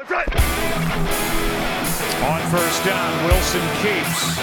On 0.00 0.06
first 2.52 2.84
down, 2.84 3.24
Wilson 3.26 3.60
keeps. 3.82 4.38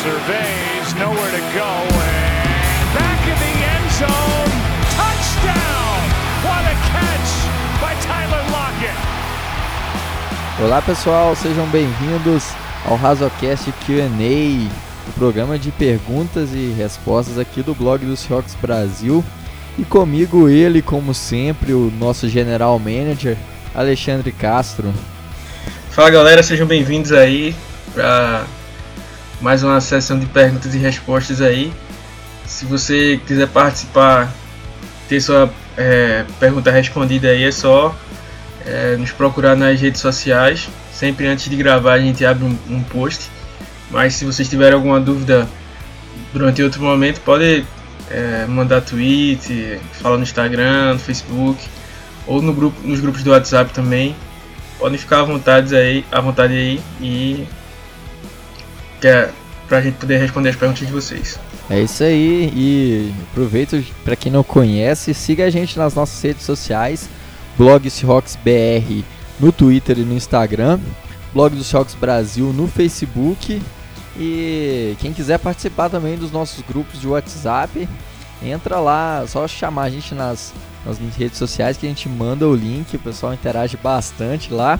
Surveys, 0.00 0.94
nowhere 0.94 1.30
to 1.32 1.42
go, 1.52 1.68
and 1.68 2.94
back 2.96 3.20
in 3.28 3.36
the 3.36 3.52
end 3.68 3.90
zone. 3.92 4.52
Touchdown! 4.96 6.00
What 6.46 6.64
a 6.64 6.74
catch 6.88 7.30
by 7.78 7.92
Tyler 8.06 8.42
Lockett. 8.50 8.96
Olá 10.64 10.80
pessoal, 10.80 11.36
sejam 11.36 11.66
bem-vindos 11.66 12.54
ao 12.86 12.96
Razocast 12.96 13.70
Q&A, 13.84 14.66
o 15.10 15.12
programa 15.12 15.58
de 15.58 15.70
perguntas 15.72 16.54
e 16.54 16.72
respostas 16.72 17.38
aqui 17.38 17.62
do 17.62 17.74
blog 17.74 18.06
do 18.06 18.16
Seahawks 18.16 18.54
Brasil. 18.54 19.22
E 19.78 19.84
comigo 19.84 20.48
ele, 20.48 20.82
como 20.82 21.14
sempre, 21.14 21.72
o 21.72 21.90
nosso 21.98 22.28
general 22.28 22.78
manager, 22.78 23.36
Alexandre 23.74 24.30
Castro. 24.30 24.92
Fala 25.90 26.10
galera, 26.10 26.42
sejam 26.42 26.66
bem-vindos 26.66 27.12
aí 27.12 27.54
para 27.94 28.44
mais 29.40 29.62
uma 29.62 29.80
sessão 29.80 30.18
de 30.18 30.26
perguntas 30.26 30.74
e 30.74 30.78
respostas 30.78 31.40
aí. 31.40 31.72
Se 32.46 32.66
você 32.66 33.18
quiser 33.26 33.48
participar, 33.48 34.32
ter 35.08 35.20
sua 35.20 35.50
é, 35.76 36.24
pergunta 36.38 36.70
respondida 36.70 37.28
aí, 37.28 37.44
é 37.44 37.52
só 37.52 37.96
é, 38.66 38.96
nos 38.96 39.10
procurar 39.10 39.56
nas 39.56 39.80
redes 39.80 40.00
sociais. 40.02 40.68
Sempre 40.92 41.26
antes 41.26 41.48
de 41.48 41.56
gravar 41.56 41.94
a 41.94 41.98
gente 41.98 42.24
abre 42.26 42.44
um, 42.44 42.58
um 42.68 42.82
post. 42.82 43.30
Mas 43.90 44.14
se 44.14 44.24
vocês 44.26 44.48
tiverem 44.48 44.74
alguma 44.74 45.00
dúvida 45.00 45.48
durante 46.32 46.62
outro 46.62 46.82
momento, 46.82 47.20
pode 47.20 47.64
é, 48.12 48.46
mandar 48.46 48.82
tweet, 48.82 49.80
falar 49.92 50.18
no 50.18 50.22
Instagram, 50.22 50.94
no 50.94 50.98
Facebook 50.98 51.58
ou 52.26 52.42
no 52.42 52.52
grupo, 52.52 52.76
nos 52.86 53.00
grupos 53.00 53.22
do 53.22 53.30
WhatsApp 53.30 53.72
também. 53.72 54.14
Podem 54.78 54.98
ficar 54.98 55.20
à 55.20 55.24
vontade 55.24 55.74
aí, 55.74 56.04
à 56.12 56.20
vontade 56.20 56.52
aí 56.52 56.80
e 57.00 57.46
que 59.00 59.08
é 59.08 59.30
pra 59.66 59.80
gente 59.80 59.94
poder 59.94 60.18
responder 60.18 60.50
as 60.50 60.56
perguntas 60.56 60.86
de 60.86 60.92
vocês. 60.92 61.38
É 61.70 61.80
isso 61.80 62.04
aí 62.04 62.52
e 62.54 63.14
aproveito 63.30 63.82
para 64.04 64.14
quem 64.14 64.30
não 64.30 64.42
conhece, 64.42 65.14
siga 65.14 65.46
a 65.46 65.50
gente 65.50 65.78
nas 65.78 65.94
nossas 65.94 66.20
redes 66.22 66.44
sociais, 66.44 67.08
blog 67.56 67.88
BR 68.44 69.04
no 69.40 69.50
Twitter 69.50 69.98
e 69.98 70.02
no 70.02 70.14
Instagram, 70.14 70.78
blog 71.32 71.56
do 71.56 71.64
Seahawks 71.64 71.94
Brasil 71.94 72.52
no 72.52 72.66
Facebook 72.68 73.62
e 74.18 74.96
quem 75.00 75.12
quiser 75.12 75.38
participar 75.38 75.88
também 75.88 76.16
dos 76.16 76.30
nossos 76.30 76.62
grupos 76.64 77.00
de 77.00 77.08
WhatsApp, 77.08 77.88
entra 78.42 78.78
lá, 78.78 79.24
só 79.26 79.46
chamar 79.48 79.84
a 79.84 79.90
gente 79.90 80.14
nas, 80.14 80.52
nas 80.84 80.98
redes 81.16 81.38
sociais 81.38 81.76
que 81.76 81.86
a 81.86 81.88
gente 81.88 82.08
manda 82.08 82.46
o 82.46 82.54
link, 82.54 82.94
o 82.94 82.98
pessoal 82.98 83.32
interage 83.32 83.76
bastante 83.76 84.52
lá. 84.52 84.78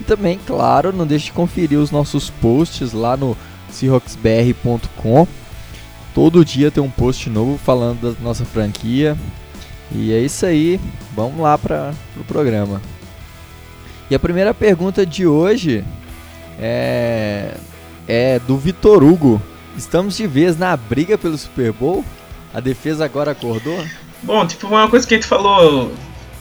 E 0.00 0.04
também, 0.04 0.38
claro, 0.44 0.92
não 0.92 1.06
deixe 1.06 1.26
de 1.26 1.32
conferir 1.32 1.78
os 1.78 1.90
nossos 1.90 2.28
posts 2.28 2.92
lá 2.92 3.16
no 3.16 3.36
seahawksbr.com. 3.70 5.26
Todo 6.14 6.44
dia 6.44 6.70
tem 6.70 6.82
um 6.82 6.90
post 6.90 7.28
novo 7.30 7.58
falando 7.58 8.12
da 8.12 8.20
nossa 8.22 8.44
franquia. 8.44 9.16
E 9.92 10.12
é 10.12 10.18
isso 10.20 10.44
aí, 10.44 10.80
vamos 11.14 11.40
lá 11.40 11.56
para 11.56 11.92
o 12.16 12.24
pro 12.24 12.24
programa. 12.24 12.82
E 14.10 14.14
a 14.14 14.18
primeira 14.18 14.52
pergunta 14.52 15.06
de 15.06 15.26
hoje 15.26 15.84
é 16.58 17.54
é 18.06 18.38
do 18.38 18.56
Vitor 18.56 19.02
Hugo. 19.02 19.40
Estamos 19.76 20.16
de 20.16 20.26
vez 20.26 20.56
na 20.56 20.76
briga 20.76 21.18
pelo 21.18 21.36
Super 21.36 21.72
Bowl? 21.72 22.04
A 22.52 22.60
defesa 22.60 23.04
agora 23.04 23.32
acordou? 23.32 23.84
Bom, 24.22 24.46
tipo, 24.46 24.66
uma 24.68 24.88
coisa 24.88 25.06
que 25.06 25.14
a 25.14 25.16
gente 25.16 25.26
falou 25.26 25.92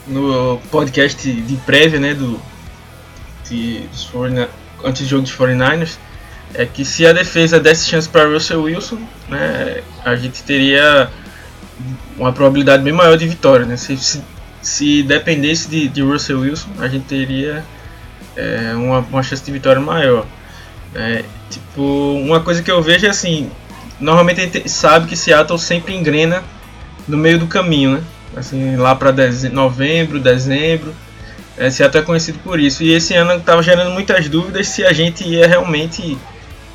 no 0.08 0.60
podcast 0.70 1.32
de 1.32 1.56
prévia, 1.58 2.00
né, 2.00 2.14
do 2.14 2.40
de, 3.50 3.80
dos 3.92 4.06
49, 4.06 4.50
antes 4.84 5.02
do 5.04 5.08
jogo 5.08 5.24
dos 5.24 5.32
49ers, 5.32 5.98
é 6.54 6.66
que 6.66 6.86
se 6.86 7.06
a 7.06 7.14
defesa 7.14 7.60
desse 7.60 7.90
chance 7.90 8.08
para 8.08 8.26
Russell 8.26 8.64
Wilson, 8.64 9.00
né, 9.28 9.82
a 10.06 10.16
gente 10.16 10.44
teria 10.44 11.10
uma 12.18 12.32
probabilidade 12.32 12.84
bem 12.84 12.94
maior 12.94 13.18
de 13.18 13.28
vitória, 13.28 13.66
né? 13.66 13.76
Se, 13.76 13.98
se, 13.98 14.24
se 14.62 15.04
dependesse 15.04 15.68
de, 15.68 15.88
de 15.88 16.02
Russell 16.02 16.42
Wilson, 16.42 16.70
a 16.80 16.88
gente 16.88 17.06
teria 17.06 17.66
é, 18.36 18.74
uma, 18.76 19.00
uma 19.00 19.24
chance 19.24 19.44
de 19.44 19.52
vitória 19.52 19.82
maior. 19.82 20.26
É, 20.96 21.24
tipo, 21.50 21.82
uma 21.82 22.40
coisa 22.40 22.62
que 22.62 22.70
eu 22.70 22.82
vejo 22.82 23.06
é 23.06 23.10
assim, 23.10 23.50
normalmente 24.00 24.42
a 24.42 24.44
gente 24.44 24.70
sabe 24.70 25.08
que 25.08 25.16
Seattle 25.16 25.58
sempre 25.58 25.96
engrena 25.96 26.44
no 27.08 27.18
meio 27.18 27.40
do 27.40 27.48
caminho, 27.48 27.94
né? 27.94 28.04
Assim, 28.36 28.76
lá 28.76 28.96
para 28.96 29.14
novembro, 29.52 30.20
dezembro. 30.20 30.94
É, 31.58 31.70
Seattle 31.70 32.04
é 32.04 32.06
conhecido 32.06 32.40
por 32.40 32.60
isso. 32.60 32.84
E 32.84 32.92
esse 32.92 33.14
ano 33.14 33.34
estava 33.34 33.62
gerando 33.62 33.92
muitas 33.92 34.28
dúvidas 34.28 34.68
se 34.68 34.84
a 34.84 34.92
gente 34.92 35.24
ia 35.24 35.48
realmente 35.48 36.18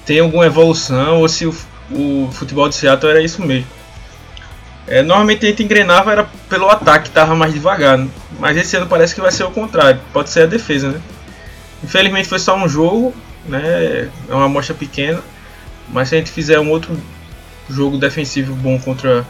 ter 0.07 0.21
alguma 0.21 0.47
evolução 0.47 1.21
ou 1.21 1.29
se 1.29 1.47
o, 1.47 1.55
o 1.91 2.31
futebol 2.33 2.69
de 2.69 2.77
Seattle 2.77 3.11
era 3.11 3.23
isso 3.23 3.43
mesmo. 3.43 3.67
É, 4.87 5.03
normalmente 5.03 5.45
a 5.45 5.51
gente 5.51 5.63
engrenava 5.63 6.13
era 6.13 6.29
pelo 6.49 6.69
ataque, 6.71 7.05
que 7.05 7.09
estava 7.09 7.35
mais 7.35 7.53
devagar. 7.53 7.99
Né? 7.99 8.09
Mas 8.39 8.57
esse 8.57 8.77
ano 8.77 8.87
parece 8.87 9.15
que 9.15 9.21
vai 9.21 9.33
ser 9.33 9.45
o 9.45 9.51
contrário. 9.51 10.01
Pode 10.13 10.31
ser 10.31 10.43
a 10.43 10.47
defesa, 10.47 10.91
né? 10.91 11.01
Infelizmente 11.83 12.29
foi 12.29 12.39
só 12.39 12.57
um 12.57 12.69
jogo, 12.69 13.15
né? 13.49 14.09
É 14.29 14.35
uma 14.35 14.45
amostra 14.45 14.75
pequena, 14.75 15.23
mas 15.89 16.09
se 16.09 16.15
a 16.15 16.19
gente 16.19 16.31
fizer 16.31 16.61
um 16.61 16.71
outro 16.71 16.97
jogo 17.69 17.99
defensivo 17.99 18.55
bom 18.55 18.79
contra 18.79 19.27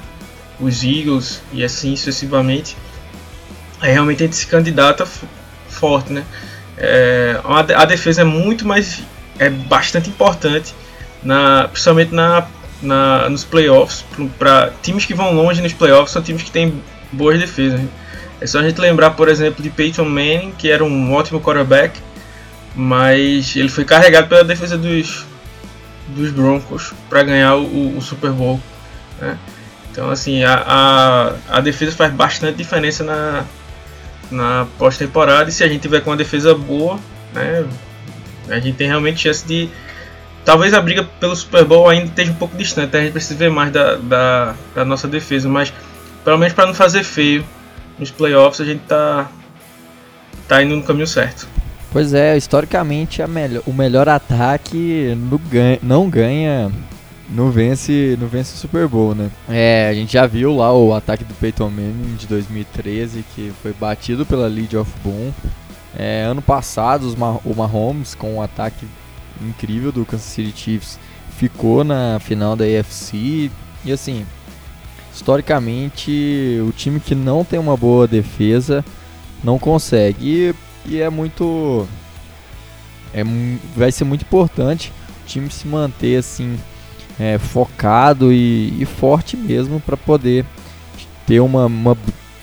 os 0.60 0.82
Eagles 0.82 1.40
e 1.52 1.64
assim 1.64 1.94
sucessivamente, 1.96 2.76
aí 3.80 3.92
realmente 3.92 4.22
a 4.22 4.26
gente 4.26 4.36
se 4.36 4.46
candidata 4.46 5.06
forte, 5.68 6.12
né? 6.12 6.24
É, 6.76 7.40
a 7.44 7.84
defesa 7.84 8.22
é 8.22 8.24
muito 8.24 8.66
mais, 8.66 9.02
é 9.38 9.50
bastante 9.50 10.08
importante, 10.08 10.74
na, 11.22 11.68
principalmente 11.68 12.14
na, 12.14 12.46
na, 12.80 13.28
nos 13.28 13.44
playoffs, 13.44 14.04
para 14.38 14.72
times 14.82 15.04
que 15.04 15.14
vão 15.14 15.34
longe 15.34 15.60
nos 15.60 15.72
playoffs 15.72 16.12
são 16.12 16.22
times 16.22 16.42
que 16.42 16.50
têm 16.50 16.80
boas 17.12 17.38
defesas. 17.38 17.80
Né? 17.80 17.88
É 18.40 18.46
só 18.46 18.60
a 18.60 18.62
gente 18.62 18.80
lembrar, 18.80 19.10
por 19.10 19.28
exemplo, 19.28 19.62
de 19.62 19.70
Peyton 19.70 20.04
Manning, 20.04 20.52
que 20.56 20.70
era 20.70 20.84
um 20.84 21.12
ótimo 21.12 21.40
quarterback, 21.40 21.98
mas 22.78 23.56
ele 23.56 23.68
foi 23.68 23.84
carregado 23.84 24.28
pela 24.28 24.44
defesa 24.44 24.78
dos, 24.78 25.26
dos 26.10 26.30
Broncos 26.30 26.92
para 27.10 27.24
ganhar 27.24 27.56
o, 27.56 27.98
o, 27.98 28.00
Super 28.00 28.30
Bowl. 28.30 28.60
Né? 29.20 29.36
Então, 29.90 30.08
assim, 30.08 30.44
a, 30.44 30.62
a, 30.64 31.56
a, 31.56 31.60
defesa 31.60 31.90
faz 31.90 32.12
bastante 32.12 32.56
diferença 32.56 33.02
na, 33.02 33.44
na 34.30 34.68
pós-temporada. 34.78 35.50
E 35.50 35.52
se 35.52 35.64
a 35.64 35.68
gente 35.68 35.82
tiver 35.82 36.02
com 36.02 36.10
uma 36.10 36.16
defesa 36.16 36.54
boa, 36.54 37.00
né, 37.34 37.66
a 38.48 38.60
gente 38.60 38.76
tem 38.76 38.86
realmente 38.86 39.22
chance 39.22 39.44
de. 39.44 39.68
Talvez 40.44 40.72
a 40.72 40.80
briga 40.80 41.02
pelo 41.18 41.34
Super 41.34 41.64
Bowl 41.64 41.88
ainda 41.88 42.06
esteja 42.06 42.30
um 42.30 42.36
pouco 42.36 42.56
distante, 42.56 42.96
a 42.96 43.00
gente 43.00 43.10
precisa 43.10 43.34
ver 43.34 43.50
mais 43.50 43.72
da, 43.72 43.96
da, 43.96 44.54
da 44.72 44.84
nossa 44.84 45.08
defesa, 45.08 45.48
mas 45.48 45.72
pelo 46.24 46.38
menos 46.38 46.54
para 46.54 46.64
não 46.64 46.74
fazer 46.74 47.02
feio 47.02 47.44
nos 47.98 48.12
playoffs, 48.12 48.60
a 48.60 48.64
gente 48.64 48.82
tá, 48.86 49.28
tá 50.46 50.62
indo 50.62 50.76
no 50.76 50.82
caminho 50.84 51.08
certo. 51.08 51.57
Pois 51.90 52.12
é, 52.12 52.36
historicamente 52.36 53.26
melhor, 53.26 53.62
o 53.66 53.72
melhor 53.72 54.08
ataque 54.08 55.14
no 55.16 55.38
ganha, 55.38 55.78
não 55.82 56.08
ganha, 56.10 56.70
não 57.30 57.50
vence, 57.50 58.16
não 58.20 58.28
vence 58.28 58.54
o 58.54 58.58
Super 58.58 58.86
Bowl, 58.86 59.14
né? 59.14 59.30
É, 59.48 59.88
a 59.90 59.94
gente 59.94 60.12
já 60.12 60.26
viu 60.26 60.54
lá 60.54 60.72
o 60.72 60.94
ataque 60.94 61.24
do 61.24 61.32
Peyton 61.34 61.70
Manning 61.70 62.16
de 62.16 62.26
2013 62.26 63.24
que 63.34 63.52
foi 63.62 63.72
batido 63.72 64.26
pela 64.26 64.46
Lead 64.46 64.76
of 64.76 64.90
Boom. 65.02 65.32
É, 65.96 66.24
ano 66.24 66.42
passado 66.42 67.04
os 67.04 67.14
o 67.14 67.54
Mahomes 67.56 68.14
com 68.14 68.34
um 68.34 68.42
ataque 68.42 68.86
incrível 69.40 69.90
do 69.90 70.04
Kansas 70.04 70.26
City 70.26 70.52
Chiefs 70.54 70.98
ficou 71.38 71.84
na 71.84 72.18
final 72.20 72.54
da 72.54 72.64
AFC 72.64 73.50
e 73.84 73.92
assim, 73.92 74.26
historicamente 75.14 76.60
o 76.68 76.72
time 76.72 77.00
que 77.00 77.14
não 77.14 77.44
tem 77.44 77.58
uma 77.58 77.76
boa 77.76 78.06
defesa 78.06 78.84
não 79.42 79.58
consegue. 79.58 80.26
E 80.26 80.54
e 80.88 81.00
é 81.00 81.10
muito. 81.10 81.86
É, 83.12 83.22
vai 83.76 83.90
ser 83.90 84.04
muito 84.04 84.22
importante 84.22 84.92
o 85.24 85.26
time 85.26 85.50
se 85.50 85.66
manter 85.66 86.16
assim 86.16 86.58
é, 87.18 87.38
focado 87.38 88.32
e, 88.32 88.74
e, 88.80 88.84
forte 88.84 89.36
mesmo 89.36 89.80
para 89.80 89.96
poder 89.96 90.44
ter 91.26 91.40
uma, 91.40 91.66
uma, 91.66 91.96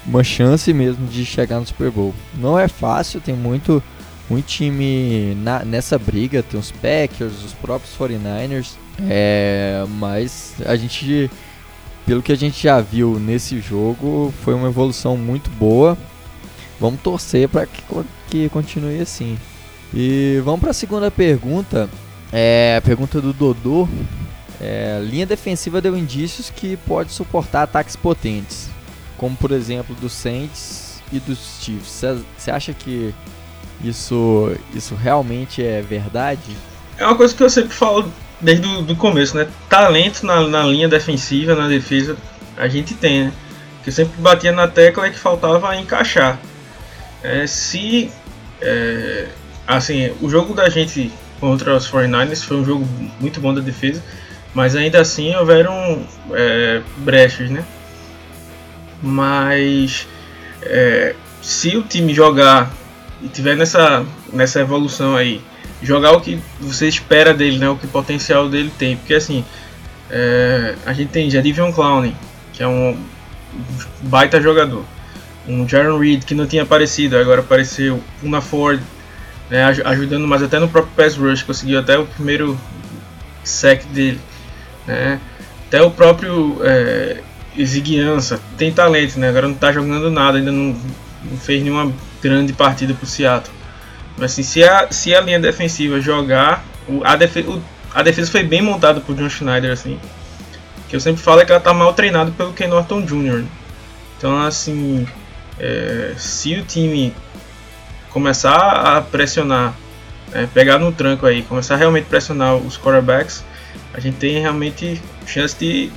uma, 0.06 0.24
chance 0.24 0.74
mesmo 0.74 1.08
de 1.08 1.26
chegar 1.26 1.60
no 1.60 1.66
Super 1.66 1.92
Bowl. 1.92 2.14
Não 2.36 2.58
é 2.58 2.68
fácil, 2.68 3.22
tem 3.22 3.36
muito, 3.36 3.82
muito 4.30 4.46
time 4.46 5.36
na, 5.36 5.64
nessa 5.64 5.98
briga, 5.98 6.44
tem 6.44 6.60
os 6.60 6.72
Packers, 6.72 7.44
os 7.44 7.54
próprios 7.54 7.96
49ers, 7.98 8.74
é, 9.08 9.86
mas 9.88 10.56
a 10.66 10.76
gente, 10.76 11.30
pelo 12.06 12.22
que 12.22 12.32
a 12.32 12.38
gente 12.38 12.62
já 12.62 12.82
viu 12.82 13.20
nesse 13.20 13.60
jogo, 13.62 14.34
foi 14.44 14.54
uma 14.54 14.68
evolução 14.68 15.16
muito 15.16 15.50
boa 15.52 15.98
Vamos 16.80 17.02
torcer 17.02 17.48
para 17.48 17.66
que, 17.66 17.82
que 18.30 18.50
continue 18.50 19.00
assim. 19.02 19.38
E 19.94 20.42
vamos 20.44 20.60
para 20.60 20.72
a 20.72 20.74
segunda 20.74 21.10
pergunta. 21.10 21.90
É 22.32 22.76
a 22.78 22.82
pergunta 22.82 23.22
do 23.22 23.32
Dodô. 23.32 23.88
É, 24.60 25.02
linha 25.04 25.26
defensiva 25.26 25.82
deu 25.82 25.98
indícios 25.98 26.50
que 26.50 26.78
pode 26.78 27.12
suportar 27.12 27.64
ataques 27.64 27.96
potentes, 27.96 28.70
como 29.18 29.36
por 29.36 29.52
exemplo 29.52 29.96
do 29.96 30.10
Saints 30.10 31.02
e 31.12 31.20
dos 31.20 31.60
Chiefs. 31.62 32.04
Você 32.38 32.52
acha 32.52 32.74
que 32.74 33.14
isso, 33.84 34.52
isso 34.74 34.96
realmente 34.96 35.64
é 35.64 35.82
verdade? 35.82 36.56
É 36.98 37.06
uma 37.06 37.16
coisa 37.16 37.36
que 37.36 37.44
eu 37.44 37.50
sempre 37.50 37.74
falo 37.74 38.12
desde 38.40 38.66
o 38.66 38.96
começo, 38.96 39.36
né? 39.36 39.48
Talento 39.70 40.26
na, 40.26 40.48
na 40.48 40.64
linha 40.64 40.88
defensiva, 40.88 41.56
na 41.56 41.68
defesa, 41.68 42.16
a 42.58 42.68
gente 42.68 42.94
tem, 42.94 43.26
né? 43.26 43.34
Que 43.84 43.92
sempre 43.92 44.20
batia 44.22 44.52
na 44.52 44.68
tecla 44.68 45.06
é 45.06 45.10
que 45.10 45.20
faltava 45.20 45.76
encaixar. 45.76 46.40
É, 47.26 47.48
se. 47.48 48.12
É, 48.62 49.28
assim, 49.68 50.12
o 50.22 50.30
jogo 50.30 50.54
da 50.54 50.70
gente 50.70 51.12
contra 51.40 51.76
os 51.76 51.90
49ers 51.90 52.44
foi 52.44 52.58
um 52.58 52.66
jogo 52.66 52.88
muito 53.20 53.40
bom 53.42 53.54
da 53.54 53.62
defesa, 53.62 54.02
mas 54.54 54.76
ainda 54.76 55.02
assim 55.02 55.36
houveram 55.36 56.06
é, 56.32 56.82
brechas, 56.98 57.50
né? 57.50 57.66
Mas 59.02 60.08
é, 60.62 61.16
se 61.42 61.76
o 61.76 61.82
time 61.82 62.14
jogar 62.14 62.72
e 63.22 63.28
tiver 63.28 63.56
nessa, 63.56 64.06
nessa 64.32 64.60
evolução 64.62 65.16
aí, 65.16 65.42
jogar 65.82 66.12
o 66.12 66.22
que 66.22 66.40
você 66.60 66.88
espera 66.88 67.34
dele, 67.34 67.58
né? 67.58 67.70
O 67.70 67.76
que 67.76 67.86
o 67.86 67.90
potencial 67.90 68.48
dele 68.48 68.72
tem, 68.78 68.98
porque 68.98 69.16
assim 69.16 69.44
é, 70.10 70.76
a 70.86 70.94
gente 70.94 71.10
tem 71.10 71.30
Jadivion 71.30 71.72
Clowney, 71.72 72.16
que 72.54 72.62
é 72.62 72.68
um 72.68 72.98
baita 74.02 74.40
jogador, 74.40 74.86
um 75.48 75.68
Jaron 75.68 76.00
Reed 76.00 76.24
que 76.24 76.34
não 76.34 76.48
tinha 76.48 76.64
aparecido, 76.64 77.18
agora 77.18 77.42
apareceu, 77.42 78.02
Puna 78.20 78.42
Ford, 78.42 78.82
né, 79.50 79.64
ajudando 79.64 80.28
mais 80.28 80.42
até 80.42 80.60
no 80.60 80.68
próprio 80.68 80.94
pass 80.96 81.16
rush, 81.16 81.44
conseguiu 81.44 81.80
até 81.80 81.98
o 81.98 82.06
primeiro 82.06 82.60
sec 83.44 83.86
dele, 83.86 84.20
né? 84.88 85.20
Até 85.68 85.82
o 85.82 85.92
próprio 85.92 86.60
é, 86.64 87.22
Ziguiança 87.64 88.40
tem 88.58 88.72
talento, 88.72 89.20
né? 89.20 89.30
Agora 89.30 89.48
não 89.48 89.56
está 89.56 89.72
jogando 89.72 90.10
nada, 90.10 90.38
ainda 90.38 90.52
não, 90.52 90.76
não, 91.24 91.38
fez 91.38 91.62
nenhuma 91.62 91.92
grande 92.22 92.54
partida 92.54 92.94
para 92.94 93.04
o 93.04 93.08
Seattle. 93.08 93.54
Mas 94.18 94.32
assim, 94.32 94.44
se 94.44 94.64
a, 94.64 94.92
se 94.92 95.14
a 95.14 95.22
linha 95.22 95.40
defensiva 95.40 96.00
jogar, 96.00 96.64
o, 96.88 97.04
a, 97.04 97.16
defesa, 97.16 97.50
o, 97.50 97.62
a 97.94 98.02
defesa 98.02 98.32
foi 98.32 98.44
bem 98.44 98.62
montada 98.62 99.00
por 99.00 99.16
John 99.16 99.30
Schneider, 99.30 99.72
assim. 99.72 100.00
Que 100.88 100.96
eu 100.96 101.00
sempre 101.00 101.22
falo 101.22 101.42
é 101.42 101.46
que 101.46 101.52
ela 101.52 101.60
está 101.60 101.74
mal 101.74 101.94
treinada 101.94 102.32
pelo 102.32 102.54
Ken 102.54 102.68
Norton 102.68 103.02
Jr. 103.02 103.44
Então, 104.18 104.42
assim, 104.42 105.08
é, 105.60 106.14
se 106.18 106.56
o 106.56 106.64
time 106.64 107.14
começar 108.10 108.56
a 108.56 109.02
pressionar, 109.02 109.76
é, 110.32 110.46
pegar 110.48 110.80
no 110.80 110.92
tranco 110.92 111.26
aí, 111.26 111.44
começar 111.44 111.76
a 111.76 111.78
realmente 111.78 112.06
pressionar 112.06 112.56
os 112.56 112.78
quarterbacks, 112.78 113.44
a 113.94 114.00
gente 114.00 114.18
tem 114.18 114.40
realmente 114.40 115.02
chance 115.26 115.56
de, 115.58 115.92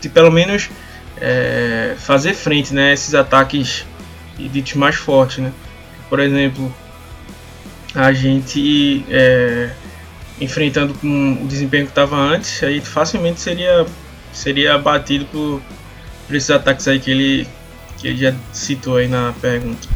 de 0.00 0.08
pelo 0.08 0.30
menos 0.30 0.68
é, 1.20 1.94
fazer 1.98 2.34
frente 2.34 2.74
né, 2.74 2.92
esses 2.92 3.14
ataques 3.14 3.84
ditos 4.38 4.74
mais 4.74 4.96
fortes. 4.96 5.38
Né? 5.38 5.52
Por 6.08 6.20
exemplo, 6.20 6.72
a 7.94 8.12
gente 8.12 9.04
é, 9.08 9.70
enfrentando 10.40 10.94
com 10.94 11.38
o 11.42 11.46
desempenho 11.46 11.84
que 11.84 11.92
estava 11.92 12.16
antes, 12.16 12.62
aí 12.62 12.80
facilmente 12.80 13.40
seria, 13.40 13.86
seria 14.32 14.74
abatido 14.74 15.24
por, 15.26 15.62
por 16.26 16.36
esses 16.36 16.50
ataques 16.50 16.86
aí 16.86 17.00
que 17.00 17.10
ele, 17.10 17.48
que 17.98 18.08
ele 18.08 18.18
já 18.18 18.34
citou 18.52 18.96
aí 18.96 19.08
na 19.08 19.32
pergunta. 19.40 19.88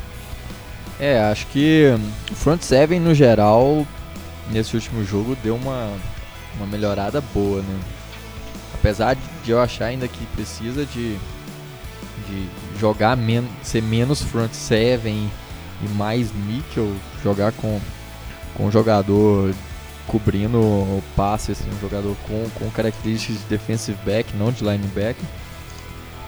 É, 0.98 1.20
acho 1.20 1.46
que 1.46 1.86
o 2.30 2.34
front 2.34 2.62
seven 2.62 3.00
no 3.00 3.14
geral 3.14 3.86
nesse 4.50 4.74
último 4.74 5.04
jogo 5.04 5.36
deu 5.42 5.56
uma 5.56 5.90
uma 6.56 6.66
melhorada 6.66 7.20
boa, 7.20 7.62
né? 7.62 7.80
Apesar 8.74 9.16
de 9.44 9.50
eu 9.50 9.60
achar 9.60 9.86
ainda 9.86 10.08
que 10.08 10.26
precisa 10.26 10.86
de, 10.86 11.16
de 12.28 12.48
jogar 12.78 13.16
men 13.16 13.46
ser 13.62 13.82
menos 13.82 14.22
front 14.22 14.52
seven 14.52 15.30
e 15.82 15.88
mais 15.90 16.32
nickel, 16.46 16.94
jogar 17.22 17.52
com, 17.52 17.80
com 18.54 18.66
um 18.66 18.70
jogador 18.70 19.54
cobrindo 20.06 20.58
o 20.58 21.02
passe, 21.14 21.52
assim, 21.52 21.68
um 21.70 21.80
jogador 21.80 22.16
com, 22.26 22.48
com 22.58 22.70
características 22.70 23.38
de 23.38 23.44
defensive 23.48 23.98
back, 24.04 24.34
não 24.36 24.50
de 24.50 24.64
linebacker. 24.64 25.24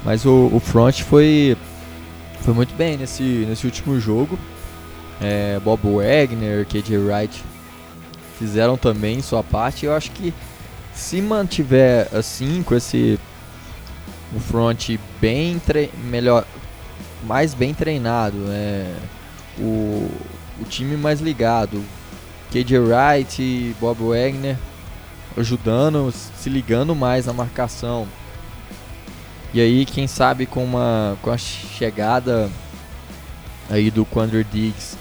Mas 0.04 0.24
o, 0.24 0.50
o 0.52 0.60
front 0.60 1.02
foi, 1.02 1.56
foi 2.40 2.54
muito 2.54 2.74
bem 2.74 2.96
nesse, 2.96 3.22
nesse 3.22 3.66
último 3.66 3.98
jogo. 4.00 4.38
É, 5.20 5.60
Bob 5.60 5.80
Wagner, 5.82 6.66
KJ 6.66 6.98
Wright 6.98 7.44
fizeram 8.38 8.76
também 8.76 9.22
sua 9.22 9.42
parte. 9.42 9.86
Eu 9.86 9.94
acho 9.94 10.10
que 10.10 10.34
se 10.94 11.20
mantiver 11.22 12.08
assim, 12.12 12.62
com 12.62 12.74
esse 12.74 13.18
o 14.34 14.40
front 14.40 14.90
bem 15.20 15.60
melhor, 16.04 16.44
mais 17.24 17.54
bem 17.54 17.74
treinado, 17.74 18.36
é, 18.48 18.94
o, 19.58 20.10
o 20.60 20.64
time 20.68 20.96
mais 20.96 21.20
ligado, 21.20 21.82
KJ 22.50 22.78
Wright 22.78 23.76
Bob 23.78 23.98
Wagner 24.08 24.56
ajudando, 25.36 26.12
se 26.12 26.48
ligando 26.48 26.94
mais 26.94 27.26
na 27.26 27.32
marcação. 27.32 28.06
E 29.54 29.60
aí, 29.60 29.84
quem 29.84 30.06
sabe 30.06 30.46
com 30.46 30.64
uma 30.64 31.16
com 31.22 31.30
a 31.30 31.36
chegada 31.36 32.50
aí 33.68 33.90
do 33.90 34.04
Quandre 34.04 34.44
Diggs 34.44 34.96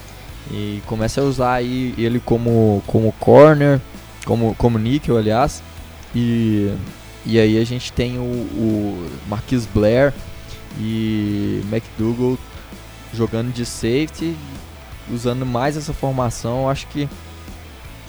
e 0.49 0.81
começa 0.85 1.21
a 1.21 1.23
usar 1.23 1.53
aí 1.53 1.93
ele 1.97 2.19
como, 2.19 2.83
como 2.87 3.11
corner, 3.13 3.79
como, 4.25 4.55
como 4.55 4.77
níquel, 4.77 5.17
aliás. 5.17 5.63
E, 6.13 6.73
e 7.25 7.39
aí 7.39 7.57
a 7.57 7.63
gente 7.63 7.93
tem 7.93 8.17
o, 8.17 8.21
o 8.23 9.09
Marquis 9.27 9.65
Blair 9.65 10.13
e 10.79 11.61
McDougall 11.71 12.37
jogando 13.13 13.53
de 13.53 13.65
safety, 13.65 14.35
usando 15.09 15.45
mais 15.45 15.77
essa 15.77 15.93
formação. 15.93 16.69
Acho 16.69 16.87
que 16.87 17.07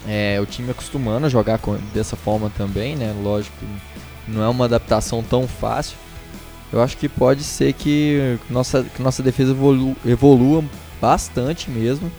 é, 0.07 0.41
o 0.41 0.47
time 0.47 0.71
acostumando 0.71 1.27
a 1.27 1.29
jogar 1.29 1.59
com, 1.59 1.77
dessa 1.95 2.17
forma 2.17 2.51
também, 2.57 2.97
né? 2.97 3.15
Lógico 3.23 3.57
não 4.27 4.43
é 4.43 4.49
uma 4.49 4.65
adaptação 4.65 5.23
tão 5.23 5.47
fácil. 5.47 5.97
Eu 6.73 6.81
acho 6.83 6.97
que 6.97 7.09
pode 7.09 7.45
ser 7.45 7.73
que 7.75 8.39
nossa, 8.49 8.83
que 8.83 9.03
nossa 9.03 9.23
defesa 9.23 9.51
evolu, 9.51 9.95
evolua 10.07 10.65
bastante 11.01 11.71
mesmo. 11.71 12.11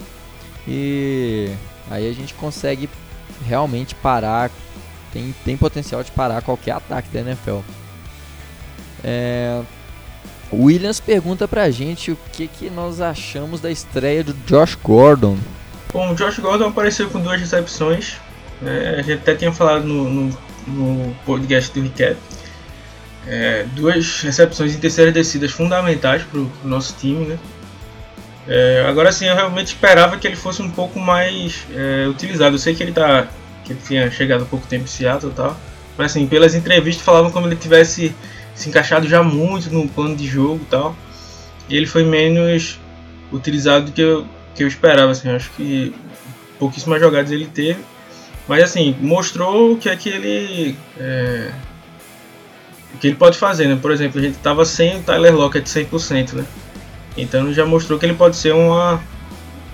E 0.68 1.50
aí 1.90 2.10
a 2.10 2.14
gente 2.14 2.34
consegue 2.36 2.88
realmente 3.46 3.96
parar, 3.96 4.52
tem, 5.12 5.34
tem 5.44 5.58
potencial 5.58 6.04
de 6.04 6.12
parar 6.12 6.42
qualquer 6.42 6.72
ataque 6.72 7.10
da 7.10 7.22
NFL. 7.22 7.60
É, 9.04 9.62
Williams 10.52 11.00
pergunta 11.00 11.48
pra 11.48 11.70
gente 11.72 12.12
o 12.12 12.18
que, 12.32 12.48
que 12.48 12.70
nós 12.70 13.02
achamos 13.02 13.60
da 13.60 13.72
estreia 13.72 14.24
do 14.24 14.34
Josh 14.46 14.76
Gordon. 14.76 15.38
Bom, 15.92 16.12
o 16.12 16.16
Josh 16.16 16.40
Gordon 16.40 16.68
apareceu 16.68 17.10
com 17.10 17.20
duas 17.20 17.40
recepções. 17.40 18.18
Né? 18.62 18.96
A 18.98 19.02
gente 19.02 19.14
até 19.14 19.36
tinha 19.36 19.52
falado 19.52 19.84
no, 19.84 20.10
no, 20.10 20.38
no 20.68 21.16
podcast 21.26 21.74
do 21.74 21.84
Recap. 21.84 22.18
É, 23.28 23.66
duas 23.74 24.22
recepções 24.22 24.76
em 24.76 24.80
terceira 24.80 25.12
descidas 25.12 25.52
fundamentais 25.52 26.24
para 26.24 26.40
o 26.40 26.52
nosso 26.64 26.96
time, 27.00 27.26
né? 27.26 27.40
É, 28.48 28.86
agora 28.88 29.12
sim, 29.12 29.26
eu 29.26 29.36
realmente 29.36 29.68
esperava 29.68 30.18
que 30.18 30.28
ele 30.28 30.36
fosse 30.36 30.62
um 30.62 30.70
pouco 30.70 31.00
mais 31.00 31.66
é, 31.74 32.08
utilizado. 32.08 32.56
Eu 32.56 32.60
sei 32.60 32.76
que 32.76 32.84
ele 32.84 32.92
tá, 32.92 33.28
que 33.64 33.72
ele 33.72 33.80
tinha 33.86 34.12
chegado 34.12 34.44
há 34.44 34.46
pouco 34.46 34.68
tempo 34.68 34.84
em 34.84 34.88
Seattle 34.88 35.32
e 35.32 35.36
tal, 35.36 35.58
mas 35.98 36.12
assim, 36.12 36.28
pelas 36.28 36.54
entrevistas 36.54 37.04
falavam 37.04 37.32
como 37.32 37.48
ele 37.48 37.56
tivesse 37.56 38.14
se 38.54 38.70
encaixado 38.70 39.08
já 39.08 39.24
muito 39.24 39.70
no 39.72 39.88
plano 39.88 40.16
de 40.16 40.28
jogo 40.28 40.62
e 40.64 40.70
tal. 40.70 40.96
E 41.70 41.78
ele 41.78 41.86
foi 41.86 42.04
menos 42.04 42.80
utilizado 43.32 43.86
do 43.86 43.92
que 43.92 44.02
eu, 44.02 44.26
que 44.54 44.64
eu 44.64 44.68
esperava. 44.68 45.12
Assim, 45.12 45.30
eu 45.30 45.36
acho 45.36 45.50
que 45.52 45.96
pouquíssimas 46.60 47.00
jogadas 47.00 47.32
ele 47.32 47.46
teve, 47.46 47.80
mas 48.48 48.64
assim 48.64 48.96
mostrou 49.00 49.74
o 49.74 49.78
que 49.78 49.90
é 49.90 49.96
que 49.96 50.10
ele 50.10 50.78
é, 51.00 51.52
que 53.00 53.08
ele 53.08 53.16
pode 53.16 53.38
fazer, 53.38 53.68
né? 53.68 53.78
Por 53.82 53.92
exemplo, 53.92 54.20
a 54.20 54.24
gente 54.24 54.36
estava 54.36 54.66
sem 54.66 54.98
o 54.98 55.04
Tyler 55.04 55.36
Lockett 55.36 55.70
100%, 55.70 56.34
né? 56.34 56.46
Então 57.18 57.54
já 57.54 57.66
mostrou 57.66 58.00
que 58.00 58.06
ele 58.06 58.14
pode 58.14 58.36
ser 58.36 58.54
uma, 58.54 59.02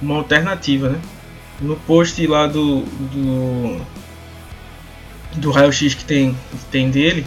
uma 0.02 0.16
alternativa, 0.16 0.90
né? 0.90 1.00
No 1.62 1.76
post 1.76 2.26
lá 2.28 2.48
do 2.48 2.82
do, 2.82 3.82
do 5.36 5.52
raio-x 5.52 5.94
que 5.94 6.04
tem, 6.04 6.34
que 6.34 6.66
tem 6.72 6.90
dele, 6.90 7.26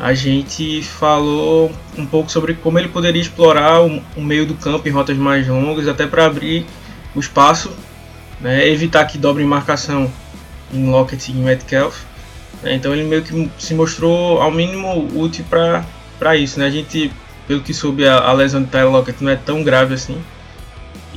a 0.00 0.14
gente 0.14 0.82
falou 0.82 1.70
um 1.96 2.06
pouco 2.06 2.32
sobre 2.32 2.54
como 2.54 2.78
ele 2.78 2.88
poderia 2.88 3.20
explorar 3.20 3.82
o, 3.82 4.02
o 4.16 4.22
meio 4.22 4.46
do 4.46 4.54
campo 4.54 4.88
em 4.88 4.90
rotas 4.90 5.16
mais 5.16 5.46
longas, 5.46 5.86
até 5.86 6.06
para 6.06 6.24
abrir 6.24 6.64
o 7.14 7.20
espaço, 7.20 7.70
né? 8.40 8.66
evitar 8.66 9.04
que 9.04 9.18
dobre 9.18 9.44
marcação 9.44 10.10
em 10.72 10.88
Lockett 10.88 11.30
e 11.30 11.34
em 11.34 11.42
Metcalf. 11.42 12.02
Né? 12.62 12.74
Então 12.74 12.94
ele 12.94 13.04
meio 13.04 13.22
que 13.22 13.50
se 13.58 13.74
mostrou 13.74 14.40
ao 14.40 14.50
mínimo 14.50 15.08
útil 15.14 15.44
para 15.48 16.36
isso. 16.36 16.58
Né? 16.58 16.66
A 16.66 16.70
gente 16.70 17.10
pelo 17.50 17.62
que 17.62 17.74
soube, 17.74 18.06
a, 18.06 18.18
a 18.18 18.32
lesão 18.32 18.62
de 18.62 18.68
Tyler 18.68 18.92
Lockett 18.92 19.24
não 19.24 19.32
é 19.32 19.34
tão 19.34 19.64
grave 19.64 19.94
assim. 19.94 20.22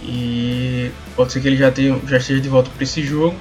E 0.01 0.89
pode 1.15 1.31
ser 1.31 1.41
que 1.41 1.47
ele 1.47 1.55
já, 1.55 1.69
tenha, 1.71 1.95
já 2.07 2.17
esteja 2.17 2.41
de 2.41 2.50
volta 2.50 2.71
para 2.71 2.83
esse 2.83 3.03
jogo. 3.03 3.35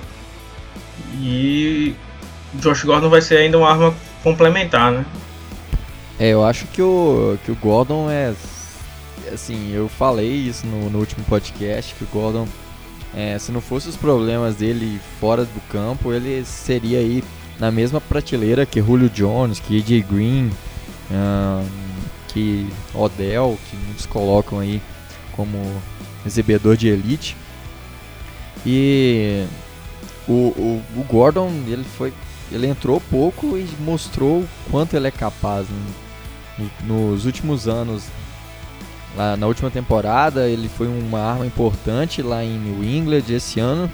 E 1.18 1.94
Josh 2.52 2.84
Gordon 2.84 3.08
vai 3.08 3.22
ser 3.22 3.38
ainda 3.38 3.56
uma 3.56 3.70
arma 3.70 3.94
complementar, 4.22 4.92
né? 4.92 5.06
É, 6.18 6.28
eu 6.28 6.44
acho 6.44 6.66
que 6.66 6.82
o, 6.82 7.38
que 7.46 7.50
o 7.50 7.56
Gordon 7.56 8.10
é, 8.10 8.34
assim, 9.32 9.72
eu 9.72 9.88
falei 9.88 10.30
isso 10.30 10.66
no, 10.66 10.90
no 10.90 10.98
último 10.98 11.24
podcast 11.24 11.94
que 11.94 12.04
o 12.04 12.08
Gordon, 12.12 12.46
é, 13.16 13.38
se 13.38 13.50
não 13.50 13.62
fosse 13.62 13.88
os 13.88 13.96
problemas 13.96 14.56
dele 14.56 15.00
fora 15.18 15.46
do 15.46 15.60
campo, 15.70 16.12
ele 16.12 16.44
seria 16.44 16.98
aí 16.98 17.24
na 17.62 17.70
mesma 17.70 18.00
prateleira 18.00 18.66
que 18.66 18.82
Julio 18.82 19.08
Jones, 19.08 19.60
que 19.60 19.78
AJ 19.78 20.04
Green, 20.10 20.50
que 22.26 22.68
Odell, 22.92 23.56
que 23.70 23.76
muitos 23.76 24.04
colocam 24.04 24.58
aí 24.58 24.82
como 25.30 25.56
recebedor 26.24 26.76
de 26.76 26.88
elite. 26.88 27.36
E 28.66 29.46
o, 30.26 30.32
o, 30.32 30.82
o, 30.96 31.04
Gordon 31.04 31.52
ele 31.68 31.84
foi 31.84 32.12
ele 32.50 32.66
entrou 32.66 33.00
pouco 33.00 33.56
e 33.56 33.68
mostrou 33.78 34.40
o 34.40 34.48
quanto 34.68 34.96
ele 34.96 35.06
é 35.06 35.10
capaz 35.10 35.66
né? 36.58 36.68
nos 36.84 37.24
últimos 37.24 37.66
anos 37.66 38.04
lá 39.16 39.36
na 39.36 39.46
última 39.46 39.70
temporada 39.70 40.48
ele 40.48 40.68
foi 40.68 40.86
uma 40.86 41.18
arma 41.18 41.46
importante 41.46 42.22
lá 42.22 42.44
em 42.44 42.56
New 42.56 42.84
England 42.84 43.24
esse 43.30 43.58
ano 43.58 43.90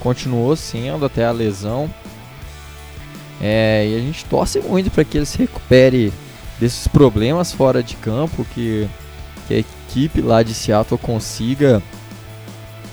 continuou 0.00 0.56
sendo 0.56 1.04
até 1.04 1.26
a 1.26 1.30
lesão 1.30 1.88
é, 3.40 3.86
e 3.88 3.96
a 3.96 4.00
gente 4.00 4.24
torce 4.24 4.60
muito 4.60 4.90
para 4.90 5.04
que 5.04 5.16
ele 5.16 5.26
se 5.26 5.38
recupere 5.38 6.12
desses 6.58 6.88
problemas 6.88 7.52
fora 7.52 7.82
de 7.82 7.94
campo 7.96 8.44
que, 8.52 8.88
que 9.46 9.54
a 9.54 9.58
equipe 9.58 10.20
lá 10.20 10.42
de 10.42 10.54
Seattle 10.54 10.98
consiga 10.98 11.82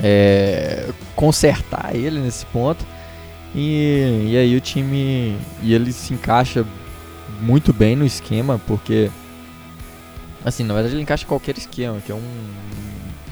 é, 0.02 0.90
consertar 1.16 1.96
ele 1.96 2.20
nesse 2.20 2.46
ponto. 2.48 2.86
E, 3.54 4.28
e 4.32 4.38
aí 4.38 4.56
o 4.56 4.62
time. 4.62 5.38
E 5.62 5.74
ele 5.74 5.94
se 5.94 6.14
encaixa 6.14 6.66
muito 7.42 7.74
bem 7.74 7.96
no 7.96 8.06
esquema, 8.06 8.60
porque. 8.68 9.10
Assim, 10.44 10.64
na 10.64 10.74
verdade 10.74 10.94
ele 10.94 11.02
encaixa 11.02 11.26
qualquer 11.26 11.58
esquema, 11.58 12.00
que 12.06 12.12
é 12.12 12.16
um 12.16 12.46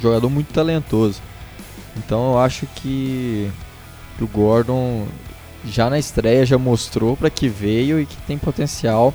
jogador 0.01 0.29
muito 0.29 0.51
talentoso. 0.51 1.21
Então 1.95 2.31
eu 2.31 2.39
acho 2.39 2.65
que, 2.75 3.51
o 4.19 4.25
Gordon 4.25 5.05
já 5.65 5.89
na 5.89 5.97
estreia 5.97 6.45
já 6.45 6.57
mostrou 6.57 7.15
para 7.15 7.29
que 7.29 7.47
veio 7.47 7.99
e 7.99 8.05
que 8.05 8.17
tem 8.27 8.37
potencial 8.37 9.13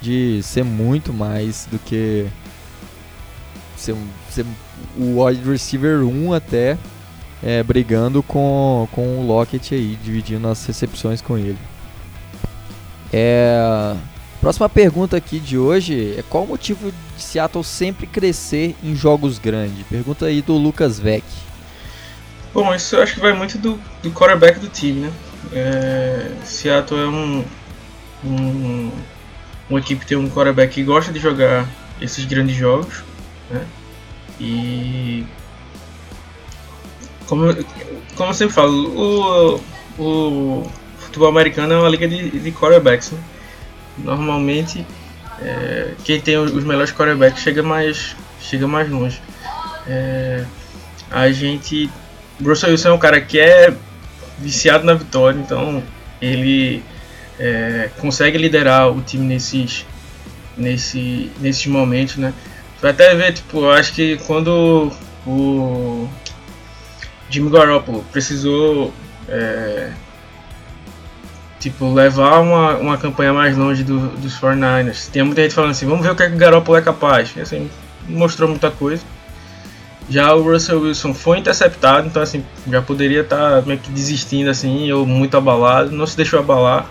de 0.00 0.40
ser 0.42 0.64
muito 0.64 1.12
mais 1.12 1.66
do 1.70 1.78
que 1.78 2.26
ser, 3.76 3.96
ser 4.30 4.46
o 4.96 5.22
wide 5.22 5.48
receiver 5.48 6.04
1 6.04 6.32
até 6.32 6.76
é, 7.42 7.62
brigando 7.62 8.22
com, 8.22 8.88
com 8.92 9.18
o 9.18 9.26
Lockett 9.26 9.74
aí, 9.74 9.98
dividindo 10.02 10.48
as 10.48 10.64
recepções 10.66 11.20
com 11.20 11.38
ele. 11.38 11.58
É, 13.12 13.96
próxima 14.40 14.68
pergunta 14.68 15.16
aqui 15.16 15.38
de 15.38 15.56
hoje 15.56 16.14
é 16.18 16.22
qual 16.22 16.44
o 16.44 16.48
motivo 16.48 16.92
de 17.16 17.22
Seattle 17.22 17.64
sempre 17.64 18.06
crescer 18.06 18.76
em 18.82 18.94
jogos 18.94 19.38
grandes? 19.38 19.86
Pergunta 19.88 20.26
aí 20.26 20.42
do 20.42 20.54
Lucas 20.54 20.98
Vec. 20.98 21.24
Bom, 22.52 22.74
isso 22.74 22.96
eu 22.96 23.02
acho 23.02 23.14
que 23.14 23.20
vai 23.20 23.32
muito 23.32 23.58
do, 23.58 23.78
do 24.02 24.10
quarterback 24.10 24.58
do 24.58 24.68
time, 24.68 25.00
né? 25.00 25.12
É, 25.52 26.30
Seattle 26.44 27.00
é 27.00 27.06
um, 27.06 27.44
um, 28.24 28.92
uma 29.70 29.78
equipe 29.78 30.02
que 30.02 30.06
tem 30.06 30.18
um 30.18 30.28
quarterback 30.28 30.74
que 30.74 30.82
gosta 30.82 31.12
de 31.12 31.18
jogar 31.18 31.68
esses 32.00 32.24
grandes 32.24 32.56
jogos, 32.56 33.02
né? 33.50 33.64
E 34.40 35.26
como, 37.26 37.54
como 38.16 38.30
eu 38.30 38.34
sempre 38.34 38.54
falo, 38.54 39.60
o, 39.98 40.02
o 40.02 40.70
futebol 40.98 41.28
americano 41.28 41.74
é 41.74 41.78
uma 41.78 41.88
liga 41.88 42.08
de, 42.08 42.30
de 42.30 42.52
quarterbacks. 42.52 43.10
Né? 43.10 43.18
Normalmente, 43.98 44.86
é, 45.40 45.92
quem 46.04 46.20
tem 46.20 46.38
os 46.38 46.64
melhores 46.64 46.92
quarterbacks 46.92 47.42
chega 47.42 47.62
mais, 47.62 48.16
chega 48.40 48.66
mais 48.66 48.88
longe. 48.88 49.20
É, 49.86 50.44
a 51.10 51.30
gente. 51.30 51.90
Russell 52.42 52.70
Wilson 52.70 52.88
é 52.88 52.92
um 52.92 52.98
cara 52.98 53.20
que 53.20 53.38
é 53.38 53.74
viciado 54.40 54.84
na 54.84 54.94
vitória, 54.94 55.38
então 55.38 55.82
ele 56.20 56.82
é, 57.38 57.90
consegue 57.98 58.38
liderar 58.38 58.90
o 58.90 59.00
time 59.00 59.24
nesses, 59.24 59.86
nesse, 60.56 61.30
nesses 61.40 61.66
momentos, 61.66 62.16
né? 62.16 62.32
Vai 62.80 62.92
até 62.92 63.14
ver, 63.14 63.32
tipo, 63.32 63.58
eu 63.60 63.70
acho 63.70 63.92
que 63.92 64.16
quando 64.18 64.92
o 65.26 66.08
Jimmy 67.28 67.50
Garoppolo 67.50 68.04
precisou 68.12 68.92
é, 69.28 69.90
tipo, 71.58 71.92
levar 71.92 72.40
uma, 72.40 72.76
uma 72.76 72.96
campanha 72.96 73.32
mais 73.32 73.56
longe 73.56 73.82
do, 73.82 74.08
dos 74.16 74.38
49ers. 74.38 75.10
Tinha 75.10 75.24
muita 75.24 75.42
gente 75.42 75.54
falando 75.54 75.72
assim, 75.72 75.86
vamos 75.86 76.04
ver 76.04 76.12
o 76.12 76.16
que, 76.16 76.22
é 76.22 76.28
que 76.28 76.34
o 76.34 76.38
Garoppolo 76.38 76.78
é 76.78 76.82
capaz. 76.82 77.34
E, 77.36 77.40
assim, 77.40 77.68
mostrou 78.08 78.48
muita 78.48 78.70
coisa. 78.70 79.02
Já 80.10 80.34
o 80.34 80.42
Russell 80.42 80.80
Wilson 80.80 81.12
foi 81.12 81.38
interceptado, 81.38 82.06
então 82.06 82.22
assim, 82.22 82.44
já 82.66 82.80
poderia 82.80 83.20
estar 83.20 83.60
tá 83.60 83.62
meio 83.66 83.78
que 83.78 83.90
desistindo 83.90 84.48
assim, 84.48 84.90
ou 84.90 85.04
muito 85.04 85.36
abalado, 85.36 85.90
não 85.90 86.06
se 86.06 86.16
deixou 86.16 86.38
abalar. 86.38 86.88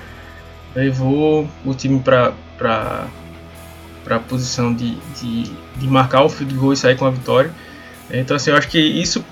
Levou 0.75 1.49
o 1.65 1.73
time 1.73 1.99
para 1.99 2.33
para 2.57 4.15
a 4.15 4.19
posição 4.19 4.73
de, 4.73 4.95
de, 5.19 5.51
de 5.75 5.87
marcar 5.87 6.23
o 6.23 6.29
field 6.29 6.53
goal 6.55 6.73
e 6.73 6.77
sair 6.77 6.95
com 6.95 7.05
a 7.05 7.11
vitória. 7.11 7.51
Então 8.09 8.37
assim, 8.37 8.51
eu 8.51 8.57
acho 8.57 8.69
que 8.69 8.79
isso 8.79 9.23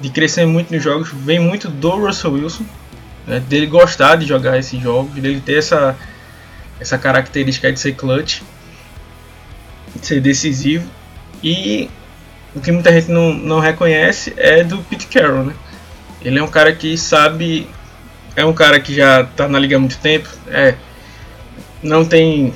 de 0.00 0.08
crescer 0.08 0.46
muito 0.46 0.72
nos 0.72 0.82
jogos 0.82 1.10
vem 1.12 1.38
muito 1.38 1.68
do 1.68 1.90
Russell 1.90 2.32
Wilson, 2.32 2.64
né, 3.26 3.40
dele 3.40 3.66
gostar 3.66 4.16
de 4.16 4.26
jogar 4.26 4.58
esses 4.58 4.80
jogos, 4.80 5.12
dele 5.14 5.40
ter 5.40 5.58
essa, 5.58 5.96
essa 6.78 6.96
característica 6.96 7.72
de 7.72 7.78
ser 7.78 7.92
clutch, 7.92 8.40
de 9.94 10.06
ser 10.06 10.20
decisivo. 10.20 10.88
E 11.42 11.90
o 12.54 12.60
que 12.60 12.72
muita 12.72 12.92
gente 12.92 13.10
não, 13.10 13.32
não 13.32 13.60
reconhece 13.60 14.34
é 14.36 14.64
do 14.64 14.78
Pete 14.78 15.06
Carroll. 15.06 15.44
Né? 15.44 15.54
Ele 16.22 16.38
é 16.38 16.42
um 16.42 16.48
cara 16.48 16.72
que 16.72 16.96
sabe, 16.98 17.68
é 18.36 18.44
um 18.44 18.52
cara 18.52 18.80
que 18.80 18.94
já 18.94 19.22
está 19.22 19.48
na 19.48 19.58
liga 19.58 19.76
há 19.76 19.80
muito 19.80 19.98
tempo, 19.98 20.28
é, 20.48 20.74
não 21.82 22.04
tem 22.04 22.52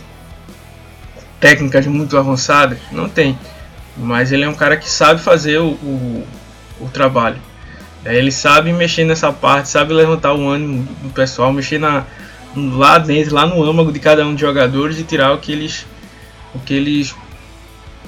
técnicas 1.40 1.86
muito 1.86 2.16
avançadas, 2.16 2.78
não 2.90 3.08
tem. 3.08 3.38
Mas 3.96 4.32
ele 4.32 4.44
é 4.44 4.48
um 4.48 4.54
cara 4.54 4.76
que 4.76 4.90
sabe 4.90 5.20
fazer 5.20 5.58
o, 5.58 5.68
o 5.68 6.26
o 6.80 6.88
trabalho. 6.88 7.40
É, 8.04 8.16
ele 8.16 8.30
sabe 8.30 8.72
mexer 8.72 9.04
nessa 9.04 9.32
parte, 9.32 9.68
sabe 9.68 9.92
levantar 9.92 10.34
o 10.34 10.48
ânimo 10.48 10.86
do 11.02 11.10
pessoal, 11.10 11.52
mexer 11.52 11.78
na, 11.78 12.04
lá 12.54 12.98
dentro, 12.98 13.34
lá 13.34 13.46
no 13.46 13.62
âmago 13.62 13.90
de 13.90 13.98
cada 13.98 14.26
um 14.26 14.32
dos 14.32 14.40
jogadores 14.40 14.98
e 14.98 15.04
tirar 15.04 15.32
o 15.32 15.38
que 15.38 15.52
eles, 15.52 15.86
o 16.54 16.58
que 16.58 16.74
eles 16.74 17.14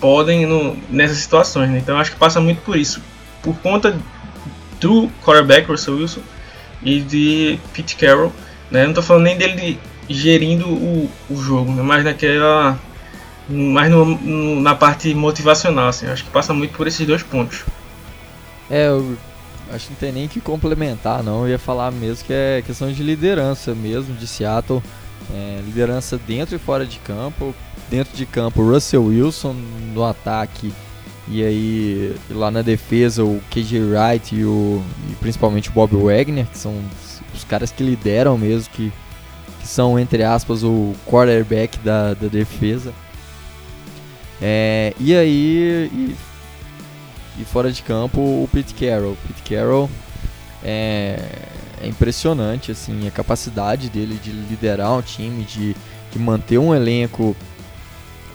podem 0.01 0.47
no, 0.47 0.77
nessas 0.91 1.19
situações. 1.19 1.71
Né? 1.71 1.79
Então 1.79 1.99
acho 1.99 2.13
que 2.13 2.19
passa 2.19 2.41
muito 2.41 2.63
por 2.63 2.77
isso. 2.77 3.01
Por 3.43 3.57
conta 3.59 3.99
do 4.81 5.09
quarterback 5.25 5.69
Russell 5.69 5.97
Wilson 5.97 6.21
e 6.83 7.01
de 7.01 7.59
Pete 7.73 7.97
Carroll. 7.97 8.33
Né? 8.71 8.83
Não 8.83 8.91
estou 8.91 9.03
falando 9.03 9.25
nem 9.25 9.37
dele 9.37 9.79
gerindo 10.09 10.69
o, 10.69 11.11
o 11.31 11.37
jogo, 11.37 11.73
né? 11.73 11.83
mas 11.83 12.05
naquela. 12.05 12.79
mais 13.49 13.91
no, 13.91 14.05
no, 14.05 14.61
na 14.61 14.75
parte 14.75 15.13
motivacional. 15.15 15.89
Assim. 15.89 16.07
Acho 16.07 16.25
que 16.25 16.31
passa 16.31 16.53
muito 16.53 16.77
por 16.77 16.87
esses 16.87 17.07
dois 17.07 17.23
pontos. 17.23 17.65
É, 18.71 18.89
eu 18.89 19.17
acho 19.73 19.87
que 19.87 19.93
não 19.93 19.99
tem 19.99 20.13
nem 20.13 20.29
que 20.29 20.41
complementar, 20.41 21.23
não. 21.23 21.43
Eu 21.43 21.51
ia 21.51 21.59
falar 21.59 21.91
mesmo 21.91 22.25
que 22.25 22.33
é 22.33 22.63
questão 22.65 22.91
de 22.91 23.03
liderança 23.03 23.75
mesmo 23.75 24.15
de 24.15 24.27
Seattle. 24.27 24.83
É, 25.33 25.61
liderança 25.65 26.19
dentro 26.19 26.55
e 26.55 26.59
fora 26.59 26.87
de 26.87 26.99
campo. 26.99 27.55
Dentro 27.91 28.17
de 28.17 28.27
campo, 28.27 28.63
Russell 28.63 29.05
Wilson 29.05 29.55
no 29.95 30.05
ataque. 30.05 30.73
E 31.29 31.45
aí, 31.45 32.15
lá 32.31 32.51
na 32.51 32.63
defesa, 32.63 33.25
o 33.25 33.41
KJ 33.51 33.81
Wright 33.81 34.35
e, 34.35 34.45
o, 34.45 34.83
e 35.11 35.15
principalmente 35.17 35.69
o 35.69 35.73
Bob 35.73 35.97
Wagner, 35.97 36.47
que 36.47 36.59
são 36.59 36.81
os, 37.35 37.45
caras 37.45 37.71
que 37.73 37.83
lideram 37.83 38.39
mesmo, 38.39 38.71
que, 38.73 38.93
que, 39.61 39.67
são, 39.67 39.99
entre 39.99 40.23
aspas, 40.23 40.63
o 40.63 40.95
quarterback 41.05 41.79
da, 41.81 42.15
da 42.15 42.29
defesa. 42.29 42.93
É, 44.41 44.95
e 45.01 45.17
aí, 45.17 45.91
e 45.93 46.17
e 47.39 47.45
fora 47.45 47.71
de 47.71 47.83
campo, 47.83 48.21
o 48.21 48.49
Pete 48.51 48.75
Carroll. 48.75 49.13
O 49.13 49.17
Pete 49.29 49.55
Carroll 49.55 49.91
é, 50.65 51.19
é 51.83 51.87
impressionante 51.87 52.73
assim, 52.73 53.07
a 53.07 53.11
capacidade 53.11 53.91
dele 53.91 54.19
de 54.23 54.31
liderar 54.31 54.93
um 54.93 55.03
time, 55.03 55.45
de, 55.45 55.77
de 56.11 56.19
manter 56.19 56.59
um 56.59 56.75
elenco 56.75 57.37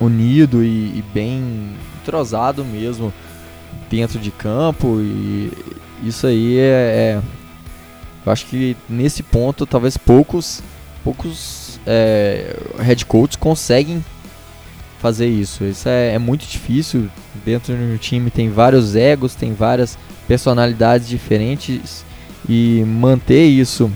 unido 0.04 0.64
e, 0.64 0.98
e 0.98 1.04
bem 1.12 1.76
entrosado 2.00 2.64
mesmo 2.64 3.12
dentro 3.90 4.18
de 4.18 4.30
campo. 4.30 5.00
E 5.00 5.52
isso 6.02 6.26
aí 6.26 6.58
é, 6.58 6.62
é 6.62 7.22
eu 8.24 8.32
acho 8.32 8.46
que 8.46 8.76
nesse 8.88 9.22
ponto 9.22 9.66
talvez 9.66 9.96
poucos 9.96 10.62
poucos 11.02 11.80
é, 11.86 12.56
head 12.78 13.04
coaches 13.06 13.36
conseguem 13.36 14.04
fazer 15.00 15.26
isso. 15.26 15.64
Isso 15.64 15.88
é, 15.88 16.14
é 16.14 16.18
muito 16.18 16.46
difícil. 16.46 17.08
Dentro 17.44 17.74
do 17.74 17.98
time 17.98 18.30
tem 18.30 18.48
vários 18.50 18.94
egos, 18.94 19.34
tem 19.34 19.52
várias 19.52 19.98
personalidades 20.28 21.08
diferentes 21.08 22.04
e 22.48 22.84
manter 22.86 23.44
isso 23.44 23.90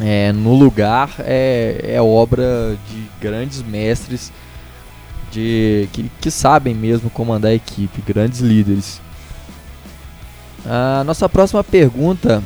é, 0.00 0.32
no 0.32 0.54
lugar 0.54 1.16
é, 1.20 1.80
é 1.84 2.02
obra 2.02 2.76
de 2.90 3.08
grandes 3.20 3.62
mestres 3.62 4.32
de 5.34 5.88
que, 5.92 6.10
que 6.20 6.30
sabem 6.30 6.74
mesmo 6.74 7.10
comandar 7.10 7.50
a 7.50 7.54
equipe, 7.54 8.00
grandes 8.00 8.40
líderes. 8.40 9.00
A 10.64 11.02
nossa 11.04 11.28
próxima 11.28 11.62
pergunta 11.64 12.42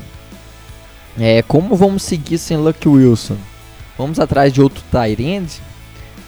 é 1.18 1.42
como 1.42 1.76
vamos 1.76 2.02
seguir 2.02 2.38
sem 2.38 2.56
Luck 2.56 2.88
Wilson? 2.88 3.36
Vamos 3.96 4.18
atrás 4.18 4.52
de 4.52 4.62
outro 4.62 4.82
tight? 4.90 5.60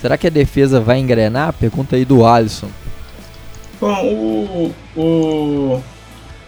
Será 0.00 0.18
que 0.18 0.26
a 0.26 0.30
defesa 0.30 0.80
vai 0.80 0.98
engrenar? 0.98 1.52
Pergunta 1.54 1.96
aí 1.96 2.04
do 2.04 2.26
Alisson. 2.26 2.68
Bom, 3.80 4.04
o, 4.04 4.74
o, 4.96 5.82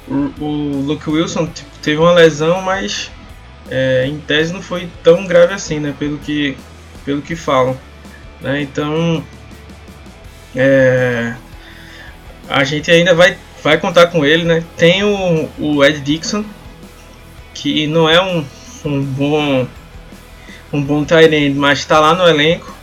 o, 0.09 0.15
o 0.41 0.83
Luke 0.87 1.09
Wilson 1.09 1.49
teve 1.81 2.01
uma 2.01 2.13
lesão, 2.13 2.61
mas 2.61 3.11
é, 3.71 4.07
em 4.07 4.19
tese 4.19 4.53
não 4.53 4.61
foi 4.61 4.89
tão 5.03 5.27
grave 5.27 5.55
assim, 5.55 5.79
né? 5.81 5.95
Pelo 5.99 6.19
que, 6.19 6.57
pelo 7.05 7.23
que 7.23 7.35
falam. 7.35 7.77
Né? 8.41 8.63
Então, 8.63 9.25
é, 10.55 11.35
a 12.49 12.65
gente 12.65 12.91
ainda 12.91 13.15
vai, 13.15 13.37
vai 13.63 13.79
contar 13.79 14.09
com 14.09 14.25
ele, 14.25 14.45
né? 14.45 14.63
Tem 14.77 15.03
o, 15.05 15.49
o 15.59 15.85
Ed 15.85 16.01
Dixon, 16.01 16.45
que 17.55 17.87
não 17.87 18.09
é 18.09 18.21
um, 18.21 18.45
um 18.85 19.03
bom 19.03 19.67
um 20.73 20.83
bom 20.83 21.05
end, 21.31 21.59
mas 21.59 21.81
está 21.81 22.01
lá 22.01 22.15
no 22.15 22.27
elenco. 22.27 22.75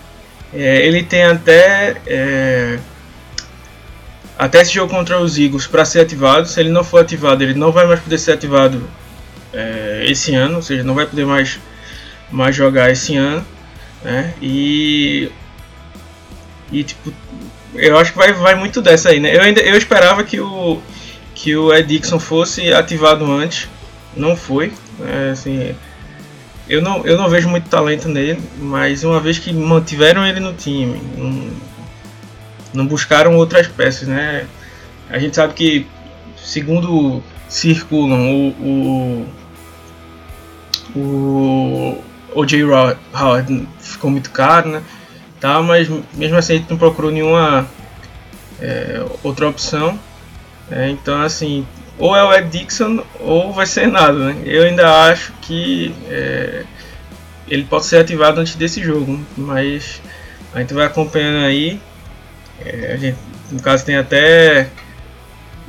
É, 0.54 0.86
ele 0.86 1.04
tem 1.04 1.24
até 1.24 1.96
é, 2.06 2.80
até 4.38 4.62
esse 4.62 4.74
jogo 4.74 4.94
contra 4.94 5.20
os 5.20 5.38
Eagles 5.38 5.68
para 5.68 5.84
ser 5.84 6.02
ativado. 6.02 6.48
Se 6.48 6.60
ele 6.60 6.70
não 6.70 6.84
for 6.84 7.02
ativado, 7.02 7.44
ele 7.44 7.56
não 7.56 7.72
vai 7.72 7.86
mais 7.86 8.00
poder 8.00 8.18
ser 8.18 8.34
ativado 8.34 8.88
é, 9.54 10.06
esse 10.08 10.34
ano, 10.36 10.58
ou 10.58 10.62
seja, 10.62 10.84
não 10.84 10.96
vai 10.96 11.06
poder 11.06 11.26
mais, 11.26 11.60
mais 12.32 12.56
jogar 12.56 12.90
esse 12.92 13.16
ano. 13.16 13.46
Né? 14.04 14.34
E, 14.42 15.30
e 16.72 16.84
tipo, 16.84 17.12
eu 17.74 17.98
acho 17.98 18.12
que 18.12 18.18
vai, 18.18 18.34
vai 18.34 18.56
muito 18.56 18.82
dessa 18.82 19.10
aí, 19.10 19.20
né? 19.20 19.36
Eu 19.36 19.42
ainda 19.42 19.62
eu 19.62 19.78
esperava 19.78 20.24
que 20.24 20.40
o 20.40 20.82
que 21.36 21.56
o 21.56 21.74
Ed 21.74 22.02
fosse 22.20 22.74
ativado 22.74 23.26
antes, 23.32 23.70
não 24.16 24.36
foi. 24.36 24.74
É, 25.02 25.30
assim, 25.30 25.74
eu 26.68 26.82
não, 26.82 27.06
eu 27.06 27.18
não 27.18 27.30
vejo 27.30 27.48
muito 27.48 27.70
talento 27.70 28.10
nele, 28.10 28.42
mas 28.58 29.04
uma 29.04 29.20
vez 29.20 29.40
que 29.40 29.54
mantiveram 29.54 30.26
ele 30.26 30.42
no 30.42 30.54
time, 30.54 31.02
não, 31.16 31.50
não 32.74 32.86
buscaram 32.86 33.38
outras 33.38 33.68
peças, 33.68 34.08
né? 34.08 34.46
A 35.10 35.18
gente 35.18 35.36
sabe 35.36 35.54
que, 35.54 35.88
segundo 36.38 37.24
circulam, 37.48 38.32
o, 38.32 39.26
o, 40.94 41.00
o 41.00 42.04
O.J. 42.34 42.64
Howard 43.14 43.68
ficou 43.80 44.12
muito 44.12 44.30
caro, 44.30 44.70
né? 44.70 44.84
Tá, 45.39 45.62
mas 45.62 45.89
mesmo 46.13 46.38
assim 46.38 46.53
a 46.53 46.58
gente 46.58 46.69
não 46.69 46.77
procurou 46.77 47.12
nenhuma 47.12 47.67
é, 48.60 49.05
outra 49.24 49.48
opção. 49.48 49.98
É, 50.69 50.89
então, 50.89 51.22
assim, 51.22 51.65
ou 51.98 52.15
é 52.15 52.24
o 52.24 52.34
Ed 52.34 52.50
Dixon 52.50 53.03
ou 53.19 53.51
vai 53.53 53.65
ser 53.65 53.88
nada, 53.88 54.17
né? 54.17 54.41
Eu 54.46 54.63
ainda 54.63 55.03
acho 55.05 55.34
que 55.41 55.93
é, 56.10 56.63
ele 57.48 57.63
pode 57.63 57.86
ser 57.86 57.98
ativado 57.98 58.39
antes 58.39 58.55
desse 58.55 58.81
jogo, 58.84 59.19
mas 59.36 60.01
a 60.53 60.60
gente 60.60 60.74
vai 60.74 60.86
acompanhando 60.86 61.46
aí. 61.46 61.79
É, 62.63 62.93
a 62.93 62.98
gente, 62.98 63.17
no 63.51 63.62
caso, 63.62 63.86
tem 63.86 63.96
até. 63.96 64.69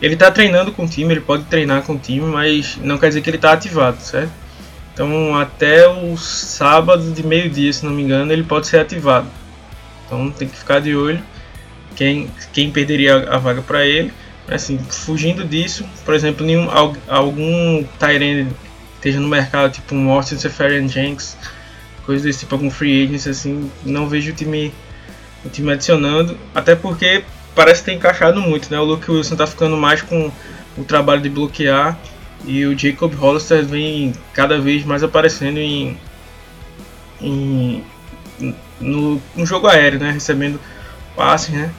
Ele 0.03 0.15
está 0.15 0.31
treinando 0.31 0.73
com 0.73 0.85
o 0.85 0.89
time, 0.89 1.13
ele 1.13 1.21
pode 1.21 1.45
treinar 1.45 1.83
com 1.83 1.95
o 1.95 1.99
time, 1.99 2.27
mas 2.27 2.77
não 2.83 2.99
quer 2.99 3.09
dizer 3.09 3.21
que 3.21 3.31
ele 3.31 3.37
está 3.37 3.53
ativado, 3.53 4.01
certo? 4.01 4.33
Então, 4.93 5.37
até 5.37 5.89
o 5.89 6.17
sábado 6.17 7.11
de 7.13 7.23
meio-dia, 7.23 7.73
se 7.73 7.85
não 7.85 7.93
me 7.93 8.03
engano, 8.03 8.33
ele 8.33 8.43
pode 8.43 8.67
ser 8.67 8.79
ativado. 8.79 9.27
Então, 10.11 10.29
tem 10.31 10.49
que 10.49 10.57
ficar 10.57 10.81
de 10.81 10.97
olho 10.97 11.23
quem, 11.95 12.29
quem 12.53 12.71
perderia 12.71 13.29
a 13.29 13.39
vaga 13.39 13.63
para 13.63 13.87
ele. 13.87 14.13
Assim, 14.49 14.79
fugindo 14.79 15.45
disso, 15.45 15.85
por 16.05 16.15
exemplo, 16.15 16.45
nenhum, 16.45 16.69
algum 17.07 17.85
Tyrande 17.99 18.49
esteja 18.97 19.21
no 19.21 19.29
mercado, 19.29 19.73
tipo 19.73 19.95
um 19.95 20.11
Austin 20.11 20.37
Seferian 20.37 20.89
Jenks, 20.89 21.37
coisa 22.05 22.25
desse 22.25 22.41
tipo, 22.41 22.55
algum 22.55 22.71
free 22.71 23.05
agent, 23.05 23.29
assim, 23.29 23.71
não 23.85 24.09
vejo 24.09 24.33
o 24.33 24.35
time, 24.35 24.73
o 25.45 25.49
time 25.49 25.73
adicionando, 25.73 26.37
até 26.55 26.75
porque 26.75 27.23
parece 27.55 27.85
ter 27.85 27.93
encaixado 27.93 28.41
muito, 28.41 28.71
né? 28.71 28.79
O 28.81 28.85
Luke 28.85 29.09
Wilson 29.11 29.37
tá 29.37 29.47
ficando 29.47 29.77
mais 29.77 30.03
com 30.03 30.33
o 30.77 30.85
trabalho 30.85 31.23
de 31.23 31.29
bloquear 31.29 31.97
e 32.45 32.67
o 32.67 32.77
Jacob 32.77 33.15
Hollister 33.15 33.65
vem 33.65 34.13
cada 34.33 34.59
vez 34.59 34.85
mais 34.85 35.03
aparecendo 35.03 35.59
em, 35.59 35.97
em 37.21 37.85
no, 38.81 39.21
no 39.37 39.47
jogo 39.47 39.67
aéreo, 39.67 39.99
né? 39.99 40.11
Recebendo 40.11 40.61
passes, 41.15 41.51
né? 41.51 41.71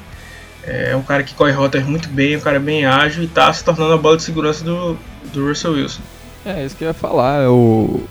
É 0.63 0.95
um 0.95 1.02
cara 1.02 1.24
que 1.24 1.34
corre 1.34 1.52
rotas 1.52 1.84
muito 1.84 2.08
bem, 2.10 2.38
um 2.38 2.39
cara 2.39 2.60
bem 2.60 2.86
ágil 2.86 3.24
e 3.24 3.26
está 3.26 3.52
se 3.52 3.63
tornando 3.63 3.93
a 3.93 3.97
bola 3.97 4.17
de 4.17 4.24
segurança 4.24 4.63
do, 4.63 4.95
do 5.34 5.47
Russell 5.47 5.74
Wilson. 5.74 6.02
É, 6.45 6.65
isso 6.65 6.76
que 6.76 6.84
eu 6.84 6.89
ia 6.89 6.93
falar. 6.93 7.50
O, 7.50 8.04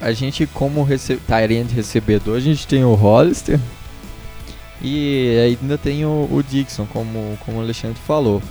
a 0.00 0.12
gente, 0.12 0.46
como 0.46 0.82
rece 0.82 1.16
Tyrant 1.16 1.70
recebedor, 1.70 2.36
a 2.36 2.40
gente 2.40 2.66
tem 2.66 2.84
o 2.84 2.94
Hollister 2.94 3.60
e 4.80 5.58
ainda 5.60 5.76
tem 5.76 6.04
o, 6.04 6.28
o 6.30 6.42
Dixon, 6.42 6.86
como, 6.86 7.38
como 7.44 7.58
o 7.58 7.60
Alexandre 7.60 7.98
falou. 8.06 8.42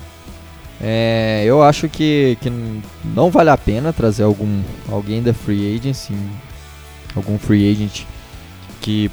É, 0.79 1.43
eu 1.45 1.63
acho 1.63 1.89
que, 1.89 2.37
que 2.39 2.51
não 3.03 3.31
vale 3.31 3.49
a 3.49 3.57
pena 3.57 3.91
trazer 3.91 4.23
algum 4.23 4.61
alguém 4.87 5.23
da 5.23 5.33
free 5.33 5.75
agency, 5.75 6.13
algum 7.15 7.39
free 7.39 7.71
agent 7.71 8.03
que 8.79 9.09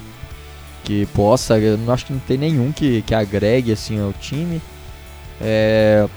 que 0.85 1.07
possa, 1.07 1.57
eu 1.57 1.91
acho 1.91 2.05
que 2.05 2.13
não 2.13 2.19
tem 2.19 2.37
nenhum 2.37 2.71
que, 2.71 3.01
que 3.01 3.13
agregue 3.13 3.71
assim 3.71 3.99
ao 3.99 4.13
time. 4.13 4.61
É, 5.41 6.07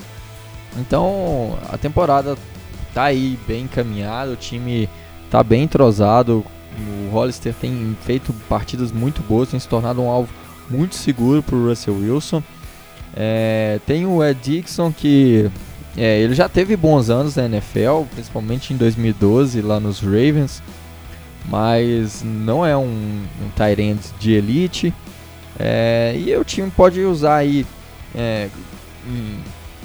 então 0.76 1.58
a 1.68 1.78
temporada 1.78 2.36
tá 2.94 3.04
aí 3.04 3.38
bem 3.48 3.64
encaminhada, 3.64 4.32
o 4.32 4.36
time 4.36 4.88
tá 5.30 5.42
bem 5.42 5.62
entrosado. 5.64 6.44
O 6.78 7.10
Hollister 7.10 7.52
tem 7.54 7.96
feito 8.02 8.32
partidas 8.48 8.92
muito 8.92 9.22
boas, 9.22 9.48
tem 9.48 9.58
se 9.58 9.66
tornado 9.66 10.00
um 10.00 10.08
alvo 10.08 10.32
muito 10.70 10.94
seguro 10.94 11.42
para 11.42 11.56
o 11.56 11.68
Russell 11.68 11.94
Wilson. 11.94 12.42
É, 13.16 13.80
tem 13.86 14.06
o 14.06 14.22
Ed 14.22 14.38
Dixon 14.40 14.92
que 14.92 15.50
é, 15.96 16.20
ele 16.20 16.34
já 16.34 16.48
teve 16.48 16.76
bons 16.76 17.08
anos 17.10 17.34
na 17.34 17.46
NFL, 17.46 18.02
principalmente 18.12 18.72
em 18.72 18.76
2012 18.76 19.62
lá 19.62 19.80
nos 19.80 20.00
Ravens 20.00 20.62
mas 21.48 22.22
não 22.22 22.64
é 22.64 22.76
um, 22.76 23.24
um 23.42 23.48
tight 23.56 23.80
end 23.80 24.00
de 24.18 24.32
elite. 24.32 24.94
É, 25.58 26.14
e 26.16 26.34
o 26.36 26.44
time 26.44 26.70
pode 26.70 27.00
usar 27.00 27.36
aí 27.36 27.66
é, 28.14 28.48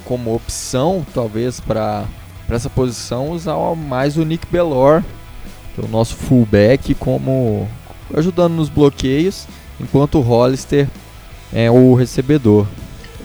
como 0.05 0.35
opção, 0.35 1.05
talvez, 1.13 1.59
para 1.59 2.05
essa 2.49 2.69
posição, 2.69 3.31
usar 3.31 3.57
mais 3.75 4.17
o 4.17 4.23
Nick 4.23 4.45
Bellor, 4.51 5.01
que 5.73 5.81
é 5.81 5.83
o 5.83 5.87
nosso 5.87 6.15
fullback, 6.15 6.93
como 6.95 7.67
ajudando 8.13 8.53
nos 8.53 8.69
bloqueios, 8.69 9.47
enquanto 9.79 10.19
o 10.19 10.21
Hollister 10.21 10.87
é 11.51 11.71
o 11.71 11.95
recebedor. 11.95 12.67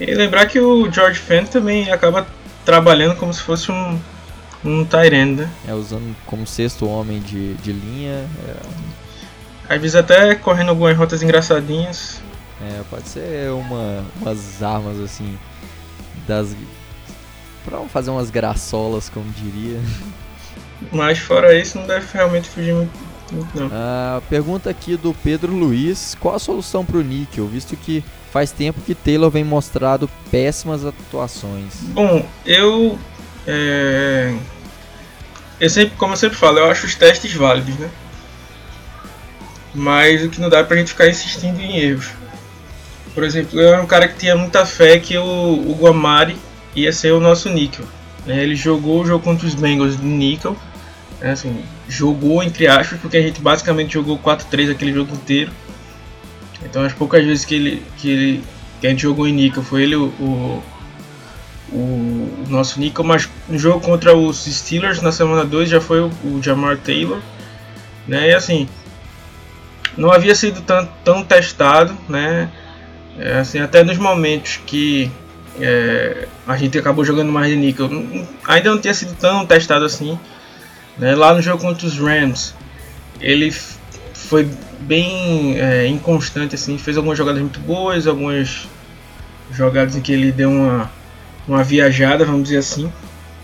E 0.01 0.14
lembrar 0.14 0.46
que 0.46 0.61
o 0.61 0.90
George 0.90 1.20
Fenn 1.20 1.44
também 1.44 1.90
acaba 1.90 2.27
trabalhando 2.64 3.16
como 3.16 3.33
se 3.35 3.42
fosse 3.42 3.70
um, 3.72 3.98
um 4.64 4.85
Tyrande, 4.85 5.42
né? 5.42 5.51
É, 5.66 5.75
usando 5.75 6.14
como 6.27 6.47
sexto 6.47 6.88
homem 6.88 7.21
de, 7.21 7.55
de 7.55 7.73
linha. 7.73 8.29
É... 8.47 9.75
Às 9.75 9.81
vezes 9.81 9.97
até 9.97 10.35
correndo 10.35 10.71
algumas 10.71 10.97
rotas 10.97 11.23
engraçadinhas. 11.23 12.21
É, 12.61 12.83
pode 12.90 13.09
ser 13.09 13.51
uma, 13.51 14.05
umas 14.21 14.62
armas 14.62 14.99
assim. 14.99 15.38
Das. 16.27 16.55
Pra 17.64 17.81
fazer 17.83 18.11
umas 18.11 18.31
graçolas, 18.31 19.09
como 19.09 19.31
diria. 19.31 19.79
Mas 20.92 21.18
fora 21.18 21.55
isso, 21.55 21.79
não 21.79 21.87
deve 21.87 22.07
realmente 22.12 22.49
fugir 22.49 22.75
muito. 22.75 22.90
Não. 23.55 23.66
A 23.71 24.23
pergunta 24.29 24.71
aqui 24.71 24.97
do 24.97 25.12
Pedro 25.12 25.53
Luiz: 25.53 26.16
qual 26.18 26.35
a 26.35 26.38
solução 26.38 26.85
para 26.85 26.97
o 26.97 27.03
níquel, 27.03 27.47
visto 27.47 27.77
que 27.77 28.03
faz 28.33 28.51
tempo 28.51 28.81
que 28.81 28.94
Taylor 28.94 29.31
vem 29.31 29.44
mostrado 29.44 30.09
péssimas 30.31 30.85
atuações? 30.85 31.75
Bom, 31.92 32.25
eu 32.47 32.99
é... 33.49 34.35
Eu 35.59 35.71
sempre, 35.71 35.97
como 35.97 36.13
eu 36.13 36.17
sempre 36.17 36.37
falo, 36.37 36.59
eu 36.59 36.71
acho 36.71 36.87
os 36.87 36.95
testes 36.95 37.33
válidos, 37.33 37.75
né? 37.77 37.91
Mas 39.75 40.23
o 40.23 40.29
que 40.29 40.41
não 40.41 40.49
dá 40.49 40.59
é 40.59 40.63
pra 40.63 40.77
gente 40.77 40.91
ficar 40.91 41.09
insistindo 41.09 41.59
em 41.61 41.79
erros. 41.79 42.11
Por 43.15 43.25
exemplo, 43.25 43.59
eu 43.59 43.69
era 43.69 43.83
um 43.83 43.87
cara 43.87 44.07
que 44.07 44.19
tinha 44.19 44.37
muita 44.37 44.65
fé 44.65 44.99
que 44.99 45.17
o, 45.17 45.25
o 45.25 45.77
Guamari 45.81 46.37
ia 46.77 46.93
ser 46.93 47.13
o 47.13 47.21
nosso 47.21 47.49
níquel. 47.49 47.85
Né? 48.27 48.43
Ele 48.43 48.55
jogou 48.55 49.01
o 49.01 49.07
jogo 49.07 49.25
contra 49.25 49.47
os 49.47 49.55
Bengals 49.55 49.97
de 49.97 50.05
níquel. 50.05 50.57
Né? 51.21 51.33
Assim, 51.33 51.65
jogou 51.89 52.43
entre 52.43 52.69
aspas, 52.69 53.01
porque 53.01 53.17
a 53.17 53.23
gente 53.23 53.41
basicamente 53.41 53.95
jogou 53.95 54.19
4-3 54.19 54.71
aquele 54.71 54.93
jogo 54.93 55.15
inteiro. 55.15 55.51
Então 56.63 56.85
as 56.85 56.93
poucas 56.93 57.25
vezes 57.25 57.45
que 57.45 57.55
ele, 57.55 57.83
que 57.97 58.11
ele 58.11 58.45
que 58.81 58.87
a 58.87 58.91
gente 58.91 59.03
jogou 59.03 59.27
em 59.27 59.33
níquel 59.33 59.63
foi 59.63 59.83
ele 59.83 59.97
o, 59.97 60.07
o 60.21 60.63
o 61.72 62.46
nosso 62.48 62.81
Nico, 62.81 63.04
mas 63.04 63.28
no 63.48 63.59
jogo 63.59 63.81
contra 63.81 64.16
os 64.16 64.44
Steelers 64.44 65.02
na 65.02 65.12
semana 65.12 65.44
2 65.44 65.68
já 65.68 65.81
foi 65.81 66.00
o, 66.00 66.40
Jamar 66.42 66.78
Taylor, 66.78 67.20
né? 68.07 68.31
E 68.31 68.35
assim, 68.35 68.68
não 69.96 70.11
havia 70.11 70.35
sido 70.35 70.61
tão, 70.62 70.88
tão 71.04 71.24
testado, 71.24 71.96
né? 72.09 72.50
É, 73.18 73.38
assim, 73.38 73.59
até 73.59 73.83
nos 73.83 73.98
momentos 73.98 74.61
que 74.64 75.11
é, 75.61 76.28
a 76.46 76.57
gente 76.57 76.78
acabou 76.78 77.04
jogando 77.04 77.33
mais 77.33 77.48
de 77.48 77.57
níquel, 77.57 77.90
ainda 78.46 78.70
não 78.70 78.81
tinha 78.81 78.94
sido 78.94 79.14
tão 79.14 79.44
testado 79.44 79.85
assim. 79.85 80.18
Né? 80.96 81.14
Lá 81.14 81.35
no 81.35 81.42
jogo 81.42 81.62
contra 81.62 81.87
os 81.87 81.98
Rams, 81.98 82.54
ele 83.20 83.52
foi 84.14 84.48
bem 84.81 85.59
é, 85.59 85.87
inconstante, 85.87 86.54
assim, 86.54 86.78
fez 86.78 86.96
algumas 86.96 87.18
jogadas 87.18 87.40
muito 87.40 87.61
boas, 87.61 88.07
algumas 88.07 88.68
jogadas 89.52 89.96
em 89.96 90.00
que 90.00 90.12
ele 90.12 90.31
deu 90.31 90.50
uma, 90.50 90.90
uma 91.49 91.65
viajada, 91.65 92.25
vamos 92.25 92.45
dizer 92.45 92.59
assim. 92.59 92.93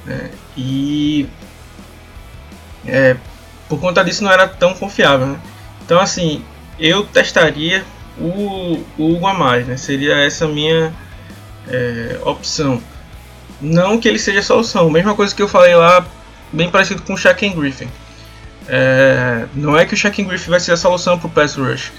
Né? 0.05 0.31
E 0.57 1.27
é, 2.87 3.17
por 3.69 3.81
conta 3.81 4.05
disso 4.05 4.23
não 4.23 4.31
era 4.31 4.47
tão 4.47 4.75
confiável. 4.75 5.27
Né? 5.27 5.39
Então 5.85 5.99
assim, 5.99 6.45
eu 6.79 7.05
testaria 7.05 7.85
o, 8.19 8.85
o 8.99 9.13
Hugo 9.15 9.27
Amari, 9.27 9.65
né? 9.65 9.77
seria 9.77 10.17
essa 10.17 10.47
minha 10.47 10.93
é, 11.69 12.19
opção. 12.25 12.81
Não 13.61 13.99
que 13.99 14.09
ele 14.09 14.19
seja 14.19 14.41
a 14.41 14.43
solução, 14.43 14.91
mesma 14.91 15.15
coisa 15.15 15.35
que 15.35 15.43
eu 15.43 15.49
falei 15.49 15.75
lá, 15.75 16.07
bem 16.53 16.71
parecido 16.71 17.03
com 17.03 17.15
o 17.15 17.17
Shaquem 17.17 17.55
Griffin. 17.55 17.89
É, 18.69 19.47
não 19.55 19.77
é 19.77 19.85
que 19.85 19.95
o 19.95 19.97
Shaquem 19.97 20.27
Griffin 20.27 20.51
vai 20.51 20.61
ser 20.61 20.73
a 20.73 20.77
solução 20.77 21.19
para 21.19 21.27
o 21.27 21.31
pass 21.31 21.55
rush, 21.55 21.93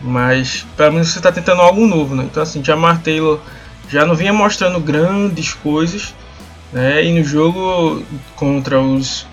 mas 0.00 0.66
pelo 0.76 0.92
menos 0.92 1.08
você 1.08 1.18
está 1.18 1.32
tentando 1.32 1.62
algo 1.62 1.86
novo. 1.86 2.14
Né? 2.14 2.24
Então 2.24 2.42
assim, 2.42 2.62
Jamar 2.62 3.00
Taylor 3.02 3.40
já 3.88 4.04
não 4.04 4.14
vinha 4.14 4.32
mostrando 4.32 4.78
grandes 4.80 5.54
coisas, 5.54 6.14
né? 6.72 7.04
e 7.04 7.18
no 7.18 7.24
jogo 7.24 8.04
contra 8.36 8.80
os, 8.80 9.26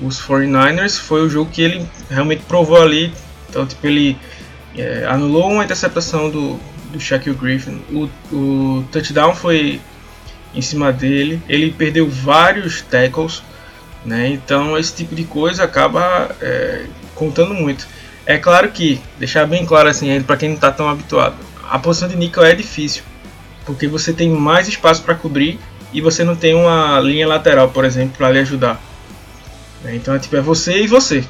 os 0.00 0.20
49ers 0.20 0.98
foi 0.98 1.22
o 1.22 1.28
jogo 1.28 1.50
que 1.50 1.62
ele 1.62 1.86
realmente 2.10 2.42
provou 2.42 2.80
ali. 2.80 3.12
Então 3.48 3.66
tipo, 3.66 3.86
ele 3.86 4.16
é, 4.76 5.06
anulou 5.08 5.50
uma 5.50 5.64
interceptação 5.64 6.30
do, 6.30 6.58
do 6.92 6.98
Shaquille 7.00 7.36
Griffin. 7.36 7.80
O, 7.90 8.08
o 8.34 8.84
touchdown 8.90 9.34
foi 9.34 9.80
em 10.54 10.62
cima 10.62 10.92
dele. 10.92 11.40
Ele 11.48 11.70
perdeu 11.70 12.08
vários 12.08 12.82
tackles. 12.82 13.42
Né? 14.04 14.28
Então 14.30 14.76
esse 14.76 14.94
tipo 14.94 15.14
de 15.14 15.24
coisa 15.24 15.64
acaba 15.64 16.34
é, 16.40 16.86
contando 17.14 17.54
muito. 17.54 17.86
É 18.26 18.38
claro 18.38 18.70
que, 18.70 19.00
deixar 19.18 19.46
bem 19.46 19.66
claro 19.66 19.88
assim, 19.88 20.22
para 20.22 20.36
quem 20.36 20.48
não 20.48 20.56
está 20.56 20.70
tão 20.70 20.88
habituado, 20.88 21.34
a 21.68 21.78
posição 21.78 22.08
de 22.08 22.16
nickel 22.16 22.44
é 22.44 22.54
difícil, 22.54 23.02
porque 23.64 23.86
você 23.86 24.12
tem 24.12 24.30
mais 24.30 24.68
espaço 24.68 25.02
para 25.02 25.14
cobrir 25.14 25.58
e 25.92 26.00
você 26.00 26.24
não 26.24 26.34
tem 26.34 26.54
uma 26.54 26.98
linha 27.00 27.26
lateral, 27.26 27.68
por 27.68 27.84
exemplo, 27.84 28.16
para 28.16 28.30
lhe 28.30 28.38
ajudar. 28.40 28.80
Né? 29.82 29.96
Então 29.96 30.14
é 30.14 30.18
tipo 30.18 30.36
é 30.36 30.40
você 30.40 30.82
e 30.82 30.86
você. 30.86 31.24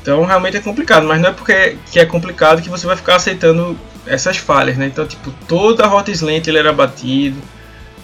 Então 0.00 0.24
realmente 0.24 0.56
é 0.56 0.60
complicado, 0.60 1.06
mas 1.06 1.20
não 1.20 1.30
é 1.30 1.32
porque 1.32 1.76
que 1.90 1.98
é 1.98 2.06
complicado 2.06 2.62
que 2.62 2.68
você 2.68 2.86
vai 2.86 2.96
ficar 2.96 3.16
aceitando 3.16 3.78
essas 4.06 4.36
falhas, 4.36 4.76
né? 4.76 4.86
Então, 4.86 5.06
tipo, 5.06 5.30
toda 5.46 5.84
a 5.84 5.86
rota 5.86 6.10
slant 6.10 6.46
ele 6.46 6.58
era 6.58 6.72
batido, 6.72 7.40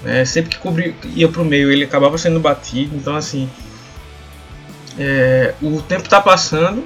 né? 0.05 0.25
Sempre 0.25 0.51
que 0.51 0.59
cobria, 0.59 0.95
ia 1.15 1.29
pro 1.29 1.45
meio 1.45 1.71
ele 1.71 1.85
acabava 1.85 2.17
sendo 2.19 2.39
batido. 2.39 2.95
Então, 2.95 3.17
assim, 3.17 3.51
é, 4.99 5.55
o 5.61 5.81
tempo 5.83 6.05
está 6.05 6.21
passando 6.21 6.85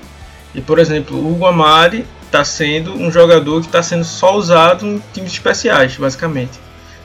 e, 0.55 0.61
por 0.61 0.79
exemplo, 0.79 1.16
o 1.16 1.33
Hugo 1.33 1.46
Amari 1.46 2.07
está 2.33 2.45
sendo 2.45 2.95
um 2.95 3.12
jogador 3.12 3.61
que 3.61 3.66
está 3.66 3.83
sendo 3.83 4.05
só 4.05 4.35
usado 4.35 4.87
em 4.87 5.03
times 5.12 5.33
especiais, 5.33 5.97
basicamente. 5.97 6.59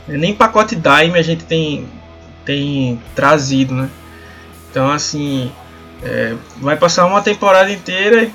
Nem 0.08 0.34
pacote 0.34 0.74
dime 0.74 1.20
a 1.20 1.22
gente 1.22 1.44
tem, 1.44 1.86
tem 2.46 3.02
trazido, 3.14 3.76
né? 3.76 3.90
Então, 4.72 4.90
assim, 4.90 5.52
é, 6.02 6.34
vai 6.62 6.78
passar 6.78 7.06
uma 7.06 7.22
temporada 7.22 7.70
inteira 7.70 8.32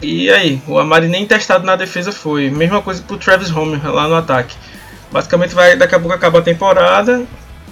e 0.00 0.30
aí, 0.30 0.62
o 0.68 0.78
Amari 0.78 1.08
nem 1.08 1.26
testado 1.26 1.66
na 1.66 1.74
defesa 1.74 2.12
foi. 2.12 2.48
Mesma 2.50 2.80
coisa 2.80 3.02
pro 3.02 3.16
Travis 3.16 3.50
Homer 3.50 3.84
lá 3.90 4.06
no 4.06 4.14
ataque. 4.14 4.54
Basicamente 5.10 5.54
vai 5.54 5.76
daqui 5.76 5.94
a 5.96 5.98
pouco 5.98 6.14
acaba 6.14 6.38
a 6.38 6.42
temporada 6.42 7.26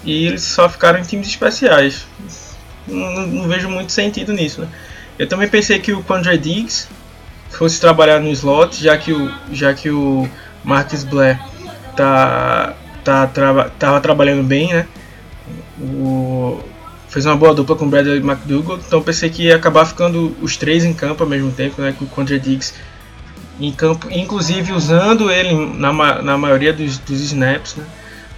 e 0.05 0.27
eles 0.27 0.43
só 0.43 0.69
ficaram 0.69 0.99
em 0.99 1.03
times 1.03 1.29
especiais. 1.29 2.05
Não, 2.89 3.27
não 3.27 3.49
vejo 3.49 3.69
muito 3.69 3.93
sentido 3.93 4.33
nisso, 4.33 4.62
né? 4.62 4.69
Eu 5.17 5.29
também 5.29 5.49
pensei 5.49 5.79
que 5.79 5.93
o 5.93 6.03
Quandre 6.03 6.37
Diggs 6.37 6.89
fosse 7.51 7.81
trabalhar 7.81 8.21
no 8.21 8.29
slot, 8.31 8.83
já 8.83 8.97
que 8.97 9.13
o, 9.13 9.33
já 9.53 9.73
que 9.73 9.91
o 9.91 10.29
Marcus 10.65 11.05
Blair 11.05 11.39
tá, 11.97 12.75
tá, 13.05 13.27
traba, 13.27 13.73
tava 13.79 14.01
trabalhando 14.01 14.43
bem, 14.43 14.73
né? 14.73 14.87
O, 15.81 16.61
fez 17.09 17.25
uma 17.25 17.37
boa 17.37 17.55
dupla 17.55 17.77
com 17.77 17.87
o 17.87 17.89
Bradley 17.89 18.19
McDougall, 18.19 18.79
então 18.79 19.03
pensei 19.03 19.31
que 19.31 19.45
ia 19.45 19.57
acabar 19.57 19.87
ficando 19.87 20.37
os 20.43 20.57
três 20.57 20.85
em 20.85 20.93
campo 20.93 21.23
ao 21.23 21.29
mesmo 21.29 21.51
tempo, 21.51 21.81
né, 21.81 21.95
com 21.99 22.05
o 22.05 22.09
Contra 22.09 22.39
Diggs 22.39 22.75
em 23.59 23.73
campo, 23.73 24.09
inclusive 24.11 24.73
usando 24.73 25.31
ele 25.31 25.55
na, 25.79 26.21
na 26.21 26.37
maioria 26.37 26.75
dos, 26.75 26.99
dos 26.99 27.21
snaps, 27.21 27.77
né, 27.77 27.87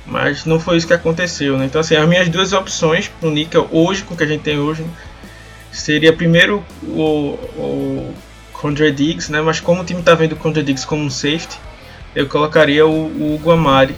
mas 0.07 0.45
não 0.45 0.61
foi 0.61 0.77
isso 0.77 0.87
que 0.87 0.93
aconteceu, 0.93 1.59
né, 1.59 1.65
então 1.65 1.81
assim, 1.81 1.97
as 1.97 2.09
minhas 2.09 2.29
duas 2.29 2.53
opções 2.53 3.09
para 3.09 3.29
o 3.29 3.33
Nickel 3.33 3.67
hoje, 3.73 4.05
com 4.05 4.15
o 4.15 4.17
que 4.17 4.23
a 4.23 4.27
gente 4.29 4.43
tem 4.43 4.59
hoje, 4.59 4.83
né, 4.83 4.91
seria 5.73 6.13
primeiro 6.13 6.65
o, 6.85 7.37
o 7.57 8.15
Condre 8.61 8.91
Diggs, 8.91 9.31
né, 9.31 9.41
mas 9.41 9.61
como 9.61 9.83
o 9.83 9.85
time 9.85 10.01
está 10.01 10.15
vendo 10.15 10.33
o 10.33 10.37
Condre 10.37 10.63
Diggs 10.63 10.87
como 10.87 11.05
um 11.05 11.11
safety, 11.11 11.59
eu 12.15 12.27
colocaria 12.27 12.87
o, 12.87 13.07
o 13.07 13.41
Guamari 13.43 13.95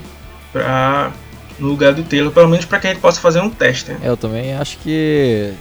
para 0.53 1.11
no 1.59 1.67
lugar 1.67 1.93
do 1.93 2.03
Taylor, 2.03 2.31
pelo 2.31 2.49
menos 2.49 2.65
para 2.65 2.79
que 2.79 2.87
a 2.87 2.89
gente 2.91 3.01
possa 3.01 3.21
fazer 3.21 3.39
um 3.39 3.49
teste. 3.49 3.91
Né? 3.91 3.99
Eu 4.03 4.17
também 4.17 4.53
acho 4.53 4.77
que 4.79 5.53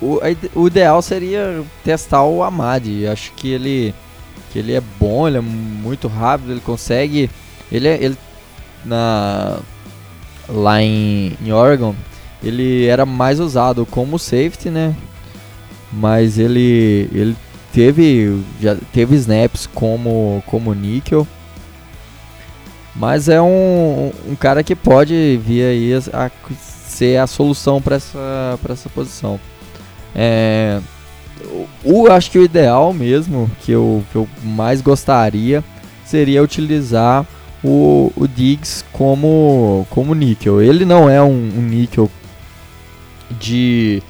o, 0.00 0.20
o 0.54 0.66
ideal 0.66 1.00
seria 1.02 1.62
testar 1.84 2.22
o 2.22 2.42
Amadi. 2.42 3.06
Acho 3.06 3.32
que 3.32 3.50
ele 3.50 3.94
que 4.52 4.58
ele 4.58 4.72
é 4.72 4.82
bom, 4.98 5.28
ele 5.28 5.36
é 5.36 5.40
muito 5.40 6.08
rápido, 6.08 6.52
ele 6.52 6.60
consegue, 6.60 7.30
ele 7.70 7.88
é, 7.88 8.02
ele 8.02 8.16
na 8.84 9.58
lá 10.48 10.80
em, 10.80 11.36
em 11.44 11.52
Oregon, 11.52 11.94
ele 12.42 12.86
era 12.86 13.04
mais 13.04 13.40
usado 13.40 13.84
como 13.84 14.18
safety, 14.18 14.70
né? 14.70 14.94
Mas 15.92 16.38
ele 16.38 17.08
ele 17.12 17.36
teve 17.76 18.40
já 18.58 18.74
teve 18.90 19.14
snaps 19.16 19.66
como 19.66 20.42
como 20.46 20.72
nickel 20.72 21.28
mas 22.94 23.28
é 23.28 23.40
um, 23.42 24.10
um 24.26 24.34
cara 24.34 24.62
que 24.64 24.74
pode 24.74 25.38
vir 25.44 25.62
aí 25.62 25.92
a, 25.94 26.24
a 26.24 26.30
ser 26.56 27.18
a 27.18 27.26
solução 27.26 27.82
para 27.82 27.96
essa, 27.96 28.58
essa 28.70 28.88
posição. 28.88 29.38
É, 30.14 30.80
o, 31.84 32.06
acho 32.10 32.30
que 32.30 32.38
o 32.38 32.42
ideal 32.42 32.94
mesmo, 32.94 33.50
que 33.60 33.70
eu, 33.70 34.02
que 34.10 34.16
eu 34.16 34.26
mais 34.42 34.80
gostaria, 34.80 35.62
seria 36.06 36.42
utilizar 36.42 37.26
o, 37.62 38.10
o 38.16 38.26
Diggs 38.26 38.82
como, 38.92 39.86
como 39.90 40.14
níquel. 40.14 40.62
Ele 40.62 40.86
não 40.86 41.10
é 41.10 41.22
um, 41.22 41.50
um 41.58 41.60
níquel 41.60 42.10
de, 43.38 44.02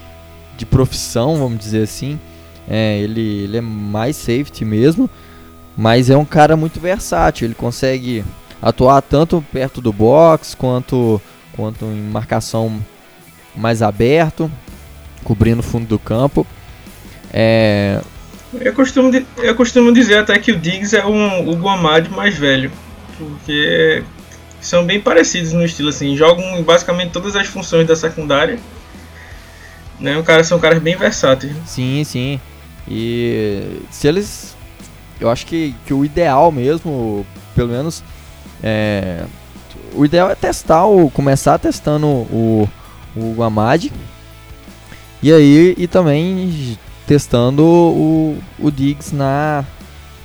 de 0.56 0.64
profissão, 0.64 1.38
vamos 1.38 1.58
dizer 1.58 1.82
assim. 1.82 2.20
É, 2.68 2.98
ele, 2.98 3.44
ele 3.44 3.56
é 3.58 3.60
mais 3.60 4.16
safety 4.16 4.64
mesmo, 4.64 5.08
mas 5.76 6.10
é 6.10 6.16
um 6.16 6.24
cara 6.24 6.56
muito 6.56 6.80
versátil. 6.80 7.46
Ele 7.46 7.54
consegue 7.54 8.24
atuar 8.60 9.00
tanto 9.02 9.44
perto 9.52 9.80
do 9.80 9.92
box 9.92 10.54
quanto, 10.54 11.20
quanto 11.54 11.84
em 11.84 12.10
marcação 12.10 12.82
mais 13.54 13.82
aberto, 13.82 14.50
cobrindo 15.24 15.60
o 15.60 15.62
fundo 15.62 15.86
do 15.86 15.98
campo. 15.98 16.46
É... 17.32 18.00
Eu, 18.54 18.72
costumo, 18.72 19.10
eu 19.38 19.54
costumo 19.54 19.92
dizer 19.92 20.18
até 20.18 20.38
que 20.38 20.52
o 20.52 20.58
Diggs 20.58 20.96
é 20.96 21.04
um, 21.04 21.48
o 21.48 21.56
Guamad 21.56 22.08
mais 22.10 22.36
velho, 22.36 22.70
porque 23.18 24.02
são 24.60 24.84
bem 24.84 25.00
parecidos 25.00 25.52
no 25.52 25.64
estilo 25.64 25.90
assim, 25.90 26.16
jogam 26.16 26.62
basicamente 26.62 27.10
todas 27.10 27.36
as 27.36 27.46
funções 27.46 27.86
da 27.86 27.94
secundária. 27.94 28.58
Né? 29.98 30.16
O 30.18 30.22
cara, 30.22 30.44
são 30.44 30.58
caras 30.58 30.78
bem 30.80 30.96
versáteis. 30.96 31.54
Sim, 31.66 32.04
sim. 32.04 32.40
E 32.88 33.80
se 33.90 34.06
eles. 34.06 34.56
Eu 35.18 35.30
acho 35.30 35.46
que, 35.46 35.74
que 35.86 35.94
o 35.94 36.04
ideal 36.04 36.52
mesmo, 36.52 37.26
pelo 37.54 37.70
menos 37.70 38.04
é, 38.62 39.24
o 39.94 40.04
ideal 40.04 40.30
é 40.30 40.34
testar, 40.34 40.86
o, 40.86 41.10
começar 41.10 41.58
testando 41.58 42.06
o, 42.06 42.68
o 43.16 43.34
Guamad. 43.34 43.90
E 45.22 45.32
aí 45.32 45.74
e 45.76 45.86
também 45.86 46.78
testando 47.06 47.64
o, 47.64 48.38
o 48.58 48.70
Diggs 48.70 49.14
na, 49.14 49.64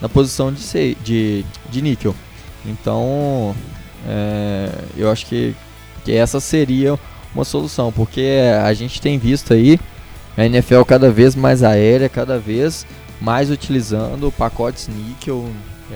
na 0.02 0.10
posição 0.10 0.52
de, 0.52 0.96
de, 0.96 1.46
de 1.70 1.82
níquel. 1.82 2.14
Então 2.66 3.56
é, 4.08 4.70
eu 4.98 5.10
acho 5.10 5.26
que, 5.26 5.56
que 6.04 6.12
essa 6.12 6.40
seria 6.40 7.00
uma 7.34 7.46
solução, 7.46 7.92
porque 7.92 8.42
a 8.64 8.74
gente 8.74 9.02
tem 9.02 9.18
visto 9.18 9.54
aí 9.54 9.80
a 10.38 10.46
NFL 10.46 10.84
cada 10.84 11.12
vez 11.12 11.36
mais 11.36 11.64
aérea, 11.64 12.10
cada 12.10 12.40
vez 12.40 12.86
mais 13.20 13.50
utilizando 13.50 14.32
pacotes 14.32 14.88
níquel, 14.88 15.50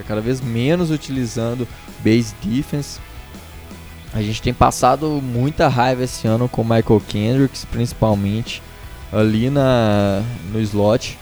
cada 0.08 0.22
vez 0.22 0.42
menos 0.42 0.92
utilizando 0.92 1.68
base 2.04 2.36
defense. 2.44 3.00
A 4.14 4.22
gente 4.22 4.42
tem 4.42 4.54
passado 4.54 5.22
muita 5.22 5.68
raiva 5.68 6.04
esse 6.04 6.28
ano 6.28 6.48
com 6.48 6.64
Michael 6.64 7.02
Kendricks, 7.08 7.66
principalmente 7.66 8.62
ali 9.12 9.50
na, 9.50 10.24
no 10.52 10.60
slot, 10.62 11.18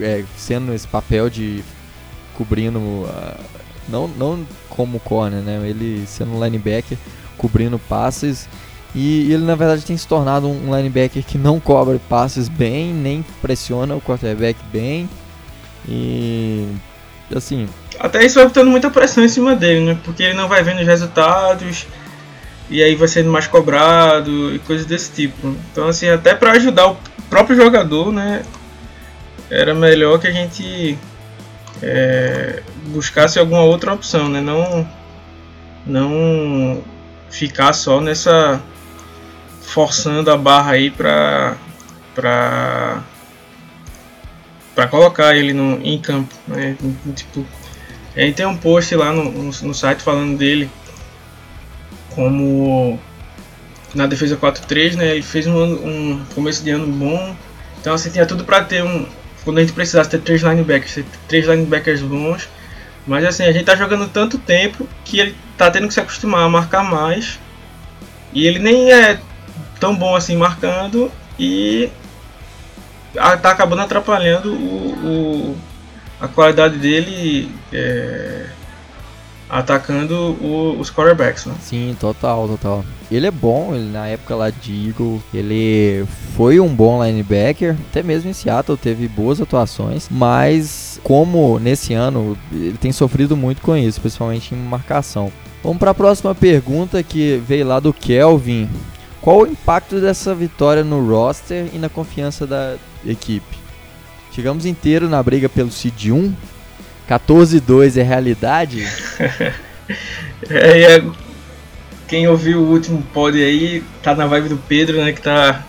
é, 0.00 0.24
sendo 0.36 0.72
esse 0.72 0.86
papel 0.86 1.30
de 1.30 1.64
cobrindo 2.34 2.78
uh, 2.78 3.44
não, 3.88 4.08
não 4.08 4.46
como 4.68 4.98
corner, 5.00 5.40
né? 5.40 5.60
Ele 5.68 6.04
sendo 6.06 6.42
linebacker, 6.42 6.98
cobrindo 7.36 7.78
passes. 7.78 8.48
E 8.94 9.32
ele 9.32 9.44
na 9.44 9.56
verdade 9.56 9.84
tem 9.84 9.96
se 9.96 10.06
tornado 10.06 10.48
um 10.48 10.74
linebacker 10.74 11.24
que 11.24 11.36
não 11.36 11.58
cobre 11.58 12.00
passes 12.08 12.48
bem, 12.48 12.92
nem 12.92 13.24
pressiona 13.42 13.96
o 13.96 14.00
quarterback 14.00 14.58
bem. 14.72 15.08
E 15.88 16.68
assim. 17.34 17.68
Até 17.98 18.24
isso 18.24 18.36
vai 18.36 18.46
botando 18.46 18.68
muita 18.68 18.90
pressão 18.90 19.24
em 19.24 19.28
cima 19.28 19.56
dele, 19.56 19.84
né? 19.84 19.98
Porque 20.04 20.22
ele 20.22 20.34
não 20.34 20.48
vai 20.48 20.62
vendo 20.62 20.80
os 20.80 20.86
resultados 20.86 21.86
e 22.70 22.82
aí 22.82 22.94
vai 22.94 23.08
sendo 23.08 23.30
mais 23.30 23.46
cobrado 23.46 24.54
e 24.54 24.60
coisas 24.60 24.86
desse 24.86 25.10
tipo. 25.10 25.54
Então 25.72 25.88
assim, 25.88 26.08
até 26.08 26.34
para 26.34 26.52
ajudar 26.52 26.88
o 26.88 26.96
próprio 27.28 27.56
jogador, 27.56 28.12
né? 28.12 28.44
Era 29.50 29.74
melhor 29.74 30.20
que 30.20 30.28
a 30.28 30.32
gente 30.32 30.96
é, 31.82 32.62
buscasse 32.86 33.38
alguma 33.38 33.62
outra 33.62 33.92
opção, 33.92 34.28
né? 34.28 34.40
Não, 34.40 34.88
não 35.84 36.82
ficar 37.28 37.72
só 37.72 38.00
nessa 38.00 38.62
forçando 39.64 40.30
a 40.30 40.36
barra 40.36 40.72
aí 40.72 40.90
para 40.90 41.56
para 42.14 43.02
para 44.74 44.88
colocar 44.88 45.36
ele 45.36 45.52
no, 45.52 45.80
em 45.82 45.98
campo, 45.98 46.34
né? 46.48 46.76
Tipo, 47.14 47.46
a 48.16 48.20
gente 48.20 48.34
tem 48.34 48.46
um 48.46 48.56
post 48.56 48.94
lá 48.96 49.12
no, 49.12 49.30
no, 49.30 49.44
no 49.44 49.74
site 49.74 50.02
falando 50.02 50.36
dele 50.36 50.70
como 52.10 52.98
na 53.94 54.06
defesa 54.06 54.36
4-3, 54.36 54.94
né? 54.94 55.12
Ele 55.12 55.22
fez 55.22 55.46
um, 55.46 55.62
um, 55.62 56.24
começo 56.34 56.62
de 56.62 56.70
ano 56.70 56.86
bom, 56.86 57.36
então 57.80 57.94
assim 57.94 58.10
tinha 58.10 58.26
tudo 58.26 58.44
para 58.44 58.64
ter 58.64 58.82
um 58.82 59.06
quando 59.44 59.58
a 59.58 59.60
gente 59.60 59.74
precisasse 59.74 60.08
ter 60.08 60.20
três 60.20 60.42
linebackers, 60.42 60.94
ter 60.94 61.04
três 61.28 61.46
linebackers 61.46 62.00
bons, 62.00 62.48
mas 63.06 63.24
assim 63.24 63.44
a 63.44 63.52
gente 63.52 63.64
tá 63.64 63.76
jogando 63.76 64.08
tanto 64.08 64.38
tempo 64.38 64.88
que 65.04 65.20
ele 65.20 65.36
tá 65.56 65.70
tendo 65.70 65.86
que 65.86 65.94
se 65.94 66.00
acostumar 66.00 66.44
a 66.44 66.48
marcar 66.48 66.82
mais 66.82 67.38
e 68.32 68.46
ele 68.46 68.58
nem 68.58 68.90
é 68.90 69.20
tão 69.78 69.94
bom 69.94 70.14
assim 70.14 70.36
marcando 70.36 71.10
e 71.38 71.90
tá 73.42 73.50
acabando 73.50 73.82
atrapalhando 73.82 74.52
o, 74.52 75.54
o 75.54 75.56
a 76.20 76.28
qualidade 76.28 76.78
dele 76.78 77.50
é, 77.72 78.46
atacando 79.48 80.14
o, 80.40 80.76
os 80.78 80.90
quarterbacks, 80.90 81.46
né? 81.46 81.54
Sim, 81.60 81.96
total, 82.00 82.48
total. 82.48 82.84
Ele 83.10 83.26
é 83.26 83.30
bom, 83.30 83.74
ele 83.74 83.90
na 83.90 84.06
época 84.06 84.34
lá 84.34 84.50
de 84.50 84.88
Eagle, 84.88 85.22
ele 85.32 86.04
foi 86.34 86.58
um 86.58 86.74
bom 86.74 87.04
linebacker, 87.04 87.76
até 87.90 88.02
mesmo 88.02 88.30
em 88.30 88.32
Seattle 88.32 88.78
teve 88.78 89.06
boas 89.06 89.40
atuações, 89.40 90.08
mas 90.10 90.98
como 91.02 91.58
nesse 91.58 91.94
ano 91.94 92.36
ele 92.50 92.78
tem 92.78 92.90
sofrido 92.90 93.36
muito 93.36 93.60
com 93.60 93.76
isso, 93.76 94.00
principalmente 94.00 94.54
em 94.54 94.58
marcação. 94.58 95.30
Vamos 95.62 95.78
para 95.78 95.92
a 95.92 95.94
próxima 95.94 96.34
pergunta 96.34 97.02
que 97.02 97.40
veio 97.46 97.66
lá 97.66 97.80
do 97.80 97.92
Kelvin. 97.92 98.68
Qual 99.24 99.38
o 99.38 99.46
impacto 99.46 100.02
dessa 100.02 100.34
vitória 100.34 100.84
no 100.84 101.02
roster 101.08 101.70
e 101.72 101.78
na 101.78 101.88
confiança 101.88 102.46
da 102.46 102.76
equipe? 103.06 103.56
Chegamos 104.30 104.66
inteiro 104.66 105.08
na 105.08 105.22
briga 105.22 105.48
pelo 105.48 105.70
Seed 105.70 106.10
1. 106.10 106.34
14-2 107.08 107.96
é 107.96 108.02
realidade? 108.02 108.84
é, 110.50 110.96
é, 110.96 111.04
quem 112.06 112.28
ouviu 112.28 112.60
o 112.60 112.70
último 112.70 113.02
pod 113.14 113.42
aí 113.42 113.82
tá 114.02 114.14
na 114.14 114.26
vibe 114.26 114.50
do 114.50 114.58
Pedro, 114.58 115.02
né? 115.02 115.10
Que 115.10 115.22
tá, 115.22 115.64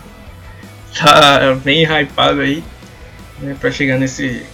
tá 0.94 1.54
bem 1.64 1.82
hypado 1.84 2.42
aí 2.42 2.62
né, 3.40 3.56
para 3.58 3.70
chegar 3.70 3.98
nesse, 3.98 4.44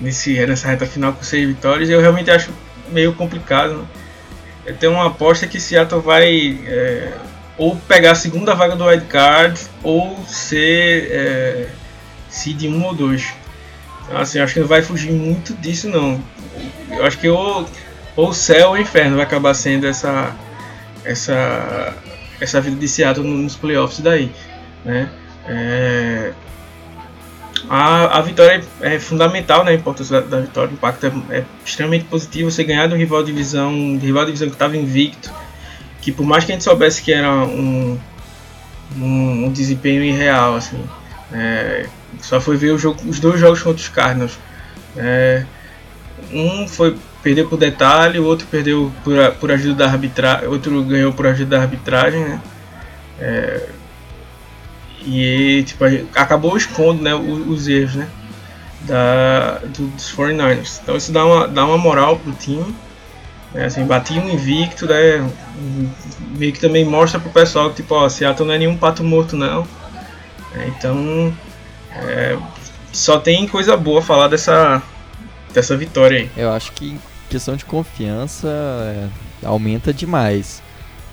nesse, 0.00 0.44
nessa 0.46 0.66
reta 0.66 0.84
final 0.84 1.12
com 1.12 1.22
seis 1.22 1.46
vitórias. 1.46 1.88
Eu 1.88 2.00
realmente 2.00 2.28
acho 2.28 2.50
meio 2.88 3.12
complicado. 3.12 3.74
Né? 3.74 3.84
Eu 4.66 4.76
tenho 4.76 4.94
uma 4.94 5.06
aposta 5.06 5.46
que 5.46 5.60
Seattle 5.60 6.02
vai 6.02 6.58
é, 6.66 7.12
ou 7.60 7.76
pegar 7.76 8.12
a 8.12 8.14
segunda 8.14 8.54
vaga 8.54 8.74
do 8.74 8.86
wild 8.86 9.04
card 9.04 9.60
ou 9.82 10.18
ser 10.26 11.08
é, 11.10 11.68
seed 12.30 12.62
1 12.62 12.82
ou 12.82 12.94
2. 12.94 13.34
Então, 14.02 14.18
assim, 14.18 14.38
acho 14.40 14.54
que 14.54 14.60
não 14.60 14.66
vai 14.66 14.80
fugir 14.80 15.12
muito 15.12 15.52
disso 15.52 15.86
não. 15.86 16.18
Eu 16.90 17.04
acho 17.04 17.18
que 17.18 17.28
ou, 17.28 17.68
ou 18.16 18.30
o 18.30 18.32
céu 18.32 18.68
ou 18.68 18.74
o 18.76 18.78
inferno 18.78 19.16
vai 19.16 19.26
acabar 19.26 19.52
sendo 19.52 19.86
essa 19.86 20.34
essa 21.04 21.94
essa 22.40 22.62
vida 22.62 22.76
de 22.76 22.88
Seattle 22.88 23.26
nos 23.26 23.56
playoffs 23.56 24.00
daí, 24.00 24.32
né? 24.82 25.10
É, 25.46 26.32
a, 27.68 28.20
a 28.20 28.22
vitória 28.22 28.64
é, 28.80 28.94
é 28.94 28.98
fundamental, 28.98 29.64
né? 29.64 29.72
A 29.72 29.74
importância 29.74 30.22
da, 30.22 30.26
da 30.26 30.40
vitória, 30.40 30.70
o 30.70 30.72
impacto 30.72 31.06
é, 31.06 31.36
é, 31.40 31.44
extremamente 31.62 32.06
positivo. 32.06 32.50
Você 32.50 32.64
ganhar 32.64 32.86
do 32.86 32.96
rival 32.96 33.22
de 33.22 33.32
divisão, 33.32 33.98
rival 33.98 34.24
de 34.24 34.32
divisão 34.32 34.48
que 34.48 34.54
estava 34.54 34.78
invicto, 34.78 35.30
que 36.00 36.12
por 36.12 36.24
mais 36.24 36.44
que 36.44 36.52
a 36.52 36.54
gente 36.54 36.64
soubesse 36.64 37.02
que 37.02 37.12
era 37.12 37.30
um, 37.30 37.98
um, 38.96 39.46
um 39.46 39.52
desempenho 39.52 40.02
irreal, 40.02 40.56
assim, 40.56 40.82
é, 41.32 41.86
só 42.20 42.40
foi 42.40 42.56
ver 42.56 42.76
jogo, 42.78 43.00
os 43.08 43.20
dois 43.20 43.38
jogos 43.40 43.62
contra 43.62 43.82
os 43.82 43.88
Cardinals. 43.88 44.38
É, 44.96 45.44
um 46.32 46.66
foi 46.66 46.96
perdeu 47.22 47.48
por 47.48 47.58
detalhe, 47.58 48.18
o 48.18 48.24
outro 48.24 48.46
perdeu 48.50 48.90
por, 49.04 49.14
por 49.38 49.52
ajuda 49.52 49.74
da 49.74 49.90
arbitragem, 49.90 50.48
outro 50.48 50.82
ganhou 50.84 51.12
por 51.12 51.26
ajuda 51.26 51.56
da 51.56 51.62
arbitragem, 51.62 52.20
né? 52.20 52.40
É, 53.18 53.68
e 55.02 55.62
tipo, 55.66 55.84
acabou 56.14 56.56
expondo 56.56 57.02
né, 57.02 57.14
os, 57.14 57.46
os 57.48 57.68
erros 57.68 57.94
né, 57.94 58.08
da, 58.82 59.58
do, 59.58 59.86
dos 59.88 60.14
49ers. 60.14 60.80
Então 60.82 60.96
isso 60.96 61.12
dá 61.12 61.24
uma, 61.24 61.48
dá 61.48 61.64
uma 61.64 61.78
moral 61.78 62.18
pro 62.18 62.32
time. 62.32 62.74
Né, 63.52 63.64
assim, 63.64 63.84
bati 63.84 64.18
um 64.18 64.28
invicto, 64.28 64.86
né, 64.86 65.28
meio 66.36 66.52
que 66.52 66.60
também 66.60 66.84
mostra 66.84 67.18
pro 67.18 67.30
pessoal 67.30 67.70
que 67.70 67.76
tipo, 67.76 67.94
ó, 67.94 68.08
Seattle 68.08 68.46
não 68.46 68.54
é 68.54 68.58
nenhum 68.58 68.76
pato 68.76 69.02
morto 69.02 69.36
não. 69.36 69.66
É, 70.54 70.68
então 70.68 71.32
é, 71.92 72.36
só 72.92 73.18
tem 73.18 73.46
coisa 73.46 73.76
boa 73.76 74.02
falar 74.02 74.28
dessa, 74.28 74.82
dessa 75.52 75.76
vitória 75.76 76.18
aí. 76.18 76.30
Eu 76.36 76.52
acho 76.52 76.72
que 76.72 76.98
questão 77.28 77.56
de 77.56 77.64
confiança 77.64 78.48
é, 78.48 79.08
aumenta 79.46 79.92
demais. 79.92 80.62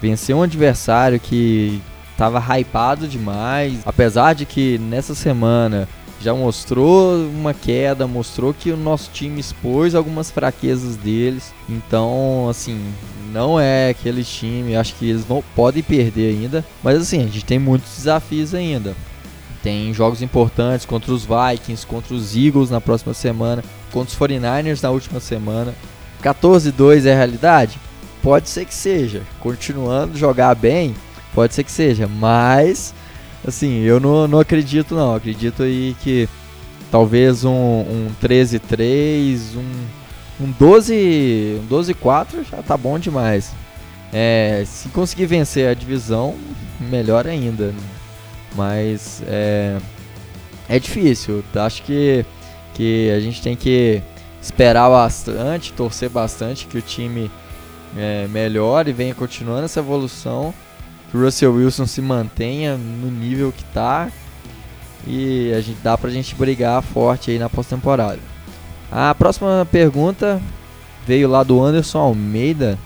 Vencer 0.02 0.36
um 0.36 0.44
adversário 0.44 1.20
que 1.20 1.82
tava 2.18 2.40
hypado 2.40 3.08
demais, 3.08 3.80
apesar 3.86 4.34
de 4.34 4.46
que 4.46 4.78
nessa 4.80 5.14
semana 5.14 5.88
já 6.22 6.34
mostrou 6.34 7.16
uma 7.28 7.54
queda, 7.54 8.08
mostrou 8.08 8.54
que 8.54 8.72
o 8.72 8.78
nosso 8.78 9.10
time 9.14 9.40
expôs 9.40 9.94
algumas 9.96 10.32
fraquezas 10.32 10.96
deles. 10.96 11.54
Então, 11.70 12.48
assim, 12.50 12.82
não 13.32 13.60
é 13.60 13.90
aquele 13.90 14.24
time, 14.24 14.76
acho 14.76 14.96
que 14.96 15.10
eles 15.10 15.24
vão, 15.24 15.44
podem 15.56 15.84
perder 15.84 16.36
ainda, 16.36 16.66
mas 16.84 17.02
assim, 17.02 17.20
a 17.20 17.28
gente 17.28 17.46
tem 17.46 17.60
muitos 17.60 17.98
desafios 17.98 18.54
ainda. 18.54 18.96
Tem 19.62 19.94
jogos 19.94 20.22
importantes 20.22 20.86
contra 20.86 21.12
os 21.12 21.26
Vikings, 21.26 21.86
contra 21.86 22.14
os 22.14 22.36
Eagles 22.36 22.70
na 22.70 22.80
próxima 22.80 23.14
semana, 23.14 23.64
contra 23.92 24.14
os 24.14 24.20
49ers 24.20 24.82
na 24.82 24.90
última 24.92 25.20
semana. 25.20 25.74
14-2 26.24 27.06
é 27.06 27.14
a 27.14 27.18
realidade? 27.18 27.80
Pode 28.22 28.50
ser 28.50 28.66
que 28.66 28.74
seja. 28.74 29.22
Continuando 29.40 30.18
jogar 30.18 30.56
bem, 30.56 30.96
pode 31.34 31.54
ser 31.54 31.64
que 31.64 31.72
seja. 31.72 32.08
Mas, 32.08 32.94
assim, 33.46 33.80
eu 33.82 34.00
não, 34.00 34.28
não 34.28 34.40
acredito 34.40 34.96
não. 34.96 35.16
Acredito 35.16 35.64
aí 35.64 35.96
que 36.02 36.30
talvez 36.92 37.44
um, 37.44 37.52
um 37.52 38.12
13-3, 38.22 39.56
um, 39.56 40.46
um 40.46 40.52
12 40.52 41.62
um 41.62 41.68
12-4 41.68 42.46
já 42.50 42.62
tá 42.64 42.78
bom 42.78 42.98
demais. 42.98 43.54
É, 44.14 44.64
se 44.66 44.90
conseguir 44.90 45.26
vencer 45.26 45.70
a 45.70 45.74
divisão, 45.74 46.36
melhor 46.80 47.28
ainda. 47.28 47.74
Mas 48.56 49.22
é, 49.28 49.78
é 50.70 50.80
difícil. 50.80 51.44
Acho 51.56 51.84
que, 51.84 52.26
que 52.74 53.12
a 53.12 53.20
gente 53.20 53.42
tem 53.42 53.56
que 53.56 54.02
esperar 54.42 54.90
bastante, 54.90 55.74
torcer 55.74 56.10
bastante 56.10 56.68
que 56.68 56.78
o 56.78 56.82
time 56.82 57.30
é, 57.98 58.28
melhore 58.30 58.90
e 58.90 58.94
venha 58.94 59.14
continuando 59.14 59.66
essa 59.66 59.80
evolução. 59.80 60.54
Russell 61.24 61.54
Wilson 61.54 61.86
se 61.86 62.02
mantenha 62.02 62.78
no 62.78 63.10
nível 63.10 63.52
que 63.52 63.64
está 63.64 64.10
e 65.06 65.54
a 65.54 65.62
gente 65.62 65.80
dá 65.82 65.98
pra 65.98 66.10
gente 66.10 66.36
brigar 66.36 66.82
forte 66.82 67.32
aí 67.32 67.40
na 67.40 67.50
pós-temporada. 67.50 68.20
A 68.92 69.14
próxima 69.16 69.68
pergunta 69.72 70.42
veio 71.06 71.30
lá 71.30 71.44
do 71.44 71.64
Anderson 71.64 72.00
Almeida. 72.00 72.78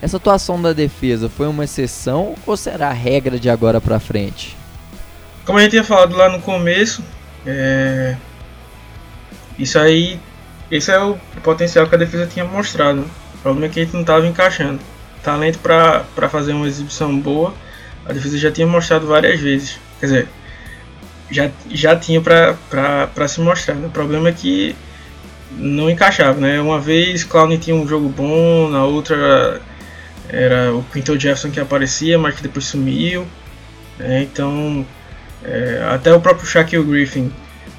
Essa 0.00 0.16
atuação 0.16 0.60
da 0.60 0.72
defesa 0.72 1.28
foi 1.28 1.46
uma 1.48 1.64
exceção 1.64 2.34
ou 2.46 2.56
será 2.56 2.88
a 2.88 2.92
regra 2.92 3.38
de 3.38 3.50
agora 3.50 3.80
para 3.80 3.98
frente? 3.98 4.56
Como 5.44 5.58
a 5.58 5.62
gente 5.62 5.72
tinha 5.72 5.84
falado 5.84 6.16
lá 6.16 6.28
no 6.28 6.40
começo, 6.40 7.02
é... 7.46 8.16
isso 9.58 9.78
aí, 9.78 10.20
esse 10.70 10.90
é 10.90 10.98
o 10.98 11.18
potencial 11.42 11.88
que 11.88 11.94
a 11.94 11.98
defesa 11.98 12.26
tinha 12.26 12.44
mostrado. 12.44 13.00
O 13.34 13.38
problema 13.38 13.66
é 13.66 13.68
que 13.68 13.80
a 13.80 13.84
gente 13.84 13.94
não 13.94 14.02
estava 14.02 14.26
encaixando. 14.26 14.80
Talento 15.28 15.58
para 15.58 16.28
fazer 16.30 16.54
uma 16.54 16.66
exibição 16.66 17.20
boa, 17.20 17.52
a 18.06 18.14
defesa 18.14 18.38
já 18.38 18.50
tinha 18.50 18.66
mostrado 18.66 19.06
várias 19.06 19.38
vezes. 19.38 19.78
Quer 20.00 20.06
dizer, 20.06 20.28
já, 21.30 21.50
já 21.70 21.94
tinha 21.94 22.18
para 22.18 23.28
se 23.28 23.38
mostrar. 23.42 23.74
Né? 23.74 23.88
O 23.88 23.90
problema 23.90 24.30
é 24.30 24.32
que 24.32 24.74
não 25.50 25.90
encaixava, 25.90 26.40
né? 26.40 26.58
Uma 26.62 26.80
vez 26.80 27.24
Clown 27.24 27.58
tinha 27.58 27.76
um 27.76 27.86
jogo 27.86 28.08
bom, 28.08 28.70
na 28.70 28.86
outra 28.86 29.60
era 30.30 30.74
o 30.74 30.82
Quinton 30.84 31.18
Jefferson 31.18 31.50
que 31.50 31.60
aparecia, 31.60 32.18
mas 32.18 32.34
que 32.34 32.42
depois 32.42 32.64
sumiu. 32.64 33.26
Né? 33.98 34.22
Então, 34.22 34.86
é, 35.44 35.86
até 35.90 36.10
o 36.10 36.20
próprio 36.22 36.46
Shaquille 36.46 36.86
Griffin 36.86 37.30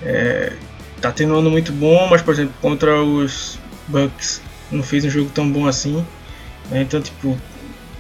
é, 0.04 0.54
tá 1.02 1.12
tendo 1.12 1.34
um 1.34 1.40
ano 1.40 1.50
muito 1.50 1.72
bom, 1.72 2.08
mas 2.12 2.22
por 2.22 2.36
exemplo 2.36 2.54
contra 2.62 3.02
os 3.02 3.58
Bucks 3.88 4.40
não 4.72 4.84
fez 4.84 5.04
um 5.04 5.10
jogo 5.10 5.32
tão 5.34 5.52
bom 5.52 5.66
assim. 5.66 6.06
Né? 6.70 6.82
Então, 6.82 7.02
tipo, 7.02 7.38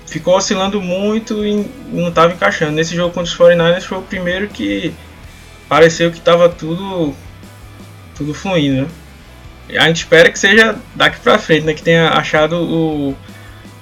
ficou 0.05 0.35
oscilando 0.35 0.81
muito 0.81 1.45
e 1.45 1.69
não 1.91 2.09
estava 2.09 2.33
encaixando. 2.33 2.71
Nesse 2.71 2.95
jogo 2.95 3.13
contra 3.13 3.31
os 3.31 3.37
49ers 3.37 3.83
foi 3.83 3.97
o 3.97 4.01
primeiro 4.01 4.47
que 4.47 4.93
pareceu 5.67 6.11
que 6.11 6.17
estava 6.17 6.49
tudo 6.49 7.13
tudo 8.15 8.33
fluindo. 8.33 8.81
Né? 8.81 8.87
A 9.79 9.87
gente 9.87 9.97
espera 9.97 10.29
que 10.29 10.39
seja 10.39 10.75
daqui 10.95 11.19
para 11.19 11.37
frente, 11.37 11.65
né? 11.65 11.73
que 11.73 11.83
tenha 11.83 12.09
achado 12.09 12.57
o, 12.57 13.15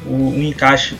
o, 0.05 0.33
encaixe 0.37 0.95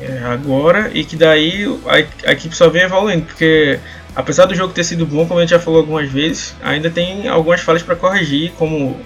é, 0.00 0.18
agora 0.24 0.90
e 0.94 1.04
que 1.04 1.16
daí 1.16 1.64
a, 1.86 2.28
a, 2.28 2.32
equipe 2.32 2.54
só 2.54 2.68
vem 2.68 2.82
evoluindo, 2.82 3.24
porque 3.24 3.80
apesar 4.14 4.44
do 4.46 4.54
jogo 4.54 4.72
ter 4.72 4.84
sido 4.84 5.06
bom, 5.06 5.26
como 5.26 5.40
a 5.40 5.42
gente 5.42 5.50
já 5.50 5.58
falou 5.58 5.80
algumas 5.80 6.10
vezes, 6.10 6.54
ainda 6.62 6.90
tem 6.90 7.26
algumas 7.26 7.60
falhas 7.62 7.82
para 7.82 7.96
corrigir, 7.96 8.52
como 8.52 9.00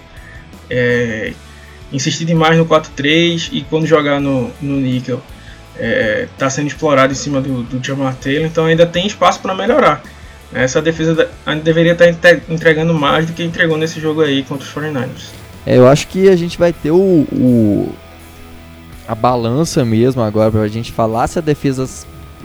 é, 0.69 1.33
insistir 1.93 2.25
demais 2.25 2.57
no 2.57 2.65
4-3 2.65 3.49
e 3.51 3.61
quando 3.61 3.85
jogar 3.85 4.19
no, 4.19 4.51
no 4.61 4.75
níquel 4.77 5.21
está 5.73 5.85
é, 5.85 6.27
tá 6.37 6.49
sendo 6.49 6.67
explorado 6.67 7.13
em 7.13 7.15
cima 7.15 7.39
do, 7.39 7.63
do 7.63 7.83
Jamar 7.83 8.15
Taylor, 8.15 8.45
então 8.45 8.65
ainda 8.65 8.85
tem 8.85 9.07
espaço 9.07 9.39
para 9.39 9.55
melhorar. 9.55 10.03
Essa 10.53 10.81
defesa 10.81 11.29
ainda 11.45 11.63
deveria 11.63 11.95
tá 11.95 12.07
estar 12.07 12.39
entregando 12.49 12.93
mais 12.93 13.25
do 13.25 13.33
que 13.33 13.43
entregou 13.43 13.77
nesse 13.77 13.99
jogo 13.99 14.21
aí 14.21 14.43
contra 14.43 14.65
os 14.65 14.73
49ers. 14.73 15.31
É, 15.65 15.77
eu 15.77 15.87
acho 15.87 16.07
que 16.07 16.29
a 16.29 16.35
gente 16.35 16.57
vai 16.57 16.73
ter 16.73 16.91
o, 16.91 16.97
o 17.31 17.95
a 19.07 19.15
balança 19.15 19.83
mesmo 19.83 20.21
agora 20.21 20.51
para 20.51 20.61
a 20.61 20.67
gente 20.67 20.91
falar 20.91 21.27
se 21.27 21.39
a 21.39 21.41
defesa 21.41 21.87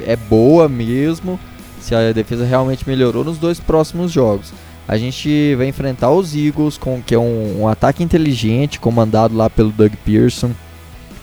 é 0.07 0.17
boa 0.17 0.69
mesmo, 0.69 1.39
se 1.81 1.95
a 1.95 2.13
defesa 2.13 2.45
realmente 2.45 2.89
melhorou 2.89 3.25
nos 3.25 3.39
dois 3.39 3.61
próximos 3.61 4.11
jogos. 4.11 4.53
A 4.89 4.97
gente 4.97 5.55
vai 5.57 5.69
enfrentar 5.69 6.11
os 6.11 6.35
Eagles, 6.35 6.79
com, 6.79 7.03
que 7.03 7.15
é 7.15 7.19
um, 7.19 7.61
um 7.61 7.69
ataque 7.69 8.03
inteligente, 8.03 8.81
comandado 8.81 9.37
lá 9.37 9.51
pelo 9.51 9.71
Doug 9.71 9.93
Pearson. 10.03 10.51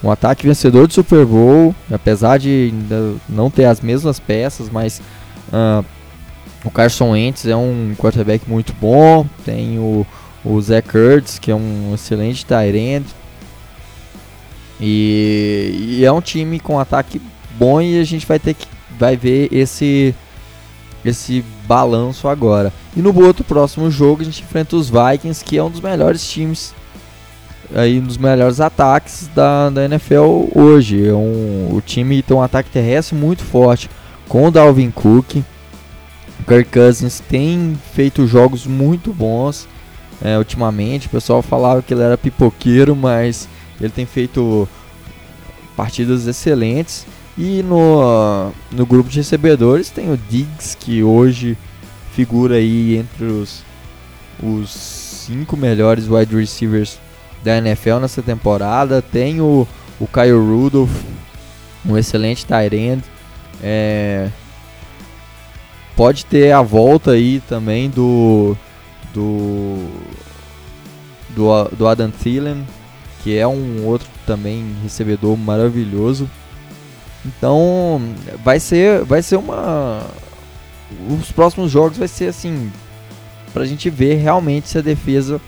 Um 0.04 0.12
ataque 0.12 0.45
vencedor 0.45 0.88
de 0.88 0.93
Super 0.93 1.25
Bowl, 1.25 1.73
apesar 1.91 2.38
de 2.38 2.71
não 3.28 3.49
ter 3.49 3.65
as 3.65 3.82
mesmas 3.82 4.19
peças, 4.19 4.69
mas 4.69 5.01
uh, 5.51 5.84
o 6.63 6.69
Carson 6.69 7.12
Wentz 7.12 7.47
é 7.47 7.56
um 7.56 7.95
quarterback 7.97 8.47
muito 8.47 8.71
bom. 8.80 9.25
Tem 9.43 9.80
o, 9.80 10.06
o 10.43 10.62
Zach 10.62 10.88
Kurtz, 10.88 11.39
que 11.39 11.49
é 11.49 11.56
um 11.56 11.91
excelente 11.95 12.45
tight 12.45 12.78
end. 12.78 13.08
E, 14.80 15.97
e, 15.99 16.06
é 16.06 16.12
um 16.12 16.21
time 16.21 16.60
com 16.60 16.78
ataque 16.78 17.19
bom 17.58 17.82
e 17.82 17.99
a 17.99 18.04
gente 18.04 18.28
vai 18.28 18.38
ter 18.38 18.54
que 18.54 18.67
vai 18.99 19.15
ver 19.15 19.47
esse 19.51 20.13
esse 21.04 21.43
balanço 21.65 22.28
agora. 22.28 22.71
E 22.95 23.01
no 23.01 23.17
outro 23.23 23.43
próximo 23.43 23.89
jogo 23.91 24.21
a 24.21 24.25
gente 24.25 24.41
enfrenta 24.41 24.75
os 24.75 24.89
Vikings, 24.89 25.43
que 25.43 25.58
é 25.58 25.63
um 25.63 25.69
dos 25.69 25.82
melhores 25.82 26.28
times 26.30 26.73
aí 27.73 27.99
um 27.99 28.04
dos 28.04 28.17
melhores 28.17 28.60
ataques 28.60 29.30
da, 29.34 29.69
da 29.69 29.86
NFL 29.86 30.49
hoje. 30.54 31.08
É 31.08 31.13
um, 31.13 31.69
o 31.71 31.82
time 31.82 32.21
tem 32.21 32.36
um 32.36 32.41
ataque 32.41 32.69
terrestre 32.69 33.15
muito 33.15 33.43
forte 33.43 33.89
com 34.28 34.47
o 34.47 34.51
Dalvin 34.51 34.91
Cook. 34.91 35.38
O 36.39 36.43
Kirk 36.47 36.69
Cousins 36.71 37.19
tem 37.19 37.78
feito 37.93 38.28
jogos 38.28 38.67
muito 38.67 39.13
bons 39.13 39.67
é, 40.21 40.38
ultimamente. 40.38 41.08
O 41.08 41.12
pessoal 41.12 41.41
falava 41.41 41.82
que 41.82 41.93
ele 41.93 42.04
era 42.04 42.17
pipoqueiro, 42.17 42.95
mas 42.95 43.47
ele 43.80 43.89
tem 43.89 44.06
feito 44.06 44.67
partidas 45.75 46.28
excelentes. 46.28 47.06
E 47.38 47.62
no, 47.63 48.54
no 48.71 48.86
grupo 48.86 49.10
de 49.10 49.17
recebedores 49.17 49.89
tem 49.89 50.12
o 50.12 50.17
Diggs, 50.17 50.76
que 50.78 51.04
hoje 51.04 51.58
figura 52.13 52.56
aí 52.56 52.95
entre 52.95 53.26
os, 53.26 53.62
os 54.41 54.69
cinco 54.71 55.58
melhores 55.58 56.08
wide 56.08 56.34
receivers 56.34 56.98
da 57.43 57.58
NFL 57.58 57.98
nessa 58.00 58.21
temporada. 58.21 59.02
Tem 59.02 59.41
o, 59.41 59.67
o 60.00 60.08
Kyle 60.08 60.32
Rudolph, 60.32 61.04
um 61.86 61.98
excelente 61.98 62.45
tight 62.45 62.74
end. 62.74 63.04
É, 63.62 64.30
pode 65.95 66.26
ter 66.26 66.52
a 66.54 66.62
volta 66.62 67.12
aí 67.12 67.41
também 67.50 67.89
do 67.89 68.56
do 69.13 69.78
do, 71.36 71.63
do 71.76 71.88
Adam 71.88 72.12
Thielen, 72.12 72.65
que 73.21 73.38
é 73.38 73.45
um 73.45 73.86
outro 73.86 74.08
também 74.26 74.74
recebedor 74.82 75.36
maravilhoso. 75.38 76.30
Então, 77.25 78.01
vai 78.43 78.59
ser 78.59 79.03
vai 79.03 79.21
ser 79.21 79.38
uma 79.38 80.05
os 81.09 81.31
próximos 81.31 81.71
jogos 81.71 81.97
vai 81.97 82.07
ser 82.07 82.27
assim 82.27 82.71
pra 83.51 83.65
gente 83.65 83.89
ver 83.89 84.15
realmente 84.15 84.69
se 84.69 84.77
a 84.77 84.81
defesa 84.81 85.41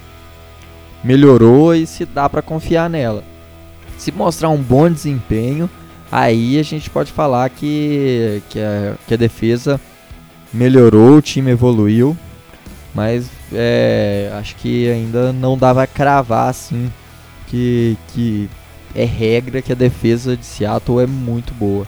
melhorou 1.03 1.75
e 1.75 1.85
se 1.85 2.05
dá 2.05 2.27
para 2.27 2.41
confiar 2.41 2.89
nela. 2.89 3.23
Se 3.97 4.11
mostrar 4.11 4.49
um 4.49 4.61
bom 4.61 4.89
desempenho, 4.89 5.69
aí 6.11 6.59
a 6.59 6.63
gente 6.63 6.89
pode 6.89 7.11
falar 7.11 7.49
que, 7.49 8.41
que, 8.49 8.59
a, 8.59 8.95
que 9.07 9.13
a 9.13 9.17
defesa 9.17 9.79
melhorou, 10.53 11.17
o 11.17 11.21
time 11.21 11.51
evoluiu, 11.51 12.17
mas 12.93 13.29
é, 13.53 14.31
acho 14.39 14.55
que 14.55 14.89
ainda 14.89 15.31
não 15.33 15.57
dava 15.57 15.83
a 15.83 15.87
cravar 15.87 16.49
assim 16.49 16.91
que, 17.47 17.97
que 18.09 18.49
é 18.95 19.05
regra 19.05 19.61
que 19.61 19.71
a 19.71 19.75
defesa 19.75 20.35
de 20.35 20.45
Seattle 20.45 21.01
é 21.01 21.07
muito 21.07 21.53
boa. 21.53 21.85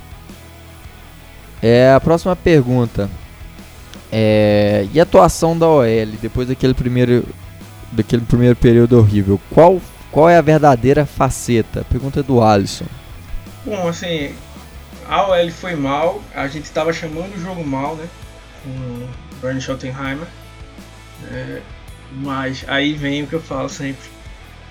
É, 1.62 1.94
a 1.94 2.00
próxima 2.00 2.36
pergunta. 2.36 3.10
É, 4.12 4.88
e 4.92 5.00
a 5.00 5.04
atuação 5.04 5.58
da 5.58 5.68
OL 5.68 5.86
depois 6.22 6.48
daquele 6.48 6.74
primeiro, 6.74 7.26
daquele 7.92 8.24
primeiro 8.24 8.56
período 8.56 8.98
horrível? 8.98 9.40
Qual, 9.52 9.82
qual 10.12 10.30
é 10.30 10.38
a 10.38 10.42
verdadeira 10.42 11.06
faceta? 11.06 11.86
Pergunta 11.90 12.24
do 12.24 12.42
Alisson. 12.42 12.86
Bom, 13.66 13.88
assim, 13.88 14.34
a 15.08 15.28
OL 15.28 15.52
foi 15.52 15.76
mal, 15.76 16.22
a 16.34 16.48
gente 16.48 16.66
estava 16.66 16.94
chamando 16.94 17.36
o 17.36 17.40
jogo 17.40 17.66
mal, 17.66 17.96
né? 17.96 18.08
Com 18.64 18.70
o 18.70 19.10
Bernie 19.42 19.62
Schottenheimer. 19.62 20.28
É, 21.32 21.62
mas 22.12 22.64
aí 22.68 22.94
vem 22.94 23.24
o 23.24 23.28
que 23.28 23.34
eu 23.34 23.42
falo 23.42 23.70
sempre. 23.70 24.10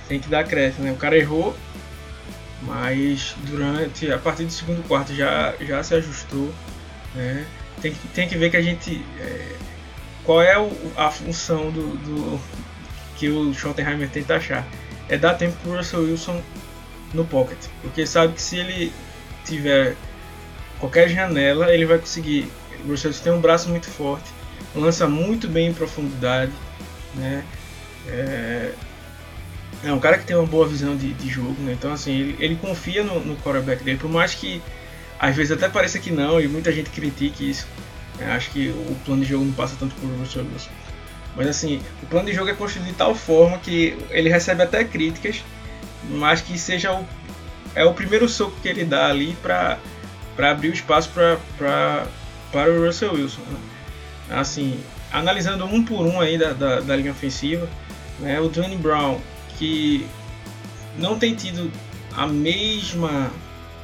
Tem 0.08 0.18
que 0.18 0.28
dar 0.28 0.44
crédito, 0.44 0.80
né? 0.80 0.90
O 0.90 0.96
cara 0.96 1.16
errou, 1.16 1.54
mas 2.62 3.34
durante 3.46 4.10
a 4.10 4.18
partir 4.18 4.44
do 4.44 4.52
segundo 4.52 4.86
quarto 4.86 5.14
já, 5.14 5.54
já 5.60 5.82
se 5.82 5.94
ajustou. 5.94 6.52
Né? 7.14 7.46
Tem, 7.80 7.92
que, 7.92 8.08
tem 8.08 8.28
que 8.28 8.36
ver 8.36 8.50
que 8.50 8.56
a 8.56 8.62
gente. 8.62 9.04
É, 9.20 9.56
qual 10.24 10.42
é 10.42 10.58
o, 10.58 10.70
a 10.96 11.10
função 11.10 11.70
do, 11.70 11.96
do 11.96 12.40
que 13.16 13.28
o 13.28 13.54
Schottenheimer 13.54 14.10
tenta 14.10 14.36
achar? 14.36 14.66
É 15.08 15.16
dar 15.16 15.34
tempo 15.34 15.56
para 15.62 15.78
Russell 15.78 16.00
Wilson 16.00 16.42
no 17.14 17.24
pocket, 17.24 17.58
porque 17.80 18.06
sabe 18.06 18.34
que 18.34 18.42
se 18.42 18.58
ele 18.58 18.92
tiver 19.44 19.96
qualquer 20.78 21.08
janela, 21.08 21.72
ele 21.72 21.86
vai 21.86 21.98
conseguir. 21.98 22.50
O 22.84 22.90
Russell 22.90 23.10
Wilson 23.10 23.24
tem 23.24 23.32
um 23.32 23.40
braço 23.40 23.68
muito 23.70 23.86
forte, 23.88 24.30
lança 24.74 25.08
muito 25.08 25.48
bem 25.48 25.68
em 25.68 25.74
profundidade, 25.74 26.52
né? 27.14 27.42
É, 28.08 28.72
é 29.84 29.92
um 29.92 30.00
cara 30.00 30.18
que 30.18 30.24
tem 30.24 30.36
uma 30.36 30.46
boa 30.46 30.66
visão 30.66 30.96
de, 30.96 31.12
de 31.14 31.28
jogo, 31.28 31.54
né? 31.62 31.72
Então, 31.72 31.92
assim, 31.92 32.12
ele, 32.12 32.36
ele 32.40 32.56
confia 32.56 33.04
no, 33.04 33.20
no 33.20 33.36
quarterback 33.36 33.84
dele, 33.84 33.98
por 33.98 34.10
mais 34.10 34.34
que 34.34 34.60
às 35.18 35.34
vezes 35.34 35.52
até 35.52 35.68
pareça 35.68 35.98
que 35.98 36.10
não, 36.10 36.40
e 36.40 36.48
muita 36.48 36.72
gente 36.72 36.90
critique 36.90 37.50
isso. 37.50 37.66
Né? 38.18 38.30
Acho 38.32 38.50
que 38.50 38.68
o 38.68 38.96
plano 39.04 39.22
de 39.22 39.28
jogo 39.28 39.44
não 39.44 39.52
passa 39.52 39.76
tanto 39.78 39.94
por 39.96 40.08
Russell 40.18 40.44
Wilson. 40.44 40.70
Mas, 41.36 41.46
assim, 41.48 41.80
o 42.02 42.06
plano 42.06 42.26
de 42.26 42.34
jogo 42.34 42.50
é 42.50 42.54
construído 42.54 42.88
de 42.88 42.94
tal 42.94 43.14
forma 43.14 43.58
que 43.58 43.96
ele 44.10 44.28
recebe 44.28 44.62
até 44.62 44.84
críticas, 44.84 45.42
mas 46.10 46.40
que 46.40 46.58
seja 46.58 46.92
o, 46.92 47.06
é 47.74 47.84
o 47.84 47.94
primeiro 47.94 48.28
soco 48.28 48.56
que 48.60 48.68
ele 48.68 48.84
dá 48.84 49.08
ali 49.08 49.36
para 49.42 49.78
abrir 50.38 50.70
o 50.70 50.74
espaço 50.74 51.10
pra, 51.10 51.38
para 51.56 52.70
o 52.70 52.84
Russell 52.84 53.14
Wilson. 53.14 53.42
Né? 53.42 53.58
Assim, 54.30 54.80
analisando 55.12 55.64
um 55.64 55.84
por 55.84 56.04
um 56.04 56.20
aí 56.20 56.36
da, 56.36 56.52
da, 56.52 56.80
da 56.80 56.96
linha 56.96 57.12
ofensiva, 57.12 57.68
né? 58.18 58.40
o 58.40 58.48
Johnny 58.48 58.76
Brown 58.76 59.20
que 59.58 60.06
não 60.96 61.18
tem 61.18 61.34
tido 61.34 61.70
a 62.16 62.26
mesma 62.26 63.30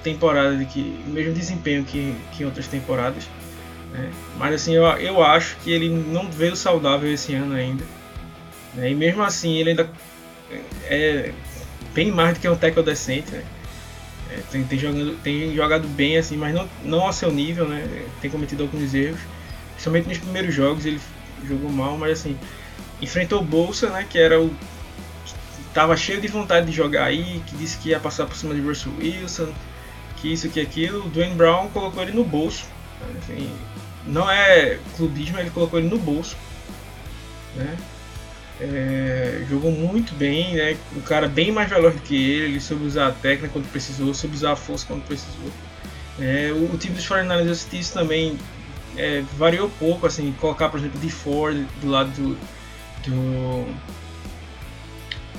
temporada 0.03 0.57
de 0.57 0.67
que 0.67 1.01
o 1.07 1.11
mesmo 1.11 1.33
desempenho 1.33 1.85
que, 1.85 2.15
que 2.33 2.43
em 2.43 2.47
outras 2.47 2.69
temporadas 2.69 3.25
né? 3.93 4.11
mas 4.37 4.55
assim 4.55 4.75
eu, 4.75 4.85
eu 4.85 5.23
acho 5.23 5.57
que 5.59 5.73
ele 5.73 5.89
não 5.89 6.31
veio 6.31 6.55
saudável 6.55 7.11
esse 7.13 7.35
ano 7.35 7.55
ainda 7.55 7.85
né? 8.75 8.91
e 8.91 8.95
mesmo 8.95 9.23
assim 9.23 9.57
ele 9.57 9.71
ainda 9.71 9.91
é 10.85 11.33
bem 11.95 12.11
mais 12.11 12.35
do 12.35 12.41
que 12.41 12.49
um 12.49 12.57
tackle 12.57 12.83
decente 12.83 13.33
né? 13.33 13.43
é, 14.31 14.41
tem, 14.51 14.65
tem, 14.65 14.79
jogando, 14.79 15.17
tem 15.23 15.55
jogado 15.55 15.89
bem 15.89 16.19
assim 16.19 16.37
mas 16.37 16.55
não, 16.55 16.69
não 16.85 17.01
ao 17.01 17.13
seu 17.13 17.33
nível 17.33 17.67
né 17.67 18.07
tem 18.21 18.31
cometido 18.31 18.65
alguns 18.65 18.93
erros 18.95 19.21
principalmente 19.73 20.09
nos 20.09 20.19
primeiros 20.19 20.55
jogos 20.55 20.85
ele 20.85 21.01
jogou 21.47 21.71
mal 21.71 21.97
mas 21.97 22.21
assim 22.21 22.37
enfrentou 23.01 23.43
Bolsa 23.43 23.89
né 23.91 24.07
que 24.09 24.19
era 24.19 24.41
o 24.41 24.55
tava 25.75 25.97
cheio 25.97 26.21
de 26.21 26.29
vontade 26.29 26.67
de 26.67 26.73
jogar 26.73 27.07
aí, 27.07 27.43
que 27.47 27.57
disse 27.57 27.77
que 27.79 27.91
ia 27.91 27.99
passar 27.99 28.27
por 28.27 28.37
cima 28.37 28.55
de 28.55 28.61
Russell 28.61 28.93
Wilson, 28.99 29.53
que 30.17 30.33
isso, 30.33 30.49
que 30.49 30.61
aquilo. 30.61 31.05
O 31.05 31.09
Dwayne 31.11 31.35
Brown 31.35 31.69
colocou 31.69 32.03
ele 32.03 32.13
no 32.13 32.25
bolso. 32.25 32.67
Assim, 33.19 33.51
não 34.07 34.31
é 34.31 34.79
clubismo, 34.97 35.39
ele 35.39 35.51
colocou 35.51 35.79
ele 35.79 35.89
no 35.89 35.99
bolso. 35.99 36.37
Né? 37.57 37.77
É, 38.61 39.45
jogou 39.51 39.73
muito 39.73 40.15
bem, 40.15 40.55
né? 40.55 40.77
Um 40.97 41.01
cara 41.01 41.27
bem 41.27 41.51
mais 41.51 41.69
veloz 41.69 41.95
do 41.95 42.01
que 42.01 42.15
ele, 42.15 42.45
ele 42.45 42.61
soube 42.61 42.85
usar 42.85 43.09
a 43.09 43.13
técnica 43.13 43.53
quando 43.53 43.69
precisou, 43.71 44.15
soube 44.15 44.37
usar 44.37 44.53
a 44.53 44.57
força 44.57 44.87
quando 44.87 45.05
precisou. 45.05 45.51
É, 46.21 46.53
o, 46.53 46.73
o, 46.73 46.79
time 46.79 46.95
dos 46.95 47.05
49ers 47.05 47.47
eu 47.47 47.55
citei 47.57 47.81
isso 47.81 47.93
também 47.93 48.39
é, 48.97 49.25
variou 49.37 49.69
pouco, 49.69 50.07
assim, 50.07 50.33
colocar 50.41 50.69
por 50.69 50.79
exemplo 50.79 51.01
de 51.01 51.11
Ford 51.11 51.67
do 51.81 51.89
lado 51.89 52.11
do, 52.11 52.39
do, 53.05 53.75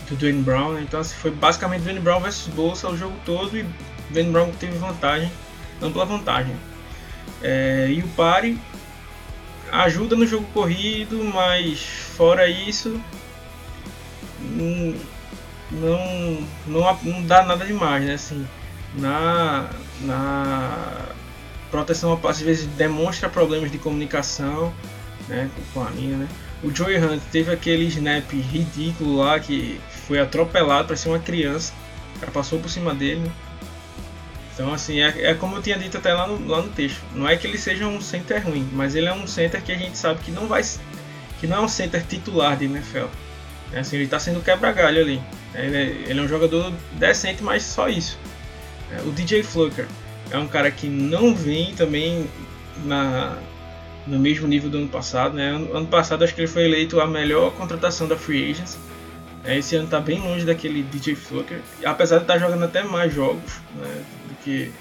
do 0.10 0.16
Dwayne 0.16 0.42
Brown, 0.42 0.74
né? 0.74 0.82
então 0.84 1.00
assim, 1.00 1.16
foi 1.16 1.32
basicamente 1.32 1.82
Dwayne 1.82 2.00
Brown 2.00 2.20
versus 2.20 2.54
Bolsa 2.54 2.90
o 2.90 2.98
jogo 2.98 3.16
todo 3.26 3.58
e 3.58 3.66
Dwayne 4.10 4.32
Brown 4.32 4.52
teve 4.52 4.78
vantagem, 4.78 5.32
ampla 5.82 6.06
vantagem. 6.06 6.56
É, 7.42 7.88
e 7.92 8.02
o 8.02 8.08
Pare 8.10 8.58
ajuda 9.72 10.16
no 10.16 10.26
jogo 10.26 10.46
corrido, 10.54 11.24
mas 11.34 11.80
fora 12.16 12.48
isso 12.48 13.00
não, 14.40 14.96
não, 16.68 17.00
não 17.04 17.24
dá 17.24 17.44
nada 17.44 17.66
demais, 17.66 18.06
né? 18.06 18.14
Assim, 18.14 18.48
na, 18.96 19.70
na 20.02 21.06
proteção 21.70 22.20
às 22.24 22.42
vezes 22.42 22.68
demonstra 22.68 23.30
problemas 23.30 23.72
de 23.72 23.78
comunicação 23.78 24.74
né, 25.28 25.50
com 25.74 25.84
a 25.84 25.90
linha. 25.90 26.18
Né? 26.18 26.28
O 26.64 26.74
Joey 26.74 26.98
Hunt 26.98 27.22
teve 27.32 27.52
aquele 27.52 27.86
snap 27.86 28.32
ridículo 28.32 29.18
lá 29.18 29.40
que 29.40 29.80
foi 30.08 30.20
atropelado, 30.20 30.88
parecia 30.88 31.12
uma 31.12 31.20
criança. 31.20 31.74
O 32.16 32.20
cara 32.20 32.32
passou 32.32 32.60
por 32.60 32.70
cima 32.70 32.94
dele. 32.94 33.30
Então, 34.54 34.74
assim, 34.74 35.02
é, 35.02 35.32
é, 35.32 35.34
como 35.34 35.58
eu 35.58 35.62
tinha 35.62 35.78
dito 35.78 35.98
até 35.98 36.14
lá 36.14 36.28
no, 36.28 36.48
lá 36.48 36.62
no 36.62 36.70
texto. 36.70 37.02
Não 37.14 37.28
é 37.28 37.36
que 37.36 37.46
ele 37.46 37.58
seja 37.58 37.86
um 37.88 38.00
center 38.00 38.46
ruim, 38.46 38.68
mas 38.72 38.96
ele 38.96 39.08
é 39.08 39.14
um 39.14 39.28
center 39.28 39.62
que 39.62 39.72
a 39.72 39.78
gente 39.78 39.98
sabe 39.98 40.22
que 40.22 40.32
não 40.32 40.48
vai. 40.48 40.64
que 41.40 41.48
não 41.48 41.58
é 41.58 41.60
um 41.62 41.68
center 41.68 42.06
titular 42.06 42.56
de 42.56 42.66
NFL. 42.66 43.08
É, 43.74 43.80
assim, 43.80 43.98
ele 43.98 44.06
está 44.06 44.18
sendo 44.18 44.42
quebra-galho 44.42 45.02
ali. 45.02 45.22
Ele 45.54 45.76
é, 45.76 45.82
ele 46.08 46.20
é, 46.20 46.24
um 46.24 46.28
jogador 46.28 46.72
decente, 46.94 47.44
mas 47.44 47.64
só 47.64 47.90
isso. 47.90 48.18
É, 48.92 49.02
o 49.02 49.12
DJ 49.12 49.44
Fluker 49.44 49.88
é 50.32 50.38
um 50.38 50.48
cara 50.48 50.72
que 50.72 50.88
não 50.88 51.36
vem 51.36 51.74
também 51.74 52.30
na, 52.86 53.38
no 54.08 54.18
mesmo 54.20 54.48
nível 54.48 54.70
do 54.70 54.78
ano 54.78 54.88
passado. 54.88 55.36
Né? 55.36 55.50
Ano, 55.50 55.76
ano 55.76 55.88
passado 55.88 56.24
acho 56.24 56.34
que 56.34 56.42
ele 56.42 56.48
foi 56.48 56.64
eleito 56.64 57.02
a 57.02 57.08
melhor 57.08 57.52
contratação 57.52 58.08
da 58.08 58.16
Free 58.16 58.52
Agents. 58.52 58.78
É, 59.46 59.58
esse 59.58 59.76
ano 59.76 59.86
está 59.86 60.00
bem 60.00 60.20
longe 60.20 60.46
daquele 60.46 60.84
DJ 60.84 61.16
Fluker, 61.16 61.62
apesar 61.86 62.18
de 62.18 62.24
estar 62.24 62.34
tá 62.34 62.40
jogando 62.40 62.66
até 62.66 62.84
mais 62.84 63.14
jogos. 63.14 63.60
Né? 63.76 64.04
porque 64.46 64.72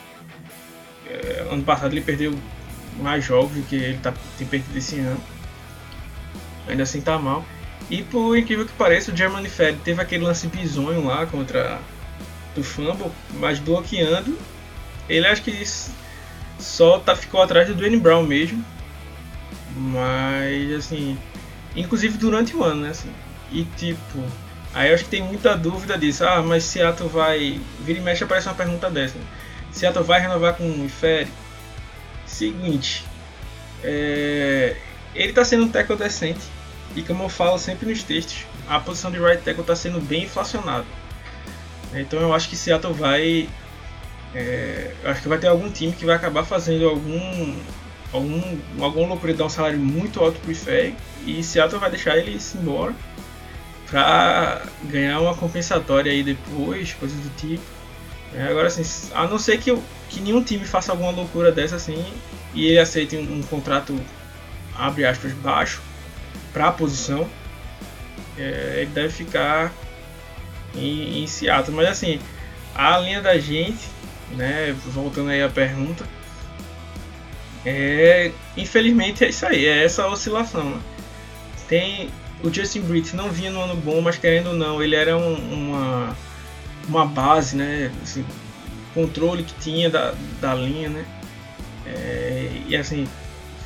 é, 1.06 1.46
ano 1.50 1.62
passado 1.62 1.92
ele 1.92 2.02
perdeu 2.02 2.38
mais 3.00 3.24
jogos 3.24 3.56
do 3.56 3.62
que 3.62 3.76
ele 3.76 3.98
tá, 3.98 4.12
tem 4.36 4.46
perdido 4.46 4.76
esse 4.76 4.98
ano. 4.98 5.20
Ainda 6.68 6.82
assim 6.82 7.00
tá 7.00 7.18
mal. 7.18 7.44
E 7.90 8.02
por 8.02 8.36
incrível 8.36 8.66
que 8.66 8.72
pareça, 8.72 9.12
o 9.12 9.16
Germany 9.16 9.48
Fed 9.48 9.78
teve 9.84 10.00
aquele 10.00 10.24
lance 10.24 10.46
bizonho 10.48 11.06
lá 11.06 11.26
contra 11.26 11.78
do 12.54 12.62
Fumble, 12.62 13.10
mas 13.34 13.58
bloqueando. 13.58 14.38
Ele 15.08 15.26
acho 15.26 15.42
que 15.42 15.62
só 16.58 16.98
tá, 16.98 17.14
ficou 17.14 17.42
atrás 17.42 17.68
do 17.68 17.74
Dwayne 17.74 17.98
Brown 17.98 18.22
mesmo. 18.22 18.64
Mas 19.76 20.72
assim. 20.72 21.18
Inclusive 21.76 22.16
durante 22.16 22.56
o 22.56 22.62
ano, 22.62 22.82
né? 22.82 22.90
Assim, 22.90 23.10
e 23.50 23.64
tipo. 23.76 24.22
Aí 24.74 24.88
eu 24.88 24.94
acho 24.94 25.04
que 25.04 25.10
tem 25.10 25.22
muita 25.22 25.56
dúvida 25.56 25.96
disso. 25.96 26.24
Ah, 26.24 26.42
mas 26.42 26.64
Seattle 26.64 27.08
vai. 27.08 27.60
Vira 27.80 27.98
e 27.98 28.02
mexe 28.02 28.24
aparece 28.24 28.48
uma 28.48 28.54
pergunta 28.54 28.90
dessa. 28.90 29.16
Né? 29.16 29.24
Seattle 29.70 30.04
vai 30.04 30.20
renovar 30.20 30.54
com 30.54 30.64
o 30.64 30.84
Ifere. 30.84 31.28
Seguinte, 32.26 33.04
é, 33.82 34.76
ele 35.14 35.28
está 35.28 35.44
sendo 35.44 35.64
um 35.64 35.68
tackle 35.68 35.96
decente 35.96 36.40
e 36.96 37.02
como 37.02 37.24
eu 37.24 37.28
falo 37.28 37.58
sempre 37.58 37.88
nos 37.88 38.02
textos, 38.02 38.46
a 38.68 38.80
posição 38.80 39.10
de 39.10 39.18
right 39.18 39.42
tackle 39.42 39.60
está 39.60 39.76
sendo 39.76 40.00
bem 40.00 40.24
inflacionada. 40.24 40.86
Então 41.92 42.20
eu 42.20 42.32
acho 42.32 42.48
que 42.48 42.56
Seattle 42.56 42.92
vai, 42.92 43.48
é, 44.34 44.92
acho 45.04 45.22
que 45.22 45.28
vai 45.28 45.38
ter 45.38 45.48
algum 45.48 45.70
time 45.70 45.92
que 45.92 46.04
vai 46.04 46.16
acabar 46.16 46.44
fazendo 46.44 46.88
algum 46.88 47.56
algum 48.12 48.58
algum 48.80 49.06
loucura 49.06 49.32
de 49.32 49.38
dar 49.38 49.46
um 49.46 49.48
salário 49.48 49.78
muito 49.78 50.20
alto 50.20 50.38
pro 50.40 50.52
Ifere 50.52 50.96
e 51.26 51.42
Seattle 51.42 51.80
vai 51.80 51.90
deixar 51.90 52.16
ele 52.16 52.38
se 52.40 52.56
embora 52.56 52.94
para 53.90 54.62
ganhar 54.84 55.20
uma 55.20 55.34
compensatória 55.34 56.10
aí 56.10 56.22
depois, 56.22 56.92
coisas 56.94 57.18
do 57.18 57.30
tipo. 57.36 57.62
É, 58.34 58.48
agora, 58.48 58.66
assim, 58.66 58.82
a 59.14 59.26
não 59.26 59.38
ser 59.38 59.58
que, 59.58 59.76
que 60.08 60.20
nenhum 60.20 60.42
time 60.42 60.64
faça 60.64 60.90
alguma 60.92 61.10
loucura 61.10 61.52
dessa 61.52 61.76
assim 61.76 62.04
e 62.52 62.66
ele 62.66 62.78
aceite 62.78 63.16
um, 63.16 63.38
um 63.38 63.42
contrato, 63.42 63.98
abre 64.74 65.04
aspas, 65.04 65.32
baixo 65.32 65.80
para 66.52 66.68
a 66.68 66.72
posição, 66.72 67.28
é, 68.38 68.78
ele 68.78 68.90
deve 68.90 69.10
ficar 69.10 69.72
em, 70.74 71.22
em 71.22 71.26
Seattle. 71.26 71.76
Mas, 71.76 71.88
assim, 71.88 72.20
a 72.74 72.98
linha 72.98 73.20
da 73.20 73.38
gente, 73.38 73.88
né, 74.32 74.74
voltando 74.86 75.30
aí 75.30 75.42
à 75.42 75.48
pergunta, 75.48 76.04
é, 77.64 78.30
infelizmente 78.56 79.24
é 79.24 79.28
isso 79.28 79.46
aí, 79.46 79.64
é 79.64 79.84
essa 79.84 80.06
oscilação. 80.06 80.70
Né? 80.70 80.80
Tem 81.68 82.10
o 82.44 82.52
Justin 82.52 82.82
Britt 82.82 83.16
não 83.16 83.30
vinha 83.30 83.50
no 83.50 83.60
ano 83.60 83.74
bom, 83.74 84.00
mas 84.00 84.18
querendo 84.18 84.48
ou 84.48 84.54
não, 84.54 84.82
ele 84.82 84.94
era 84.94 85.16
um, 85.16 85.34
uma 85.34 86.16
uma 86.86 87.06
base, 87.06 87.56
né? 87.56 87.90
Assim, 88.02 88.24
controle 88.92 89.42
que 89.42 89.54
tinha 89.54 89.88
da, 89.88 90.14
da 90.40 90.54
linha, 90.54 90.88
né? 90.90 91.04
É, 91.86 92.50
e 92.66 92.76
assim, 92.76 93.08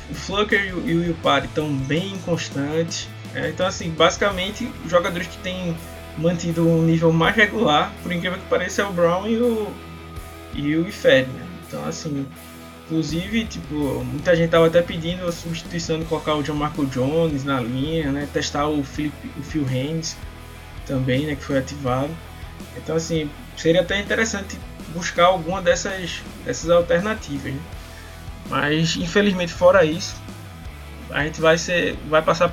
o 0.09 0.15
Flucker 0.15 0.65
e 0.65 0.73
o, 0.73 1.07
e 1.07 1.09
o 1.09 1.13
Party 1.15 1.47
estão 1.47 1.71
bem 1.73 2.13
inconstantes. 2.13 3.07
É, 3.35 3.49
então, 3.49 3.67
assim, 3.67 3.89
basicamente, 3.91 4.71
jogadores 4.87 5.27
que 5.27 5.37
têm 5.39 5.75
mantido 6.17 6.67
um 6.67 6.81
nível 6.81 7.11
mais 7.11 7.35
regular, 7.35 7.91
por 8.01 8.11
incrível 8.11 8.39
que 8.39 8.45
pareça, 8.45 8.81
é 8.81 8.85
o 8.85 8.91
Brown 8.91 9.27
e 9.27 9.37
o, 9.37 9.71
e 10.53 10.75
o 10.75 10.87
Ifed, 10.87 11.29
né? 11.29 11.45
Então, 11.67 11.85
assim, 11.85 12.25
inclusive, 12.89 13.45
tipo, 13.45 14.03
muita 14.03 14.35
gente 14.35 14.49
tava 14.49 14.65
até 14.65 14.81
pedindo 14.81 15.27
a 15.27 15.31
substituição 15.31 15.99
de 15.99 16.05
colocar 16.05 16.33
o 16.33 16.41
John 16.41 16.55
Marco 16.55 16.83
Jones 16.87 17.43
na 17.43 17.61
linha, 17.61 18.11
né? 18.11 18.27
Testar 18.33 18.67
o, 18.67 18.83
Philip, 18.83 19.13
o 19.37 19.43
Phil 19.43 19.63
Haynes 19.69 20.17
também, 20.87 21.27
né? 21.27 21.35
Que 21.35 21.43
foi 21.43 21.59
ativado. 21.59 22.09
Então, 22.75 22.95
assim, 22.95 23.29
seria 23.55 23.81
até 23.81 23.99
interessante 23.99 24.57
buscar 24.89 25.25
alguma 25.25 25.61
dessas, 25.61 26.23
dessas 26.43 26.69
alternativas. 26.71 27.53
Né? 27.53 27.59
Mas, 28.49 28.95
infelizmente, 28.95 29.53
fora 29.53 29.85
isso, 29.85 30.15
a 31.11 31.23
gente 31.23 31.39
vai, 31.39 31.59
ser, 31.59 31.95
vai 32.09 32.23
passar 32.23 32.51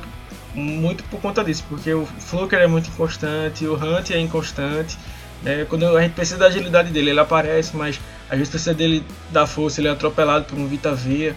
muito 0.53 1.03
por 1.05 1.19
conta 1.19 1.43
disso, 1.43 1.65
porque 1.67 1.95
o 1.95 2.05
Fluker 2.05 2.59
é 2.59 2.67
muito 2.67 2.89
inconstante, 2.89 3.67
o 3.67 3.75
Hunt 3.75 4.11
é 4.11 4.21
inconstante. 4.21 4.99
Né? 5.43 5.65
Quando 5.65 5.97
a 5.97 6.03
gente 6.03 6.13
precisa 6.13 6.39
da 6.39 6.47
agilidade 6.47 6.91
dele, 6.91 7.11
ele 7.11 7.21
aparece, 7.21 7.75
mas 7.75 7.99
vezes 8.31 8.49
precisa 8.49 8.75
dele 8.75 9.05
dar 9.31 9.47
força, 9.47 9.81
ele 9.81 9.89
é 9.89 9.91
atropelado 9.91 10.47
por 10.47 10.59
um 10.59 10.67
Vita 10.67 10.95
Veia. 10.95 11.37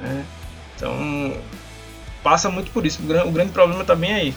Né? 0.00 0.24
Então, 0.76 1.36
passa 2.22 2.48
muito 2.48 2.70
por 2.70 2.86
isso. 2.86 3.00
O 3.02 3.32
grande 3.32 3.52
problema 3.52 3.82
está 3.82 3.94
bem 3.94 4.12
aí. 4.12 4.34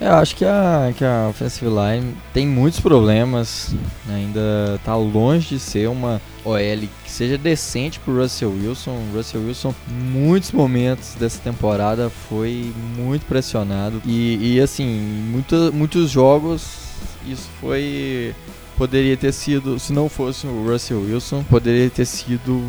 É, 0.00 0.08
eu 0.08 0.14
acho 0.14 0.34
que 0.34 0.44
a, 0.44 0.92
que 0.96 1.04
a 1.04 1.28
offensive 1.28 1.70
line 1.70 2.16
tem 2.32 2.46
muitos 2.46 2.80
problemas, 2.80 3.74
né? 4.04 4.16
ainda 4.16 4.74
está 4.74 4.96
longe 4.96 5.50
de 5.50 5.58
ser 5.60 5.88
uma 5.88 6.20
OL 6.44 6.88
que 7.04 7.10
seja 7.10 7.38
decente 7.38 8.00
para 8.00 8.12
Russell 8.12 8.50
Wilson. 8.50 8.98
Russell 9.14 9.42
Wilson, 9.42 9.74
muitos 9.88 10.50
momentos 10.50 11.14
dessa 11.14 11.40
temporada 11.40 12.10
foi 12.28 12.72
muito 12.96 13.24
pressionado 13.26 14.02
e, 14.04 14.56
e 14.56 14.60
assim, 14.60 14.84
muita, 15.30 15.70
muitos 15.70 16.10
jogos 16.10 16.84
isso 17.26 17.48
foi 17.60 18.34
poderia 18.76 19.16
ter 19.16 19.32
sido, 19.32 19.78
se 19.78 19.92
não 19.92 20.08
fosse 20.08 20.46
o 20.46 20.66
Russell 20.66 21.00
Wilson, 21.00 21.42
poderia 21.44 21.88
ter 21.90 22.04
sido 22.04 22.62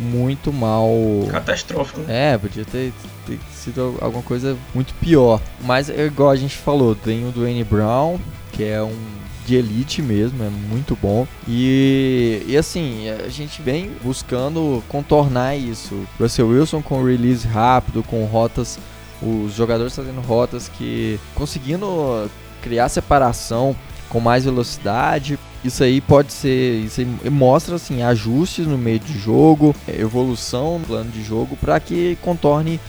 muito 0.00 0.52
mal. 0.52 0.90
Catastrófico. 1.30 2.02
É, 2.08 2.36
podia 2.36 2.64
ter, 2.64 2.92
ter 3.26 3.38
sido 3.52 3.96
alguma 4.00 4.22
coisa 4.22 4.56
muito 4.74 4.94
pior. 4.94 5.40
Mas, 5.60 5.88
é 5.88 6.06
igual 6.06 6.30
a 6.30 6.36
gente 6.36 6.56
falou, 6.56 6.94
tem 6.94 7.26
o 7.26 7.32
Dwayne 7.32 7.64
Brown, 7.64 8.18
que 8.52 8.64
é 8.64 8.82
um 8.82 9.22
de 9.46 9.56
elite 9.56 10.00
mesmo, 10.00 10.42
é 10.42 10.48
muito 10.48 10.96
bom. 11.00 11.26
E, 11.48 12.42
e 12.46 12.56
assim, 12.56 13.08
a 13.08 13.28
gente 13.28 13.60
vem 13.60 13.90
buscando 14.02 14.82
contornar 14.88 15.56
isso. 15.56 16.06
Russell 16.18 16.48
Wilson 16.48 16.82
com 16.82 17.02
release 17.02 17.46
rápido, 17.46 18.02
com 18.02 18.24
rotas, 18.24 18.78
os 19.20 19.52
jogadores 19.54 19.94
fazendo 19.94 20.20
rotas 20.20 20.68
que 20.68 21.18
conseguindo 21.34 22.30
criar 22.60 22.88
separação 22.88 23.74
com 24.08 24.20
mais 24.20 24.44
velocidade. 24.44 25.38
Isso 25.64 25.84
aí 25.84 26.00
pode 26.00 26.32
ser, 26.32 26.80
isso 26.80 27.00
mostra 27.30 27.76
assim 27.76 28.02
ajustes 28.02 28.66
no 28.66 28.76
meio 28.76 28.98
de 28.98 29.16
jogo, 29.16 29.74
evolução 29.86 30.80
no 30.80 30.86
plano 30.86 31.10
de 31.10 31.22
jogo 31.22 31.56
para 31.56 31.78
que 31.78 32.18
contorne 32.20 32.80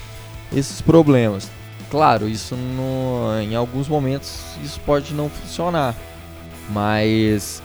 esses 0.51 0.81
problemas. 0.81 1.49
Claro, 1.91 2.27
isso 2.27 2.55
no, 2.55 3.39
em 3.39 3.55
alguns 3.55 3.87
momentos 3.87 4.39
isso 4.63 4.79
pode 4.83 5.13
não 5.13 5.29
funcionar, 5.29 5.95
mas 6.71 7.61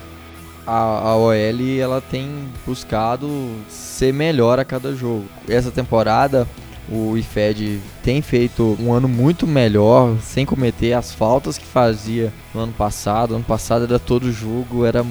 a, 0.66 0.76
a 0.76 1.16
OL 1.16 1.32
ela 1.80 2.02
tem 2.02 2.46
buscado 2.66 3.50
ser 3.70 4.12
melhor 4.12 4.58
a 4.58 4.64
cada 4.66 4.94
jogo. 4.94 5.24
Essa 5.48 5.70
temporada 5.70 6.46
o 6.90 7.16
IFED 7.16 7.80
tem 8.02 8.22
feito 8.22 8.76
um 8.80 8.92
ano 8.92 9.06
muito 9.06 9.46
melhor, 9.46 10.16
sem 10.22 10.46
cometer 10.46 10.94
as 10.94 11.12
faltas 11.12 11.58
que 11.58 11.66
fazia 11.66 12.32
no 12.54 12.60
ano 12.60 12.72
passado. 12.72 13.34
Ano 13.34 13.44
passado 13.44 13.84
era 13.84 13.98
todo 13.98 14.32
jogo, 14.32 14.84
era 14.84 15.04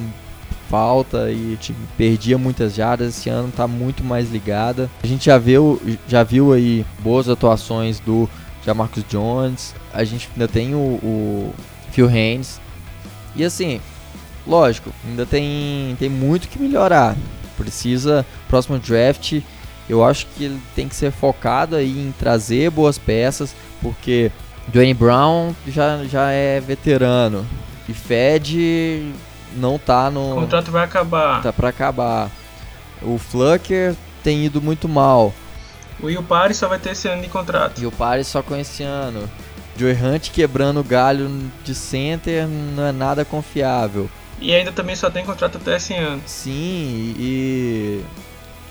falta 0.70 1.32
e 1.32 1.58
time 1.60 1.78
perdia 1.98 2.38
muitas 2.38 2.76
jardas. 2.76 3.10
Esse 3.10 3.30
ano 3.30 3.50
está 3.50 3.68
muito 3.68 4.04
mais 4.04 4.32
ligada. 4.32 4.90
A 5.04 5.08
gente 5.08 5.26
já 5.26 5.38
viu, 5.38 5.82
já 6.08 6.24
viu 6.24 6.52
aí 6.54 6.86
boas 7.00 7.30
atuações 7.30 8.00
do 8.00 8.28
Jamarcus 8.66 9.04
Jones. 9.08 9.76
A 9.94 10.04
gente 10.04 10.30
ainda 10.34 10.48
tem 10.48 10.74
o, 10.74 10.78
o 10.78 11.54
Phil 11.92 12.08
Haynes. 12.08 12.60
E 13.36 13.44
assim, 13.44 13.80
lógico, 14.46 14.92
ainda 15.08 15.26
tem, 15.26 15.96
tem 16.00 16.10
muito 16.10 16.48
que 16.48 16.60
melhorar. 16.60 17.16
Precisa, 17.56 18.26
próximo 18.48 18.78
draft, 18.78 19.42
eu 19.90 20.04
acho 20.04 20.26
que 20.36 20.46
ele 20.46 20.62
tem 20.76 20.88
que 20.88 20.96
ser 20.96 21.12
focado 21.12 21.76
aí 21.76 22.00
em 22.00 22.12
trazer 22.12 22.70
boas 22.70 22.98
peças, 22.98 23.56
porque 23.82 24.32
Dwayne 24.68 24.94
Brown 24.94 25.54
já, 25.68 26.04
já 26.06 26.32
é 26.32 26.60
veterano 26.60 27.46
e 27.88 27.94
Fed 27.94 29.14
não 29.56 29.80
tá 29.80 30.12
no. 30.12 30.34
O 30.34 30.42
contrato 30.42 30.72
vai 30.72 30.84
acabar. 30.84 31.42
Tá 31.42 31.54
para 31.54 31.70
acabar. 31.70 32.30
O 33.02 33.18
Flucker 33.18 33.96
tem 34.24 34.46
ido 34.46 34.62
muito 34.62 34.90
mal. 34.90 35.34
O 36.00 36.08
Will 36.08 36.24
só 36.54 36.68
vai 36.68 36.78
ter 36.78 36.92
esse 36.92 37.08
ano 37.08 37.22
de 37.22 37.30
contrato. 37.30 37.82
E 37.82 37.86
o 37.86 37.94
só 38.24 38.44
com 38.44 38.56
esse 38.56 38.84
ano. 38.84 39.28
Joey 39.76 39.94
Hunt 39.94 40.32
quebrando 40.32 40.80
o 40.80 40.84
galho 40.84 41.30
de 41.64 41.74
center 41.74 42.48
não 42.48 42.86
é 42.86 42.92
nada 42.92 43.24
confiável. 43.24 44.10
E 44.40 44.54
ainda 44.54 44.72
também 44.72 44.96
só 44.96 45.10
tem 45.10 45.24
contrato 45.24 45.58
até 45.58 45.78
esse 45.78 45.94
ano. 45.96 46.22
Sim, 46.26 47.16
e 47.18 48.04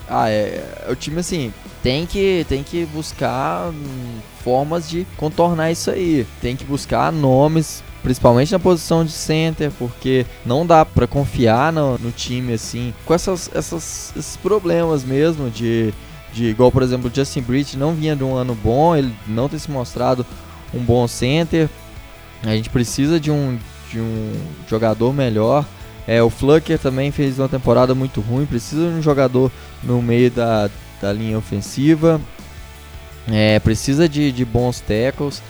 ah, 0.08 0.30
é, 0.30 0.86
o 0.88 0.94
time 0.94 1.18
assim 1.18 1.52
tem 1.82 2.04
que 2.06 2.44
tem 2.48 2.62
que 2.62 2.84
buscar 2.86 3.68
hum, 3.70 4.18
formas 4.42 4.88
de 4.88 5.06
contornar 5.16 5.70
isso 5.70 5.90
aí. 5.90 6.26
Tem 6.40 6.56
que 6.56 6.64
buscar 6.64 7.12
nomes, 7.12 7.82
principalmente 8.02 8.50
na 8.52 8.58
posição 8.58 9.04
de 9.04 9.12
center, 9.12 9.70
porque 9.78 10.26
não 10.44 10.66
dá 10.66 10.84
para 10.84 11.06
confiar 11.06 11.72
no, 11.72 11.96
no, 11.98 12.10
time 12.10 12.52
assim 12.52 12.92
com 13.04 13.14
essas, 13.14 13.50
essas 13.54 14.12
esses 14.16 14.36
problemas 14.36 15.04
mesmo 15.04 15.50
de 15.50 15.92
de 16.32 16.46
igual 16.46 16.70
por 16.70 16.82
exemplo 16.82 17.10
o 17.10 17.14
Justin 17.14 17.40
Bridge 17.40 17.76
não 17.76 17.94
vinha 17.94 18.14
de 18.14 18.24
um 18.24 18.34
ano 18.34 18.54
bom, 18.54 18.94
ele 18.94 19.14
não 19.26 19.48
tem 19.48 19.58
se 19.58 19.70
mostrado 19.70 20.26
um 20.74 20.80
bom 20.80 21.06
center. 21.06 21.68
A 22.42 22.54
gente 22.54 22.68
precisa 22.68 23.18
de 23.20 23.30
um 23.30 23.58
de 23.90 24.00
um 24.00 24.32
jogador 24.68 25.12
melhor. 25.12 25.64
É, 26.06 26.22
o 26.22 26.30
Flucker 26.30 26.78
também 26.78 27.10
fez 27.10 27.38
uma 27.38 27.48
temporada 27.48 27.94
muito 27.94 28.20
ruim, 28.20 28.46
precisa 28.46 28.88
de 28.88 28.94
um 28.94 29.02
jogador 29.02 29.50
no 29.82 30.00
meio 30.02 30.30
da, 30.30 30.70
da 31.00 31.12
linha 31.12 31.38
ofensiva, 31.38 32.20
é, 33.28 33.58
precisa 33.58 34.08
de, 34.08 34.30
de 34.32 34.44
bons 34.44 34.80
tackles 34.80 35.42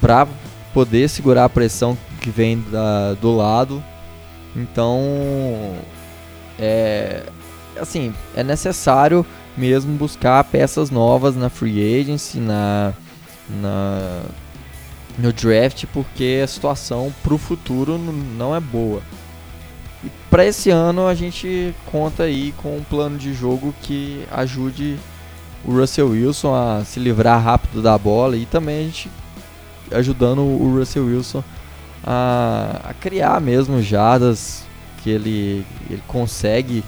para 0.00 0.26
poder 0.72 1.08
segurar 1.08 1.44
a 1.44 1.48
pressão 1.48 1.96
que 2.20 2.30
vem 2.30 2.60
da, 2.70 3.14
do 3.14 3.36
lado. 3.36 3.82
Então, 4.56 5.76
é, 6.58 7.24
assim, 7.80 8.14
é 8.34 8.42
necessário 8.42 9.24
mesmo 9.56 9.96
buscar 9.96 10.42
peças 10.44 10.90
novas 10.90 11.36
na 11.36 11.50
free 11.50 12.00
agency, 12.00 12.38
na, 12.38 12.92
na 13.48 14.22
no 15.18 15.32
draft, 15.32 15.84
porque 15.92 16.40
a 16.42 16.46
situação 16.46 17.12
para 17.22 17.34
o 17.34 17.38
futuro 17.38 17.98
não 17.98 18.54
é 18.56 18.60
boa. 18.60 19.02
Para 20.32 20.46
esse 20.46 20.70
ano 20.70 21.06
a 21.06 21.14
gente 21.14 21.74
conta 21.84 22.22
aí 22.22 22.54
com 22.56 22.78
um 22.78 22.82
plano 22.82 23.18
de 23.18 23.34
jogo 23.34 23.74
que 23.82 24.26
ajude 24.30 24.98
o 25.62 25.72
Russell 25.72 26.08
Wilson 26.08 26.54
a 26.54 26.82
se 26.86 26.98
livrar 26.98 27.44
rápido 27.44 27.82
da 27.82 27.98
bola 27.98 28.34
e 28.34 28.46
também 28.46 28.80
a 28.80 28.84
gente 28.84 29.10
ajudando 29.90 30.40
o 30.40 30.74
Russell 30.74 31.04
Wilson 31.04 31.44
a, 32.02 32.80
a 32.82 32.94
criar 32.94 33.42
mesmo 33.42 33.82
jadas 33.82 34.64
que 35.02 35.10
ele, 35.10 35.66
ele 35.90 36.02
consegue 36.08 36.82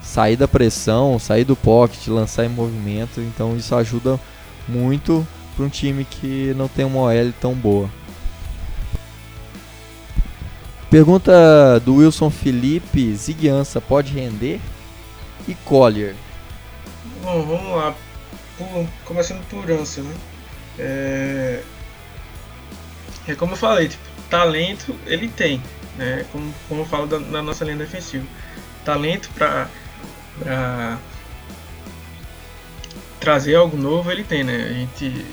sair 0.00 0.36
da 0.36 0.46
pressão, 0.46 1.18
sair 1.18 1.42
do 1.42 1.56
pocket, 1.56 2.06
lançar 2.06 2.44
em 2.44 2.48
movimento. 2.48 3.20
Então 3.20 3.56
isso 3.56 3.74
ajuda 3.74 4.20
muito 4.68 5.26
para 5.56 5.64
um 5.64 5.68
time 5.68 6.04
que 6.04 6.54
não 6.56 6.68
tem 6.68 6.84
uma 6.84 7.00
OL 7.00 7.32
tão 7.40 7.54
boa. 7.54 7.90
Pergunta 10.94 11.80
do 11.80 11.96
Wilson 11.96 12.30
Felipe: 12.30 13.12
Ziguiança 13.16 13.80
pode 13.80 14.12
render? 14.12 14.60
E 15.48 15.52
Collier? 15.52 16.14
Bom, 17.20 17.44
vamos 17.44 17.76
lá. 17.76 17.96
Por, 18.56 18.86
começando 19.04 19.44
por 19.48 19.68
Ansa, 19.68 20.02
né? 20.02 20.14
É... 20.78 21.62
é 23.26 23.34
como 23.34 23.54
eu 23.54 23.56
falei, 23.56 23.88
tipo, 23.88 24.04
talento 24.30 24.94
ele 25.04 25.26
tem, 25.26 25.60
né? 25.98 26.24
Como, 26.30 26.54
como 26.68 26.82
eu 26.82 26.86
falo 26.86 27.08
da, 27.08 27.18
da 27.18 27.42
nossa 27.42 27.64
linha 27.64 27.78
defensiva. 27.78 28.24
Talento 28.84 29.28
para 29.34 29.68
pra 30.38 30.96
trazer 33.18 33.56
algo 33.56 33.76
novo 33.76 34.12
ele 34.12 34.22
tem, 34.22 34.44
né? 34.44 34.68
A 34.70 34.72
gente 34.72 35.26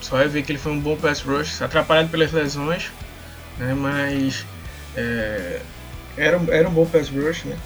só 0.00 0.16
vai 0.16 0.26
ver 0.26 0.42
que 0.42 0.50
ele 0.50 0.58
foi 0.58 0.72
um 0.72 0.80
bom 0.80 0.96
pass 0.96 1.20
rush, 1.20 1.62
atrapalhado 1.62 2.08
pelas 2.08 2.32
lesões, 2.32 2.90
né? 3.58 3.74
Mas 3.74 4.44
é, 4.96 5.60
era, 6.16 6.40
era 6.50 6.68
um 6.68 6.72
bom 6.72 6.86
pass 6.86 7.08
rush, 7.08 7.44
né? 7.44 7.56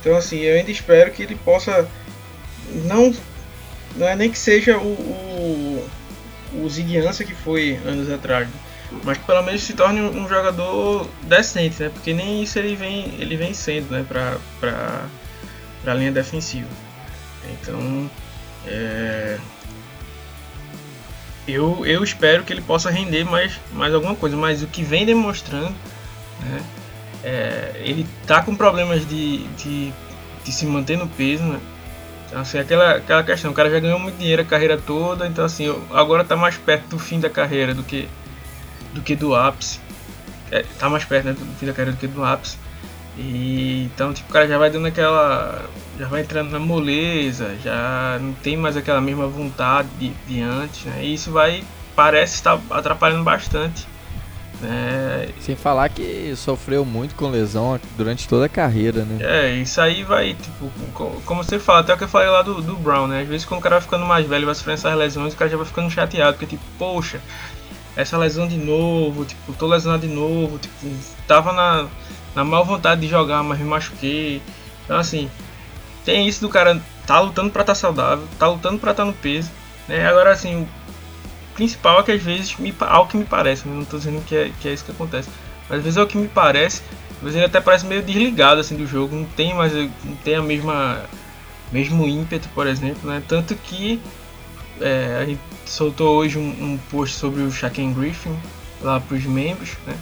Então 0.00 0.16
assim, 0.16 0.38
eu 0.38 0.56
ainda 0.56 0.70
espero 0.70 1.10
que 1.12 1.22
ele 1.22 1.36
possa 1.36 1.88
não 2.84 3.14
não 3.96 4.08
é 4.08 4.16
nem 4.16 4.30
que 4.30 4.38
seja 4.38 4.78
o 4.78 5.32
o, 6.52 6.64
o 6.64 7.24
que 7.24 7.34
foi 7.34 7.78
anos 7.84 8.10
atrás, 8.10 8.48
mas 9.04 9.18
que 9.18 9.24
pelo 9.24 9.42
menos 9.42 9.62
se 9.62 9.72
torne 9.74 10.00
um, 10.00 10.28
jogador 10.28 11.08
decente, 11.22 11.82
né? 11.82 11.88
Porque 11.88 12.12
nem 12.12 12.42
isso 12.42 12.58
ele 12.58 12.76
vem 12.76 13.14
ele 13.18 13.36
vem 13.36 13.54
sendo, 13.54 13.90
né? 13.90 14.04
Para 14.06 14.38
para 14.60 15.06
para 15.82 15.92
a 15.92 15.94
linha 15.94 16.12
defensiva. 16.12 16.68
Então 17.52 18.10
é, 18.66 19.38
eu, 21.46 21.84
eu 21.84 22.02
espero 22.04 22.44
que 22.44 22.52
ele 22.52 22.62
possa 22.62 22.90
render 22.90 23.24
mais, 23.24 23.58
mais 23.72 23.92
alguma 23.92 24.14
coisa, 24.14 24.36
mas 24.36 24.62
o 24.62 24.66
que 24.66 24.82
vem 24.82 25.04
demonstrando, 25.04 25.74
né, 26.40 26.62
é, 27.24 27.72
ele 27.76 28.06
tá 28.26 28.42
com 28.42 28.54
problemas 28.54 29.06
de, 29.06 29.46
de, 29.48 29.92
de, 30.44 30.52
se 30.52 30.66
manter 30.66 30.98
no 30.98 31.08
peso, 31.08 31.44
né? 31.44 31.60
Então, 32.26 32.40
assim, 32.40 32.58
aquela, 32.58 32.96
aquela 32.96 33.22
questão, 33.22 33.50
o 33.50 33.54
cara 33.54 33.70
já 33.70 33.78
ganhou 33.78 33.98
muito 33.98 34.18
dinheiro 34.18 34.42
a 34.42 34.44
carreira 34.44 34.78
toda, 34.78 35.26
então 35.26 35.44
assim, 35.44 35.72
agora 35.92 36.24
tá 36.24 36.34
mais 36.34 36.56
perto 36.56 36.88
do 36.88 36.98
fim 36.98 37.20
da 37.20 37.28
carreira 37.28 37.74
do 37.74 37.82
que 37.82 38.08
do 38.94 39.00
que 39.00 39.14
do 39.14 39.34
ápice. 39.34 39.80
É, 40.50 40.64
tá 40.78 40.88
mais 40.88 41.04
perto 41.04 41.26
né, 41.26 41.32
do 41.32 41.44
fim 41.58 41.66
da 41.66 41.72
carreira 41.72 41.92
do 41.92 41.98
que 41.98 42.06
do 42.06 42.24
ápice. 42.24 42.58
E 43.16 43.84
então 43.84 44.12
tipo, 44.12 44.30
o 44.30 44.32
cara 44.32 44.48
já 44.48 44.58
vai 44.58 44.70
dando 44.70 44.86
aquela. 44.86 45.66
Já 45.98 46.08
vai 46.08 46.22
entrando 46.22 46.50
na 46.50 46.58
moleza, 46.58 47.54
já 47.62 48.18
não 48.20 48.32
tem 48.32 48.56
mais 48.56 48.76
aquela 48.76 49.00
mesma 49.00 49.26
vontade 49.26 49.88
de, 49.98 50.10
de 50.26 50.40
antes, 50.40 50.84
né? 50.84 51.04
E 51.04 51.14
isso 51.14 51.30
vai. 51.30 51.62
Parece 51.94 52.36
estar 52.36 52.58
atrapalhando 52.70 53.22
bastante. 53.22 53.86
Né? 54.62 55.28
Sem 55.40 55.56
falar 55.56 55.88
que 55.88 56.34
sofreu 56.36 56.84
muito 56.84 57.16
com 57.16 57.28
lesão 57.28 57.78
durante 57.96 58.28
toda 58.28 58.46
a 58.46 58.48
carreira, 58.48 59.04
né? 59.04 59.18
É, 59.20 59.54
isso 59.56 59.80
aí 59.80 60.04
vai, 60.04 60.34
tipo, 60.34 60.70
como 61.26 61.42
você 61.42 61.58
fala, 61.58 61.80
até 61.80 61.92
o 61.92 61.98
que 61.98 62.04
eu 62.04 62.08
falei 62.08 62.28
lá 62.28 62.42
do, 62.42 62.62
do 62.62 62.76
Brown, 62.76 63.08
né? 63.08 63.22
Às 63.22 63.28
vezes 63.28 63.44
quando 63.44 63.58
o 63.58 63.62
cara 63.62 63.76
vai 63.76 63.82
ficando 63.82 64.06
mais 64.06 64.26
velho, 64.26 64.46
vai 64.46 64.54
sofrendo 64.54 64.78
essas 64.78 64.96
lesões, 64.96 65.34
o 65.34 65.36
cara 65.36 65.50
já 65.50 65.56
vai 65.56 65.66
ficando 65.66 65.90
chateado, 65.90 66.34
porque 66.34 66.46
tipo, 66.46 66.62
poxa, 66.78 67.20
essa 67.96 68.16
lesão 68.16 68.46
de 68.46 68.56
novo, 68.56 69.24
tipo, 69.24 69.52
tô 69.52 69.66
lesionado 69.66 70.06
de 70.06 70.14
novo, 70.14 70.58
tipo, 70.58 70.86
tava 71.26 71.52
na 71.52 71.88
na 72.34 72.44
mal 72.44 72.64
vontade 72.64 73.00
de 73.00 73.08
jogar, 73.08 73.42
mas 73.42 73.58
me 73.58 73.64
machuquei. 73.64 74.42
Então 74.84 74.96
assim, 74.96 75.30
tem 76.04 76.26
isso 76.26 76.40
do 76.40 76.48
cara 76.48 76.80
tá 77.06 77.20
lutando 77.20 77.50
para 77.50 77.62
estar 77.62 77.74
tá 77.74 77.78
saudável, 77.78 78.26
tá 78.38 78.48
lutando 78.48 78.78
para 78.78 78.92
estar 78.92 79.04
tá 79.04 79.10
no 79.10 79.14
peso, 79.14 79.50
né? 79.88 80.06
Agora 80.06 80.30
assim, 80.32 80.62
o 80.62 80.68
principal 81.54 82.00
é 82.00 82.02
que 82.02 82.12
às 82.12 82.22
vezes 82.22 82.56
me, 82.56 82.74
ao 82.80 83.06
que 83.06 83.16
me 83.16 83.24
parece, 83.24 83.66
né? 83.68 83.74
não 83.74 83.84
tô 83.84 83.98
dizendo 83.98 84.24
que 84.24 84.34
é, 84.34 84.50
que 84.60 84.68
é 84.68 84.72
isso 84.72 84.84
que 84.84 84.92
acontece, 84.92 85.28
mas 85.68 85.78
às 85.78 85.84
vezes 85.84 85.96
é 85.96 86.02
o 86.02 86.06
que 86.06 86.16
me 86.16 86.28
parece, 86.28 86.82
às 87.16 87.22
vezes 87.22 87.36
ele 87.36 87.46
até 87.46 87.60
parece 87.60 87.86
meio 87.86 88.02
desligado 88.02 88.60
assim 88.60 88.76
do 88.76 88.86
jogo, 88.86 89.14
não 89.14 89.24
tem 89.24 89.54
mais 89.54 89.72
não 89.72 90.16
tem 90.24 90.36
a 90.36 90.42
mesma 90.42 91.04
mesmo 91.70 92.06
ímpeto, 92.06 92.48
por 92.54 92.66
exemplo, 92.66 93.10
né? 93.10 93.22
Tanto 93.26 93.54
que 93.54 94.00
é, 94.80 95.18
a 95.20 95.24
gente 95.24 95.40
soltou 95.64 96.16
hoje 96.16 96.38
um, 96.38 96.42
um 96.42 96.78
post 96.90 97.16
sobre 97.16 97.42
o 97.42 97.50
Shaquem 97.50 97.92
Griffin 97.92 98.36
lá 98.80 99.00
para 99.00 99.16
os 99.16 99.24
membros, 99.24 99.70
né? 99.86 99.96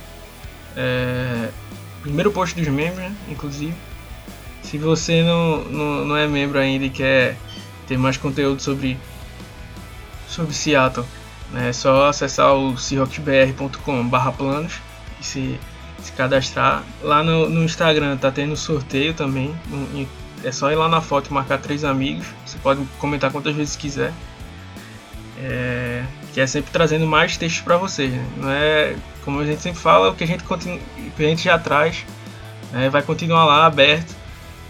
É, 0.76 1.48
primeiro 2.02 2.30
post 2.30 2.54
dos 2.54 2.68
membros, 2.68 2.98
né? 2.98 3.14
inclusive. 3.28 3.74
Se 4.62 4.78
você 4.78 5.22
não, 5.22 5.64
não, 5.64 6.04
não 6.04 6.16
é 6.16 6.26
membro 6.26 6.58
ainda 6.58 6.84
e 6.84 6.90
quer 6.90 7.36
ter 7.86 7.98
mais 7.98 8.16
conteúdo 8.16 8.62
sobre, 8.62 8.96
sobre 10.28 10.54
Seattle, 10.54 11.06
Né? 11.50 11.70
É 11.70 11.72
só 11.72 12.08
acessar 12.08 12.54
o 12.54 12.76
seahawksbr.com/planos 12.78 14.74
e 15.20 15.24
se, 15.24 15.58
se 16.00 16.12
cadastrar. 16.12 16.84
Lá 17.02 17.24
no, 17.24 17.48
no 17.48 17.64
Instagram 17.64 18.16
tá 18.16 18.30
tendo 18.30 18.56
sorteio 18.56 19.12
também. 19.14 19.52
É 20.44 20.52
só 20.52 20.70
ir 20.70 20.76
lá 20.76 20.88
na 20.88 21.00
foto 21.00 21.30
e 21.30 21.32
marcar 21.32 21.58
três 21.58 21.84
amigos. 21.84 22.26
Você 22.46 22.58
pode 22.58 22.84
comentar 22.98 23.32
quantas 23.32 23.54
vezes 23.54 23.76
quiser. 23.76 24.12
É, 25.42 26.04
que 26.32 26.40
é 26.40 26.46
sempre 26.46 26.70
trazendo 26.70 27.06
mais 27.06 27.36
textos 27.36 27.62
para 27.62 27.76
vocês. 27.76 28.12
Né? 28.12 28.24
Não 28.36 28.50
é 28.50 28.96
como 29.24 29.40
a 29.40 29.44
gente 29.44 29.60
sempre 29.60 29.80
fala, 29.80 30.10
o 30.10 30.14
que 30.14 30.24
a 30.24 30.26
gente, 30.26 30.44
continu, 30.44 30.80
que 31.16 31.24
a 31.24 31.28
gente 31.28 31.44
já 31.44 31.58
traz 31.58 32.04
né, 32.72 32.88
vai 32.88 33.02
continuar 33.02 33.44
lá 33.44 33.66
aberto. 33.66 34.14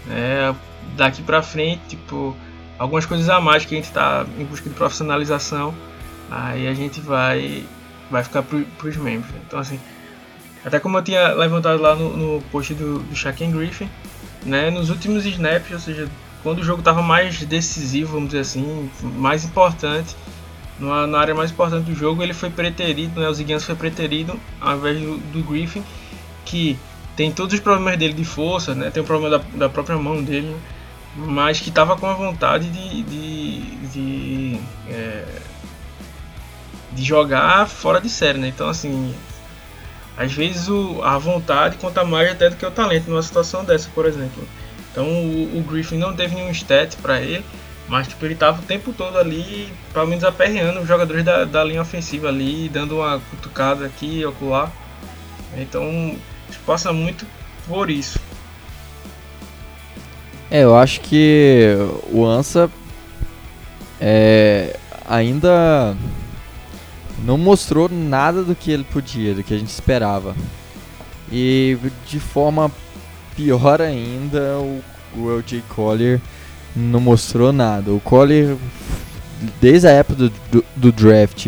Né, 0.05 0.55
daqui 0.95 1.21
para 1.21 1.41
frente, 1.41 1.81
tipo, 1.89 2.35
algumas 2.77 3.05
coisas 3.05 3.29
a 3.29 3.39
mais 3.39 3.65
que 3.65 3.75
a 3.75 3.77
gente 3.77 3.87
está 3.87 4.25
em 4.37 4.43
busca 4.43 4.69
de 4.69 4.75
profissionalização, 4.75 5.73
aí 6.29 6.67
a 6.67 6.73
gente 6.73 6.99
vai 6.99 7.63
vai 8.09 8.23
ficar 8.23 8.43
para 8.43 8.87
os 8.87 8.97
membros. 8.97 9.33
Então 9.47 9.59
assim, 9.59 9.79
até 10.65 10.79
como 10.79 10.97
eu 10.97 11.01
tinha 11.01 11.29
levantado 11.33 11.81
lá 11.81 11.95
no, 11.95 12.17
no 12.17 12.41
post 12.51 12.73
do, 12.73 12.99
do 12.99 13.57
Griffin, 13.57 13.89
né, 14.43 14.69
nos 14.69 14.89
últimos 14.89 15.25
snaps, 15.25 15.71
ou 15.71 15.79
seja, 15.79 16.09
quando 16.43 16.59
o 16.59 16.63
jogo 16.63 16.79
estava 16.79 17.01
mais 17.01 17.39
decisivo, 17.43 18.13
vamos 18.13 18.29
dizer 18.29 18.41
assim, 18.41 18.89
mais 19.01 19.45
importante, 19.45 20.15
na, 20.81 21.07
na, 21.07 21.19
área 21.19 21.35
mais 21.35 21.51
importante 21.51 21.85
do 21.85 21.95
jogo, 21.95 22.23
ele 22.23 22.33
foi 22.33 22.49
preterido, 22.49 23.19
né, 23.19 23.29
o 23.29 23.33
Ziguians 23.33 23.63
foi 23.63 23.75
preterido 23.75 24.39
ao 24.59 24.77
invés 24.77 24.99
do, 24.99 25.17
do, 25.17 25.43
Griffin, 25.43 25.83
que 26.43 26.77
tem 27.15 27.31
todos 27.31 27.53
os 27.53 27.59
problemas 27.59 27.97
dele 27.97 28.13
de 28.13 28.25
força, 28.25 28.73
né, 28.73 28.89
tem 28.89 29.01
o 29.01 29.05
problema 29.05 29.37
da, 29.37 29.43
da 29.55 29.69
própria 29.69 29.97
mão 29.97 30.23
dele, 30.23 30.55
mas 31.15 31.59
que 31.59 31.69
estava 31.69 31.97
com 31.97 32.07
a 32.07 32.13
vontade 32.13 32.69
de, 32.69 33.03
de, 33.03 33.61
de, 33.87 34.59
é, 34.89 35.25
de, 36.93 37.03
jogar 37.03 37.67
fora 37.67 37.99
de 37.99 38.09
série. 38.09 38.39
Né? 38.39 38.47
Então, 38.47 38.69
assim, 38.69 39.13
às 40.15 40.31
vezes 40.31 40.69
o, 40.69 41.01
a 41.03 41.17
vontade 41.17 41.77
conta 41.77 42.05
mais 42.05 42.31
até 42.31 42.49
do 42.49 42.55
que 42.55 42.65
o 42.65 42.71
talento 42.71 43.09
numa 43.09 43.21
situação 43.21 43.65
dessa, 43.65 43.89
por 43.93 44.05
exemplo. 44.05 44.47
Então, 44.91 45.05
o, 45.05 45.59
o 45.59 45.63
Griffin 45.63 45.97
não 45.97 46.15
teve 46.15 46.33
nenhum 46.33 46.51
stat 46.51 46.95
para 46.97 47.21
ele 47.21 47.43
mas 47.91 48.07
tipo, 48.07 48.25
ele 48.25 48.35
tava 48.35 48.61
o 48.61 48.63
tempo 48.63 48.93
todo 48.93 49.17
ali, 49.17 49.67
pelo 49.91 50.07
menos 50.07 50.23
aperreando 50.23 50.79
os 50.79 50.87
jogadores 50.87 51.25
da, 51.25 51.43
da 51.43 51.61
linha 51.61 51.81
ofensiva 51.81 52.29
ali, 52.29 52.69
dando 52.69 52.99
uma 52.99 53.19
cutucada 53.19 53.85
aqui 53.85 54.23
acolá. 54.23 54.71
Então 55.57 56.15
passa 56.65 56.93
muito 56.93 57.27
por 57.67 57.89
isso. 57.89 58.17
É, 60.49 60.63
eu 60.63 60.73
acho 60.73 61.01
que 61.01 61.75
o 62.09 62.25
Ansa 62.25 62.71
é, 63.99 64.77
ainda 65.05 65.93
não 67.25 67.37
mostrou 67.37 67.89
nada 67.89 68.41
do 68.41 68.55
que 68.55 68.71
ele 68.71 68.85
podia, 68.85 69.35
do 69.35 69.43
que 69.43 69.53
a 69.53 69.57
gente 69.57 69.67
esperava. 69.67 70.33
E 71.29 71.77
de 72.07 72.21
forma 72.21 72.71
pior 73.35 73.81
ainda, 73.81 74.59
o, 74.59 74.81
o 75.17 75.29
LJ 75.29 75.61
Collier 75.67 76.21
não 76.75 76.99
mostrou 76.99 77.51
nada. 77.51 77.91
O 77.91 77.99
Collier, 77.99 78.55
desde 79.59 79.87
a 79.87 79.91
época 79.91 80.15
do, 80.15 80.33
do, 80.51 80.65
do 80.75 80.91
draft, 80.91 81.47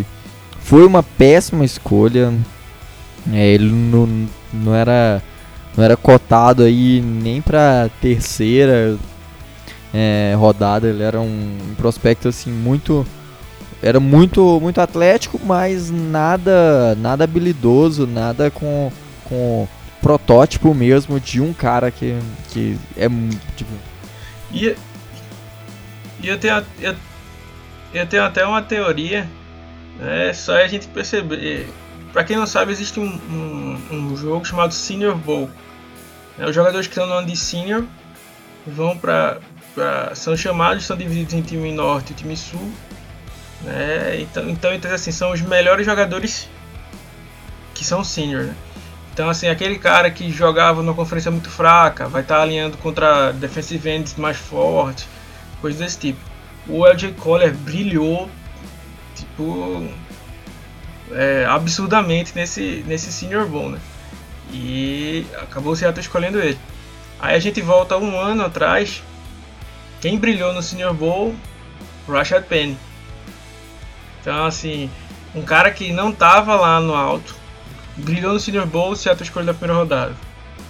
foi 0.60 0.86
uma 0.86 1.04
péssima 1.04 1.66
escolha. 1.66 2.34
É, 3.32 3.48
ele 3.48 3.72
não, 3.72 4.28
não 4.52 4.76
era 4.76 5.22
não 5.76 5.84
era 5.84 5.98
cotado 5.98 6.64
aí 6.64 7.02
nem 7.02 7.42
para 7.42 7.90
terceira 8.02 8.98
é, 9.94 10.34
rodada. 10.38 10.88
Ele 10.88 11.04
era 11.04 11.20
um, 11.20 11.58
prospecto 11.78 12.28
assim 12.28 12.52
muito 12.52 13.06
era 13.82 14.00
muito 14.00 14.60
muito 14.62 14.80
atlético, 14.80 15.40
mas 15.44 15.92
nada 15.92 16.96
nada 16.96 17.24
habilidoso, 17.24 18.08
nada 18.08 18.50
com 18.50 18.92
com 19.26 19.68
protótipo 20.02 20.74
mesmo 20.74 21.20
de 21.20 21.40
um 21.40 21.54
cara 21.54 21.90
que 21.92 22.18
que 22.50 22.78
é 22.98 23.08
tipo 23.56 23.72
e 24.52 24.76
e 26.24 26.30
eu 26.30 26.40
tenho, 26.40 26.66
eu, 26.80 26.96
eu 27.94 28.08
tenho 28.08 28.24
até 28.24 28.46
uma 28.46 28.62
teoria, 28.62 29.30
é 30.02 30.32
só 30.32 30.56
a 30.56 30.68
gente 30.68 30.88
perceber. 30.88 31.68
Para 32.14 32.24
quem 32.24 32.38
não 32.38 32.48
sabe, 32.48 32.72
existe 32.72 32.98
um, 33.00 33.06
um, 33.06 33.82
um 33.92 34.16
jogo 34.16 34.46
chamado 34.46 34.74
Senior 34.74 35.16
Bowl. 35.16 35.50
É, 36.40 36.48
os 36.48 36.56
jogadores 36.56 36.88
que 36.88 36.94
estão 36.94 37.06
no 37.06 37.14
ano 37.14 37.28
de 37.28 37.36
Senior 37.36 37.84
vão 38.66 38.98
para 38.98 39.40
são 40.16 40.38
chamados, 40.38 40.86
são 40.86 40.96
divididos 40.96 41.34
em 41.34 41.42
time 41.42 41.72
norte 41.74 42.12
e 42.12 42.16
time 42.16 42.38
sul. 42.38 42.72
Né? 43.62 44.22
Então, 44.22 44.50
então, 44.50 44.74
então, 44.74 44.94
assim, 44.94 45.12
são 45.12 45.32
os 45.32 45.42
melhores 45.42 45.86
jogadores 45.86 46.48
que 47.74 47.84
são 47.84 48.04
senior. 48.04 48.44
Né? 48.44 48.56
Então, 49.12 49.30
assim, 49.30 49.48
aquele 49.48 49.80
cara 49.80 50.10
que 50.12 50.32
jogava 50.32 50.82
numa 50.82 50.94
conferência 50.94 51.32
muito 51.32 51.50
fraca 51.50 52.08
vai 52.08 52.22
estar 52.22 52.38
tá 52.38 52.42
alinhando 52.44 52.78
contra 52.78 53.32
defensive 53.32 53.90
ends 53.90 54.16
mais 54.16 54.38
fortes 54.38 55.08
coisas 55.64 55.80
desse 55.80 55.98
tipo. 55.98 56.20
O 56.68 56.86
LJ 56.86 57.14
Collier 57.14 57.54
brilhou, 57.56 58.30
tipo, 59.16 59.88
é, 61.14 61.46
absurdamente 61.46 62.34
nesse, 62.36 62.84
nesse 62.86 63.14
Senior 63.14 63.48
Bowl, 63.48 63.70
né? 63.70 63.80
E 64.52 65.26
acabou 65.42 65.72
o 65.72 65.76
Seattle 65.76 66.02
escolhendo 66.02 66.40
ele. 66.40 66.60
Aí 67.18 67.36
a 67.36 67.40
gente 67.40 67.62
volta 67.62 67.98
um 67.98 68.20
ano 68.20 68.44
atrás. 68.44 69.02
Quem 70.02 70.18
brilhou 70.18 70.54
no 70.54 70.62
Senior 70.62 70.94
Bowl? 70.94 71.34
Rashad 72.08 72.44
Penny. 72.44 72.78
Então, 74.20 74.46
assim, 74.46 74.90
um 75.34 75.44
cara 75.44 75.72
que 75.72 75.94
não 75.94 76.12
tava 76.12 76.56
lá 76.56 76.82
no 76.82 76.94
alto, 76.94 77.36
brilhou 77.96 78.34
no 78.34 78.40
Senior 78.40 78.66
Bowl, 78.66 78.96
Seattle 78.98 79.24
escolheu 79.24 79.48
da 79.48 79.54
primeira 79.54 79.80
rodada. 79.80 80.14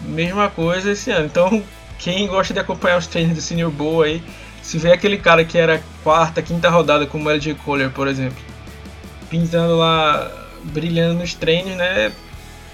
Mesma 0.02 0.50
coisa 0.50 0.92
esse 0.92 1.10
ano. 1.10 1.26
Então, 1.26 1.64
quem 1.98 2.28
gosta 2.28 2.54
de 2.54 2.60
acompanhar 2.60 2.98
os 2.98 3.08
treinos 3.08 3.36
do 3.36 3.42
Senior 3.42 3.72
Bowl 3.72 4.04
aí, 4.04 4.24
se 4.64 4.78
vê 4.78 4.94
aquele 4.94 5.18
cara 5.18 5.44
que 5.44 5.58
era 5.58 5.84
quarta, 6.04 6.42
quinta 6.42 6.70
rodada, 6.70 7.06
como 7.06 7.28
o 7.28 7.30
LG 7.30 7.56
Kohler, 7.56 7.92
por 7.92 8.08
exemplo, 8.08 8.42
pintando 9.30 9.76
lá, 9.76 10.32
brilhando 10.64 11.20
nos 11.20 11.34
treinos, 11.34 11.76
né? 11.76 12.14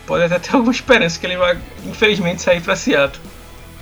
Pode 0.05 0.23
até 0.23 0.37
ter 0.37 0.55
alguma 0.55 0.71
esperança 0.71 1.19
que 1.19 1.25
ele 1.25 1.35
vai, 1.35 1.57
infelizmente, 1.85 2.43
sair 2.43 2.61
para 2.61 2.75
Seattle. 2.75 3.21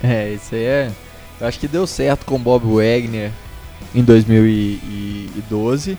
É, 0.01 0.31
isso 0.31 0.55
aí 0.55 0.63
é. 0.63 0.91
Eu 1.39 1.47
acho 1.47 1.59
que 1.59 1.67
deu 1.67 1.85
certo 1.85 2.25
com 2.25 2.39
Bob 2.39 2.65
Wagner 2.65 3.31
em 3.93 4.03
2012. 4.03 5.97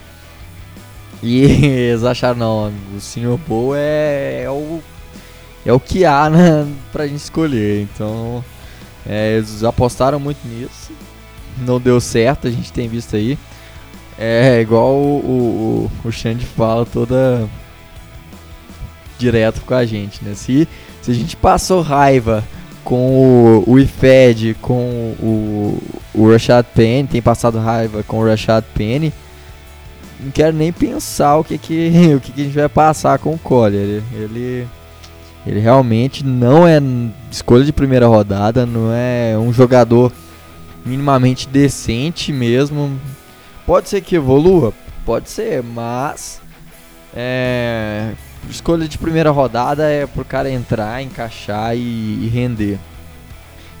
E 1.21 1.43
eles 1.91 2.03
acharam, 2.03 2.39
não, 2.39 2.73
o 2.95 2.99
Sr. 2.99 3.37
Bo 3.47 3.75
é, 3.75 4.43
é, 4.43 4.49
o, 4.49 4.81
é 5.63 5.71
o 5.71 5.79
que 5.79 6.05
há 6.05 6.27
né, 6.27 6.67
pra 6.91 7.05
gente 7.05 7.21
escolher. 7.21 7.83
Então, 7.83 8.43
é, 9.07 9.37
eles 9.37 9.63
apostaram 9.63 10.19
muito 10.19 10.39
nisso 10.47 10.91
não 11.57 11.79
deu 11.79 11.99
certo, 11.99 12.47
a 12.47 12.51
gente 12.51 12.71
tem 12.71 12.87
visto 12.87 13.15
aí. 13.15 13.37
É 14.17 14.59
igual 14.59 14.93
o, 14.95 15.89
o, 16.03 16.07
o 16.07 16.11
Xande 16.11 16.45
fala 16.45 16.85
toda 16.85 17.47
direto 19.17 19.61
com 19.61 19.73
a 19.73 19.85
gente, 19.85 20.23
né? 20.23 20.33
Se, 20.35 20.67
se 21.01 21.11
a 21.11 21.13
gente 21.13 21.35
passou 21.35 21.81
raiva 21.81 22.43
com 22.83 23.63
o, 23.67 23.73
o 23.73 23.79
IFED, 23.79 24.55
com 24.61 25.13
o, 25.19 25.77
o 26.13 26.31
Rashad 26.31 26.65
Penny, 26.73 27.07
tem 27.07 27.21
passado 27.21 27.59
raiva 27.59 28.03
com 28.03 28.19
o 28.19 28.25
Rashad 28.25 28.63
Penny, 28.73 29.13
não 30.19 30.31
quero 30.31 30.55
nem 30.55 30.71
pensar 30.71 31.37
o 31.37 31.43
que, 31.43 31.57
que, 31.57 32.13
o 32.15 32.19
que, 32.19 32.31
que 32.31 32.41
a 32.41 32.43
gente 32.45 32.55
vai 32.55 32.69
passar 32.69 33.19
com 33.19 33.33
o 33.33 33.37
Collier. 33.37 33.81
Ele, 33.81 34.03
ele, 34.13 34.67
ele 35.45 35.59
realmente 35.59 36.25
não 36.25 36.67
é 36.67 36.81
escolha 37.31 37.63
de 37.63 37.71
primeira 37.71 38.07
rodada, 38.07 38.65
não 38.65 38.91
é 38.91 39.37
um 39.37 39.53
jogador 39.53 40.11
minimamente 40.89 41.47
decente 41.47 42.33
mesmo. 42.33 42.99
Pode 43.65 43.89
ser 43.89 44.01
que 44.01 44.15
evolua? 44.15 44.73
Pode 45.05 45.29
ser, 45.29 45.63
mas 45.63 46.41
é, 47.15 48.13
escolha 48.49 48.87
de 48.87 48.97
primeira 48.97 49.29
rodada 49.31 49.89
é 49.89 50.05
pro 50.05 50.25
cara 50.25 50.49
entrar, 50.49 51.01
encaixar 51.01 51.75
e, 51.75 51.79
e 51.79 52.27
render. 52.33 52.79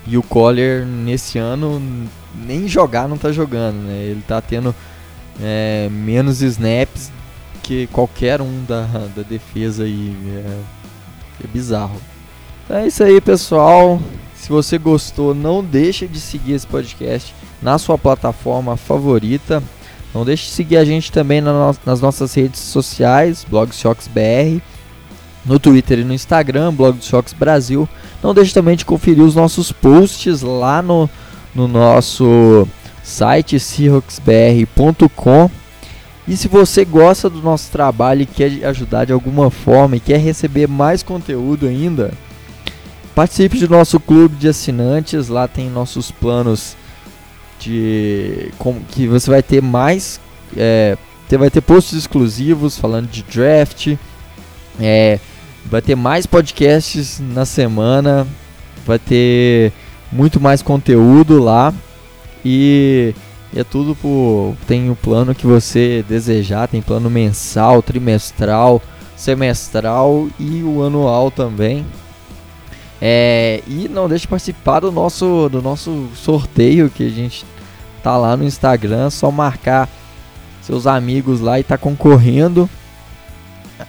E 0.07 0.17
o 0.17 0.23
Collier 0.23 0.85
nesse 0.85 1.37
ano 1.37 1.81
nem 2.35 2.67
jogar 2.67 3.07
não 3.07 3.17
tá 3.17 3.31
jogando, 3.31 3.77
né? 3.77 4.03
Ele 4.03 4.23
tá 4.27 4.41
tendo 4.41 4.73
é, 5.41 5.89
menos 5.91 6.41
snaps 6.41 7.11
que 7.61 7.87
qualquer 7.87 8.41
um 8.41 8.63
da, 8.65 8.83
da 9.15 9.21
defesa 9.21 9.83
aí. 9.83 10.15
É, 10.27 10.79
é 11.43 11.47
bizarro. 11.47 11.99
Então 12.65 12.77
é 12.77 12.87
isso 12.87 13.03
aí, 13.03 13.19
pessoal. 13.21 13.99
Se 14.49 14.53
você 14.53 14.79
gostou, 14.79 15.35
não 15.35 15.63
deixe 15.63 16.07
de 16.07 16.19
seguir 16.19 16.53
esse 16.53 16.65
podcast 16.65 17.35
na 17.61 17.77
sua 17.77 17.99
plataforma 17.99 18.75
favorita. 18.75 19.61
Não 20.11 20.25
deixe 20.25 20.45
de 20.45 20.49
seguir 20.49 20.77
a 20.77 20.83
gente 20.83 21.11
também 21.11 21.39
nas 21.39 22.01
nossas 22.01 22.33
redes 22.33 22.59
sociais, 22.59 23.45
Blog 23.47 23.71
Shocks 23.71 24.07
BR, 24.07 24.59
no 25.45 25.59
Twitter 25.59 25.99
e 25.99 26.03
no 26.03 26.15
Instagram, 26.15 26.73
Blog 26.73 26.97
do 26.97 27.05
Shocks 27.05 27.31
Brasil. 27.31 27.87
Não 28.23 28.33
deixe 28.33 28.51
também 28.51 28.75
de 28.75 28.85
conferir 28.85 29.23
os 29.23 29.35
nossos 29.35 29.71
posts 29.71 30.41
lá 30.41 30.81
no, 30.81 31.07
no 31.53 31.67
nosso 31.67 32.67
site, 33.03 33.59
cirroxbr.com. 33.59 35.51
E 36.27 36.35
se 36.35 36.47
você 36.47 36.83
gosta 36.83 37.29
do 37.29 37.39
nosso 37.39 37.69
trabalho 37.69 38.23
e 38.23 38.25
quer 38.25 38.65
ajudar 38.65 39.05
de 39.05 39.13
alguma 39.13 39.51
forma 39.51 39.97
e 39.97 39.99
quer 39.99 40.17
receber 40.17 40.67
mais 40.67 41.03
conteúdo 41.03 41.67
ainda, 41.67 42.11
participe 43.19 43.59
do 43.59 43.67
nosso 43.67 43.99
clube 43.99 44.37
de 44.37 44.47
assinantes. 44.47 45.27
Lá 45.27 45.45
tem 45.45 45.69
nossos 45.69 46.09
planos 46.09 46.77
de 47.59 48.49
como 48.57 48.79
que 48.79 49.07
você 49.07 49.29
vai 49.29 49.43
ter 49.43 49.61
mais, 49.61 50.21
é, 50.55 50.97
vai 51.29 51.49
ter 51.49 51.59
posts 51.59 51.97
exclusivos 51.97 52.77
falando 52.77 53.09
de 53.09 53.21
draft, 53.23 53.97
é, 54.79 55.19
vai 55.65 55.81
ter 55.81 55.95
mais 55.95 56.25
podcasts 56.25 57.19
na 57.19 57.43
semana, 57.43 58.25
vai 58.85 58.97
ter 58.97 59.73
muito 60.09 60.39
mais 60.39 60.61
conteúdo 60.61 61.43
lá 61.43 61.73
e 62.45 63.13
é 63.53 63.65
tudo 63.65 63.95
por 63.95 64.55
tem 64.65 64.89
o 64.89 64.95
plano 64.95 65.35
que 65.35 65.45
você 65.45 66.05
desejar, 66.07 66.69
tem 66.69 66.81
plano 66.81 67.09
mensal, 67.09 67.83
trimestral, 67.83 68.81
semestral 69.17 70.29
e 70.39 70.63
o 70.63 70.81
anual 70.81 71.29
também. 71.29 71.85
É, 73.01 73.63
e 73.65 73.87
não 73.87 74.09
deixe 74.09 74.23
de 74.23 74.27
participar 74.27 74.81
do 74.81 74.91
nosso, 74.91 75.47
do 75.49 75.61
nosso 75.61 76.09
sorteio 76.15 76.89
que 76.89 77.05
a 77.05 77.09
gente 77.09 77.45
tá 78.03 78.17
lá 78.17 78.35
no 78.35 78.43
Instagram, 78.43 79.09
só 79.09 79.31
marcar 79.31 79.87
seus 80.61 80.85
amigos 80.85 81.39
lá 81.39 81.59
e 81.59 81.63
tá 81.63 81.77
concorrendo 81.77 82.69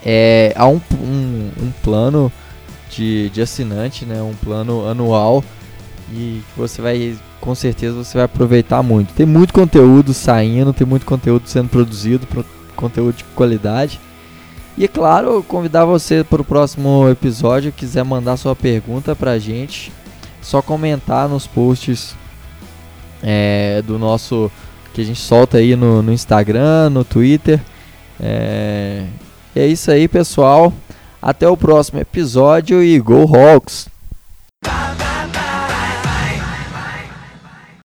é, 0.05 0.53
a 0.57 0.67
um, 0.67 0.81
um, 0.93 1.51
um 1.61 1.73
plano 1.83 2.33
de, 2.89 3.31
de 3.31 3.43
assinante, 3.43 4.05
né, 4.05 4.23
um 4.23 4.35
plano 4.35 4.87
anual 4.89 5.45
e 6.13 6.43
você 6.57 6.81
vai 6.81 7.17
com 7.41 7.55
certeza 7.55 7.95
você 7.95 8.19
vai 8.19 8.25
aproveitar 8.25 8.83
muito. 8.83 9.15
Tem 9.15 9.27
muito 9.27 9.53
conteúdo 9.53 10.13
saindo, 10.13 10.73
tem 10.73 10.87
muito 10.87 11.07
conteúdo 11.07 11.49
sendo 11.49 11.69
produzido, 11.69 12.27
conteúdo 12.77 13.17
de 13.17 13.25
qualidade. 13.25 13.99
E 14.79 14.89
claro, 14.89 15.45
convidar 15.47 15.85
você 15.85 16.25
para 16.25 16.41
o 16.41 16.45
próximo 16.45 17.09
episódio, 17.09 17.73
quiser 17.73 18.05
mandar 18.05 18.37
sua 18.37 18.57
pergunta 18.57 19.15
para 19.15 19.33
a 19.33 19.39
gente, 19.39 19.93
só 20.41 20.63
comentar 20.63 21.29
nos 21.29 21.47
posts 21.47 22.15
é, 23.23 23.83
do 23.87 23.99
nosso 23.99 24.51
que 24.95 25.01
a 25.01 25.05
gente 25.05 25.21
solta 25.21 25.59
aí 25.59 25.77
no, 25.77 26.03
no 26.03 26.13
Instagram, 26.13 26.91
no 26.91 27.05
Twitter. 27.05 27.61
É, 28.19 29.05
é 29.55 29.67
isso 29.67 29.91
aí, 29.91 30.09
pessoal. 30.09 30.73
Até 31.21 31.47
o 31.47 31.57
próximo 31.57 32.01
episódio 32.01 32.83
e 32.83 32.99
Go 32.99 33.25
Hawks! 33.25 33.90